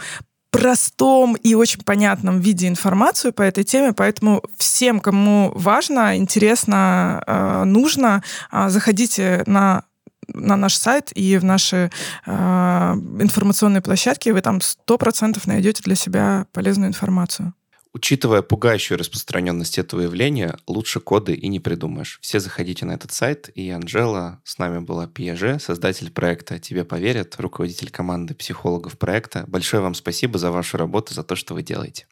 простом 0.52 1.34
и 1.34 1.56
очень 1.56 1.82
понятном 1.82 2.40
виде 2.40 2.68
информацию 2.68 3.34
по 3.34 3.42
этой 3.42 3.64
теме, 3.64 3.94
поэтому 3.94 4.44
всем, 4.60 5.00
кому 5.00 5.52
важно, 5.56 6.16
интересно, 6.16 7.24
а, 7.26 7.66
нужно, 7.66 8.22
а, 8.52 8.70
заходите 8.70 9.44
на 9.48 9.84
на 10.28 10.56
наш 10.56 10.76
сайт 10.76 11.12
и 11.16 11.38
в 11.38 11.44
наши 11.44 11.92
э, 12.26 12.32
информационные 12.32 13.82
площадки, 13.82 14.30
вы 14.30 14.40
там 14.40 14.62
сто 14.62 14.98
процентов 14.98 15.48
найдете 15.48 15.84
для 15.84 15.96
себя 15.96 16.46
полезную 16.54 16.88
информацию. 16.88 17.54
Учитывая 17.94 18.42
пугающую 18.42 18.98
распространенность 18.98 19.78
этого 19.78 20.02
явления, 20.02 20.58
лучше 20.66 21.00
коды 21.00 21.36
и 21.36 21.48
не 21.48 21.60
придумаешь. 21.60 22.18
Все 22.22 22.40
заходите 22.40 22.86
на 22.86 22.94
этот 22.94 23.12
сайт, 23.12 23.50
и 23.54 23.70
Анжела, 23.70 24.42
с 24.44 24.58
нами 24.58 24.80
была 24.80 25.06
Пьеже, 25.06 25.60
создатель 25.60 26.12
проекта 26.12 26.58
«Тебе 26.58 26.86
поверят», 26.86 27.36
руководитель 27.38 27.92
команды 27.92 28.34
психологов 28.34 28.98
проекта. 28.98 29.44
Большое 29.48 29.84
вам 29.84 29.94
спасибо 29.94 30.40
за 30.40 30.50
вашу 30.50 30.78
работу, 30.78 31.14
за 31.14 31.24
то, 31.24 31.36
что 31.36 31.54
вы 31.54 31.62
делаете. 31.62 32.08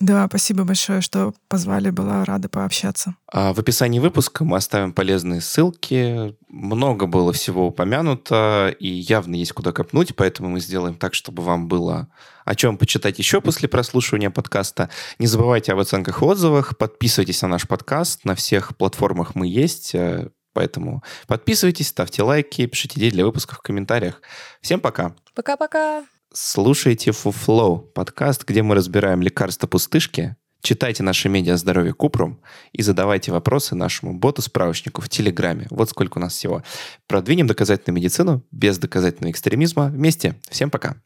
Да, 0.00 0.26
спасибо 0.28 0.64
большое, 0.64 1.00
что 1.00 1.32
позвали, 1.48 1.90
была 1.90 2.24
рада 2.24 2.48
пообщаться. 2.48 3.14
А 3.32 3.54
в 3.54 3.58
описании 3.60 4.00
выпуска 4.00 4.44
мы 4.44 4.56
оставим 4.56 4.92
полезные 4.92 5.40
ссылки. 5.40 6.34
Много 6.48 7.06
было 7.06 7.32
всего 7.32 7.68
упомянуто, 7.68 8.74
и 8.78 8.88
явно 8.88 9.36
есть 9.36 9.52
куда 9.52 9.72
копнуть, 9.72 10.16
поэтому 10.16 10.50
мы 10.50 10.60
сделаем 10.60 10.96
так, 10.96 11.14
чтобы 11.14 11.42
вам 11.44 11.68
было 11.68 12.08
о 12.44 12.54
чем 12.54 12.78
почитать 12.78 13.18
еще 13.18 13.40
после 13.40 13.68
прослушивания 13.68 14.30
подкаста. 14.30 14.90
Не 15.18 15.26
забывайте 15.26 15.72
об 15.72 15.78
оценках 15.78 16.22
и 16.22 16.24
отзывах, 16.24 16.76
подписывайтесь 16.76 17.42
на 17.42 17.48
наш 17.48 17.66
подкаст, 17.66 18.24
на 18.24 18.34
всех 18.34 18.76
платформах 18.76 19.34
мы 19.34 19.46
есть, 19.46 19.94
э, 19.94 20.28
Поэтому 20.54 21.02
подписывайтесь, 21.26 21.88
ставьте 21.88 22.22
лайки, 22.22 22.64
пишите 22.66 22.98
идеи 23.00 23.10
для 23.10 23.26
выпусков 23.26 23.58
в 23.58 23.62
комментариях. 23.62 24.22
Всем 24.60 24.80
пока. 24.80 25.14
Пока-пока. 25.34 26.04
Слушайте 26.32 27.12
Фуфлоу, 27.12 27.78
подкаст, 27.78 28.44
где 28.44 28.62
мы 28.62 28.74
разбираем 28.74 29.20
лекарства 29.20 29.66
пустышки, 29.66 30.36
читайте 30.62 31.02
наши 31.02 31.28
медиа 31.28 31.56
здоровье 31.56 31.92
Купрум 31.92 32.40
и 32.72 32.82
задавайте 32.82 33.30
вопросы 33.30 33.74
нашему 33.74 34.14
боту-справочнику 34.14 35.00
в 35.00 35.08
Телеграме. 35.08 35.66
Вот 35.70 35.90
сколько 35.90 36.18
у 36.18 36.20
нас 36.20 36.32
всего. 36.32 36.62
Продвинем 37.06 37.46
доказательную 37.46 37.96
медицину 37.96 38.44
без 38.50 38.78
доказательного 38.78 39.30
экстремизма 39.30 39.86
вместе. 39.86 40.36
Всем 40.50 40.70
пока. 40.70 40.96